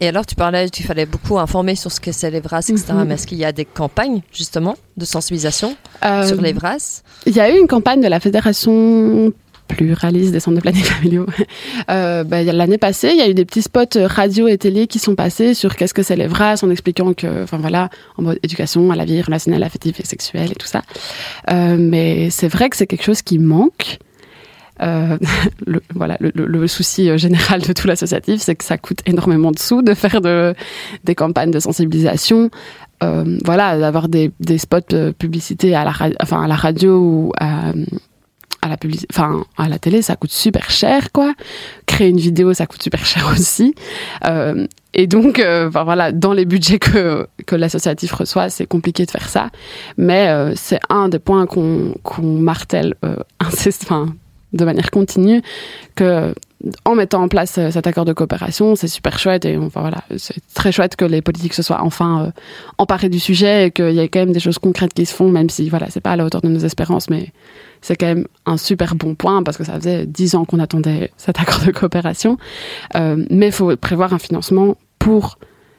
Et 0.00 0.08
alors, 0.08 0.26
tu 0.26 0.34
parlais 0.34 0.68
qu'il 0.70 0.84
fallait 0.84 1.06
beaucoup 1.06 1.38
informer 1.38 1.76
sur 1.76 1.92
ce 1.92 2.00
que 2.00 2.12
c'est 2.12 2.30
les 2.30 2.40
VRAS, 2.40 2.68
etc. 2.68 2.84
Mm 2.88 2.96
-hmm. 2.96 3.04
Mais 3.06 3.14
est-ce 3.14 3.26
qu'il 3.26 3.38
y 3.38 3.44
a 3.44 3.52
des 3.52 3.64
campagnes, 3.64 4.22
justement, 4.32 4.76
de 4.96 5.04
sensibilisation 5.04 5.76
euh, 6.04 6.26
sur 6.26 6.40
les 6.40 6.52
VRAS 6.52 7.02
Il 7.26 7.34
y 7.34 7.40
a 7.40 7.48
eu 7.54 7.58
une 7.58 7.68
campagne 7.68 8.00
de 8.00 8.08
la 8.08 8.20
Fédération 8.20 9.32
pluraliste 9.68 10.32
des 10.32 10.40
centres 10.40 10.56
de 10.56 10.60
planning 10.60 10.82
familiaux. 10.84 11.26
Euh, 11.90 12.24
bah, 12.24 12.42
L'année 12.42 12.78
passée, 12.78 13.10
il 13.12 13.18
y 13.18 13.22
a 13.22 13.28
eu 13.28 13.34
des 13.34 13.44
petits 13.44 13.62
spots 13.62 13.98
radio 14.04 14.48
et 14.48 14.58
télé 14.58 14.86
qui 14.86 14.98
sont 14.98 15.14
passés 15.14 15.54
sur 15.54 15.76
qu'est-ce 15.76 15.94
que 15.94 16.02
c'est 16.02 16.16
les 16.16 16.26
VRAS 16.26 16.62
en 16.62 16.70
expliquant 16.70 17.12
que, 17.14 17.42
enfin 17.42 17.58
voilà, 17.58 17.90
en 18.16 18.22
mode 18.22 18.38
éducation 18.42 18.90
à 18.90 18.96
la 18.96 19.04
vie 19.04 19.20
relationnelle, 19.22 19.62
affective 19.62 19.96
et 19.98 20.06
sexuelle 20.06 20.52
et 20.52 20.54
tout 20.54 20.66
ça. 20.66 20.82
Euh, 21.50 21.76
mais 21.78 22.30
c'est 22.30 22.48
vrai 22.48 22.70
que 22.70 22.76
c'est 22.76 22.86
quelque 22.86 23.04
chose 23.04 23.22
qui 23.22 23.38
manque. 23.38 23.98
Euh, 24.82 25.18
le, 25.66 25.80
voilà, 25.94 26.16
le, 26.20 26.66
souci 26.66 27.16
général 27.16 27.62
de 27.62 27.72
tout 27.72 27.86
l'associatif, 27.86 28.40
c'est 28.40 28.56
que 28.56 28.64
ça 28.64 28.76
coûte 28.76 29.00
énormément 29.06 29.52
de 29.52 29.58
sous 29.58 29.82
de 29.82 29.94
faire 29.94 30.20
de, 30.20 30.54
des 31.04 31.14
campagnes 31.14 31.50
de 31.50 31.60
sensibilisation. 31.60 32.50
Euh, 33.02 33.38
voilà, 33.44 33.78
d'avoir 33.78 34.08
des, 34.08 34.30
spots 34.56 35.12
publicités 35.18 35.74
à 35.74 35.84
la, 35.84 35.92
à 35.92 36.46
la 36.46 36.54
radio 36.54 36.98
ou 36.98 37.32
à, 37.38 37.72
à 38.64 38.68
la 38.68 38.76
enfin 39.10 39.44
à 39.58 39.68
la 39.68 39.78
télé, 39.78 40.00
ça 40.00 40.16
coûte 40.16 40.32
super 40.32 40.70
cher, 40.70 41.12
quoi. 41.12 41.34
Créer 41.84 42.08
une 42.08 42.18
vidéo, 42.18 42.54
ça 42.54 42.66
coûte 42.66 42.82
super 42.82 43.04
cher 43.04 43.30
aussi. 43.30 43.74
Euh, 44.24 44.66
et 44.94 45.06
donc, 45.06 45.38
euh, 45.38 45.68
voilà, 45.68 46.12
dans 46.12 46.32
les 46.32 46.46
budgets 46.46 46.78
que, 46.78 47.26
que 47.46 47.56
l'associatif 47.56 48.12
reçoit, 48.12 48.48
c'est 48.48 48.66
compliqué 48.66 49.04
de 49.04 49.10
faire 49.10 49.28
ça. 49.28 49.50
Mais 49.98 50.28
euh, 50.28 50.54
c'est 50.56 50.80
un 50.88 51.10
des 51.10 51.18
points 51.18 51.46
qu'on 51.46 51.94
martèle 52.22 52.94
enfin, 53.42 54.14
de 54.54 54.64
manière 54.64 54.90
continue, 54.90 55.42
que 55.94 56.34
en 56.84 56.94
mettant 56.94 57.22
en 57.22 57.28
place 57.28 57.58
euh, 57.58 57.70
cet 57.70 57.86
accord 57.86 58.04
de 58.04 58.12
coopération, 58.12 58.74
c'est 58.76 58.88
super 58.88 59.18
chouette 59.18 59.44
et 59.44 59.56
enfin 59.56 59.80
voilà, 59.80 60.04
c'est 60.16 60.36
très 60.54 60.72
chouette 60.72 60.96
que 60.96 61.04
les 61.04 61.22
politiques 61.22 61.54
se 61.54 61.62
soient 61.62 61.82
enfin 61.82 62.24
euh, 62.26 62.30
emparés 62.78 63.08
du 63.08 63.18
sujet 63.18 63.66
et 63.66 63.70
qu'il 63.70 63.92
y 63.92 63.98
ait 63.98 64.08
quand 64.08 64.20
même 64.20 64.32
des 64.32 64.40
choses 64.40 64.58
concrètes 64.58 64.94
qui 64.94 65.06
se 65.06 65.14
font, 65.14 65.30
même 65.30 65.50
si 65.50 65.68
voilà, 65.68 65.86
c'est 65.90 66.00
pas 66.00 66.12
à 66.12 66.16
la 66.16 66.24
hauteur 66.24 66.40
de 66.40 66.48
nos 66.48 66.60
espérances, 66.60 67.10
mais 67.10 67.32
c'est 67.80 67.96
quand 67.96 68.06
même 68.06 68.26
un 68.46 68.56
super 68.56 68.94
bon 68.94 69.14
point 69.14 69.42
parce 69.42 69.56
que 69.56 69.64
ça 69.64 69.74
faisait 69.74 70.06
dix 70.06 70.34
ans 70.34 70.44
qu'on 70.44 70.58
attendait 70.58 71.10
cet 71.16 71.38
accord 71.40 71.60
de 71.64 71.70
coopération. 71.70 72.38
Euh, 72.96 73.24
mais 73.30 73.46
il 73.46 73.52
faut 73.52 73.76
prévoir 73.76 74.14
un 74.14 74.18
financement 74.18 74.76
pour 74.98 75.38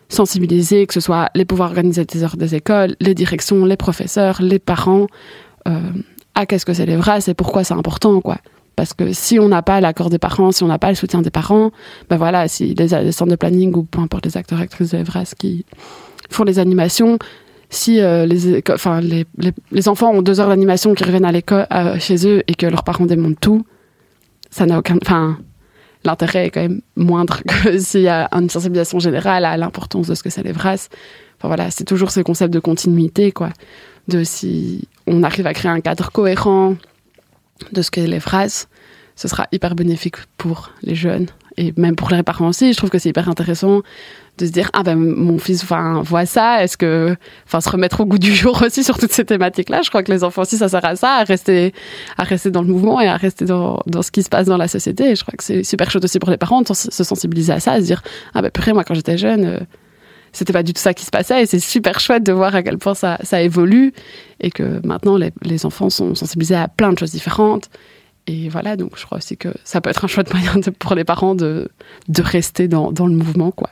sensibiliser, 0.10 0.86
que 0.86 0.94
ce 0.94 1.00
soit 1.00 1.30
les 1.34 1.46
pouvoirs 1.46 1.70
organisateurs 1.70 2.38
des 2.38 2.54
écoles, 2.54 2.96
les 3.00 3.16
directions, 3.16 3.66
les 3.66 3.78
professeurs, 3.78 4.42
les 4.42 4.60
parents, 4.60 5.08
euh, 5.68 5.80
à 6.36 6.46
qu'est-ce 6.46 6.66
que 6.66 6.74
c'est 6.74 6.86
les 6.86 6.96
vrais, 6.96 7.20
et 7.28 7.34
pourquoi 7.34 7.64
c'est 7.64 7.74
important, 7.74 8.22
quoi. 8.22 8.38
Parce 8.76 8.94
que 8.94 9.14
si 9.14 9.40
on 9.40 9.48
n'a 9.48 9.62
pas 9.62 9.80
l'accord 9.80 10.10
des 10.10 10.20
parents, 10.20 10.52
si 10.52 10.64
on 10.64 10.68
n'a 10.68 10.80
pas 10.80 10.90
le 10.90 10.96
soutien 10.96 11.22
des 11.22 11.30
parents, 11.30 11.72
ben 12.10 12.18
voilà, 12.18 12.48
si 12.48 12.74
les, 12.74 13.12
centres 13.12 13.32
de 13.32 13.36
planning 13.36 13.74
ou 13.76 13.84
peu 13.84 14.00
importe 14.00 14.26
les 14.26 14.38
acteurs 14.38 14.60
actrices 14.60 14.92
de 14.92 14.98
Evras 14.98 15.34
qui 15.38 15.66
font 16.30 16.44
les 16.44 16.60
animations, 16.60 17.18
si 17.70 18.02
euh, 18.02 18.26
les, 18.26 19.88
enfants 19.88 20.12
ont 20.12 20.22
deux 20.22 20.40
heures 20.40 20.50
d'animation 20.50 20.94
qui 20.94 21.04
reviennent 21.04 21.26
à 21.26 21.32
l'école 21.32 21.68
chez 22.00 22.28
eux 22.28 22.44
et 22.48 22.56
que 22.56 22.66
leurs 22.66 22.84
parents 22.84 23.06
démontent 23.06 23.40
tout, 23.40 23.66
ça 24.50 24.66
n'a 24.66 24.78
aucun, 24.78 24.98
enfin, 25.02 25.38
l'intérêt 26.04 26.48
est 26.48 26.50
quand 26.50 26.62
même 26.62 26.82
moindre 26.96 27.42
que 27.48 27.78
s'il 27.78 28.02
y 28.02 28.08
a 28.08 28.28
une 28.32 28.50
sensibilisation 28.50 29.00
générale 29.00 29.46
à 29.46 29.58
l'importance 29.58 30.08
de 30.08 30.16
ce 30.16 30.24
que 30.24 30.30
c'est 30.30 30.44
l'Evras. 30.44 30.90
Enfin 31.38 31.48
voilà, 31.48 31.72
c'est 31.72 31.84
toujours 31.84 32.12
ce 32.12 32.22
concept 32.22 32.54
de 32.54 32.60
continuité, 32.60 33.32
quoi. 33.32 33.50
De 34.08 34.24
si 34.24 34.88
on 35.08 35.24
arrive 35.24 35.48
à 35.48 35.54
créer 35.54 35.72
un 35.72 35.82
cadre 35.82 36.12
cohérent 36.12 36.76
de 37.72 37.82
ce 37.82 37.92
qu'est 37.92 38.08
l'Evras, 38.08 38.68
ce 39.16 39.28
sera 39.28 39.48
hyper 39.52 39.76
bénéfique 39.76 40.18
pour 40.38 40.72
les 40.82 40.96
jeunes 40.96 41.28
et 41.58 41.74
même 41.78 41.96
pour 41.96 42.10
les 42.10 42.22
parents 42.22 42.50
aussi. 42.50 42.74
Je 42.74 42.78
trouve 42.78 42.90
que 42.90 43.00
c'est 43.00 43.10
hyper 43.10 43.30
intéressant 43.30 43.82
de 44.38 44.46
se 44.46 44.52
dire 44.52 44.70
ah 44.74 44.84
ben 44.84 44.96
mon 44.96 45.38
fils 45.38 45.64
enfin 45.64 46.02
voit 46.04 46.26
ça. 46.26 46.62
Est-ce 46.62 46.76
que 46.76 47.16
enfin 47.46 47.62
se 47.62 47.70
remettre 47.70 48.02
au 48.02 48.06
goût 48.06 48.18
du 48.18 48.36
jour 48.36 48.62
aussi 48.66 48.84
sur 48.84 48.98
toutes 48.98 49.14
ces 49.14 49.24
thématiques 49.24 49.70
là 49.70 49.82
je 49.82 49.90
crois 49.90 50.04
que 50.04 50.12
les 50.12 50.26
enfants 50.26 50.42
aussi 50.42 50.58
ça 50.58 50.68
sert 50.68 50.84
à 50.84 50.98
ça 50.98 51.14
à 51.16 51.24
rester 51.24 51.74
à 52.18 52.24
rester 52.24 52.52
dans 52.52 52.62
le 52.62 52.68
mouvement 52.68 53.00
et 53.00 53.08
à 53.08 53.16
rester 53.16 53.46
dans, 53.46 53.80
dans 53.88 54.02
ce 54.02 54.12
qui 54.12 54.24
se 54.24 54.30
passe 54.30 54.48
dans 54.48 54.58
la 54.58 54.68
société. 54.68 55.12
Et 55.12 55.16
je 55.16 55.24
crois 55.24 55.36
que 55.38 55.44
c'est 55.44 55.64
super 55.64 55.90
chouette 55.90 56.04
aussi 56.04 56.20
pour 56.20 56.30
les 56.30 56.38
parents 56.38 56.62
de 56.62 56.74
se 56.74 57.04
sensibiliser 57.04 57.54
à 57.54 57.62
ça 57.62 57.74
à 57.74 57.80
se 57.80 57.86
dire 57.86 58.02
ah 58.34 58.42
ben 58.42 58.52
purée 58.52 58.74
moi 58.74 58.84
quand 58.84 58.94
j'étais 58.94 59.18
jeune 59.18 59.46
euh, 59.46 59.60
c'était 60.36 60.54
pas 60.54 60.64
du 60.64 60.74
tout 60.74 60.82
ça 60.82 60.94
qui 60.94 61.06
se 61.06 61.12
passait 61.12 61.44
et 61.44 61.46
c'est 61.46 61.60
super 61.60 62.00
chouette 62.00 62.24
de 62.24 62.32
voir 62.32 62.54
à 62.56 62.64
quel 62.64 62.78
point 62.78 62.94
ça, 62.94 63.18
ça 63.24 63.42
évolue 63.42 63.94
et 64.40 64.52
que 64.52 64.86
maintenant 64.86 65.18
les, 65.18 65.32
les 65.42 65.66
enfants 65.66 65.90
sont 65.90 66.14
sensibilisés 66.14 66.56
à 66.56 66.68
plein 66.68 66.94
de 66.94 67.00
choses 67.00 67.12
différentes 67.12 67.70
et 68.28 68.50
voilà, 68.50 68.76
donc 68.76 68.98
je 68.98 69.06
crois 69.06 69.20
aussi 69.20 69.38
que 69.38 69.50
ça 69.64 69.82
peut 69.82 69.90
être 69.90 70.04
un 70.04 70.08
chouette 70.08 70.34
moyen 70.34 70.56
pour 70.80 70.96
les 70.96 71.04
parents 71.04 71.36
de, 71.36 71.70
de 72.08 72.22
rester 72.22 72.68
dans, 72.68 72.92
dans 72.92 73.08
le 73.08 73.14
mouvement, 73.14 73.52
quoi. 73.52 73.70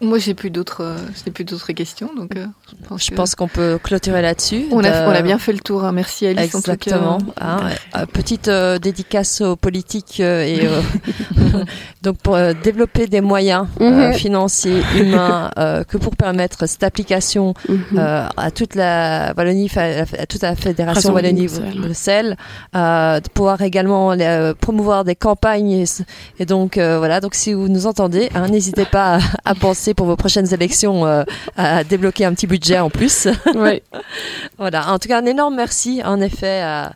Moi, 0.00 0.18
j'ai 0.18 0.34
plus 0.34 0.50
d'autres, 0.50 0.82
euh, 0.82 0.96
j'ai 1.24 1.30
plus 1.30 1.44
d'autres 1.44 1.72
questions, 1.72 2.10
donc. 2.14 2.36
Euh, 2.36 2.46
je 2.68 2.88
pense, 2.88 3.04
je 3.06 3.14
pense 3.14 3.34
qu'on 3.34 3.48
peut 3.48 3.78
clôturer 3.82 4.22
là-dessus. 4.22 4.66
On, 4.70 4.84
a, 4.84 5.06
on 5.08 5.10
a 5.10 5.22
bien 5.22 5.38
fait 5.38 5.52
le 5.52 5.60
tour. 5.60 5.84
Hein. 5.84 5.92
Merci 5.92 6.26
Alice. 6.26 6.54
Exactement. 6.54 7.16
En 7.16 7.18
tout 7.18 7.30
cas. 7.32 7.68
Hein, 7.94 8.06
petite 8.12 8.48
euh, 8.48 8.78
dédicace 8.78 9.40
aux 9.40 9.56
politiques 9.56 10.20
euh, 10.20 10.42
et 10.42 10.68
donc 12.02 12.18
pour 12.18 12.34
euh, 12.34 12.52
développer 12.62 13.06
des 13.06 13.20
moyens 13.20 13.66
mm 13.80 13.84
-hmm. 13.84 14.12
financiers, 14.14 14.82
humains, 15.00 15.50
que 15.90 15.96
pour 15.98 16.14
permettre 16.16 16.58
cette 16.68 16.82
application 16.90 17.54
mm 17.68 17.74
-hmm. 17.74 18.28
à 18.46 18.50
toute 18.50 18.74
la 18.74 19.32
Wallonie, 19.36 19.70
à 20.22 20.26
toute 20.30 20.42
la 20.42 20.54
fédération 20.56 21.12
Wallonie-Bruxelles, 21.14 22.32
de 22.74 23.28
pouvoir 23.36 23.58
également 23.70 24.04
promouvoir 24.64 25.00
des 25.10 25.16
campagnes 25.26 25.72
et, 25.82 25.86
et 26.40 26.46
donc 26.54 26.70
voilà. 27.02 27.16
Donc 27.24 27.34
si 27.42 27.48
vous 27.58 27.68
nous 27.76 27.84
entendez, 27.90 28.24
hein, 28.34 28.46
n'hésitez 28.54 28.86
pas 28.96 29.06
à, 29.16 29.18
à 29.50 29.54
penser 29.66 29.85
pour 29.94 30.06
vos 30.06 30.16
prochaines 30.16 30.52
élections 30.52 31.06
euh, 31.06 31.24
à 31.56 31.84
débloquer 31.84 32.24
un 32.24 32.34
petit 32.34 32.46
budget 32.46 32.78
en 32.78 32.90
plus. 32.90 33.28
Oui. 33.54 33.82
voilà. 34.58 34.92
En 34.92 34.98
tout 34.98 35.08
cas, 35.08 35.20
un 35.20 35.24
énorme 35.24 35.54
merci, 35.54 36.02
en 36.04 36.20
effet, 36.20 36.60
à, 36.60 36.92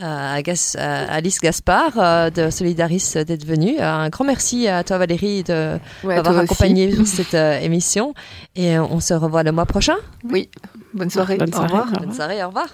à, 0.00 0.40
Gas, 0.42 0.76
à 0.78 1.12
Alice 1.14 1.40
Gaspard 1.40 1.92
euh, 1.96 2.30
de 2.30 2.50
Solidaris 2.50 3.14
d'être 3.26 3.44
venue. 3.44 3.78
Un 3.80 4.08
grand 4.10 4.24
merci 4.24 4.68
à 4.68 4.84
toi, 4.84 4.98
Valérie, 4.98 5.42
de 5.42 5.78
ouais, 6.04 6.16
m'avoir 6.16 6.38
accompagné 6.38 6.88
pour 6.96 7.06
cette 7.06 7.34
euh, 7.34 7.58
émission. 7.60 8.14
Et 8.54 8.78
on 8.78 9.00
se 9.00 9.14
revoit 9.14 9.42
le 9.42 9.52
mois 9.52 9.66
prochain. 9.66 9.96
Oui. 10.30 10.50
Bonne 10.92 11.10
soirée. 11.10 11.36
Bonne 11.36 11.52
soirée. 11.52 11.66
Au 11.66 11.78
revoir. 11.78 11.82
Au 11.82 11.86
revoir. 11.86 12.02
Bonne 12.02 12.14
soirée. 12.14 12.44
Au 12.44 12.48
revoir. 12.48 12.68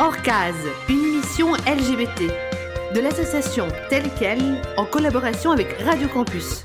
Orcase, 0.00 0.56
une 0.88 0.98
émission 0.98 1.54
LGBT 1.54 2.51
de 2.94 3.00
l'association 3.00 3.68
telle 3.88 4.08
qu'elle 4.18 4.60
en 4.76 4.84
collaboration 4.84 5.50
avec 5.50 5.80
Radio 5.82 6.08
Campus. 6.08 6.62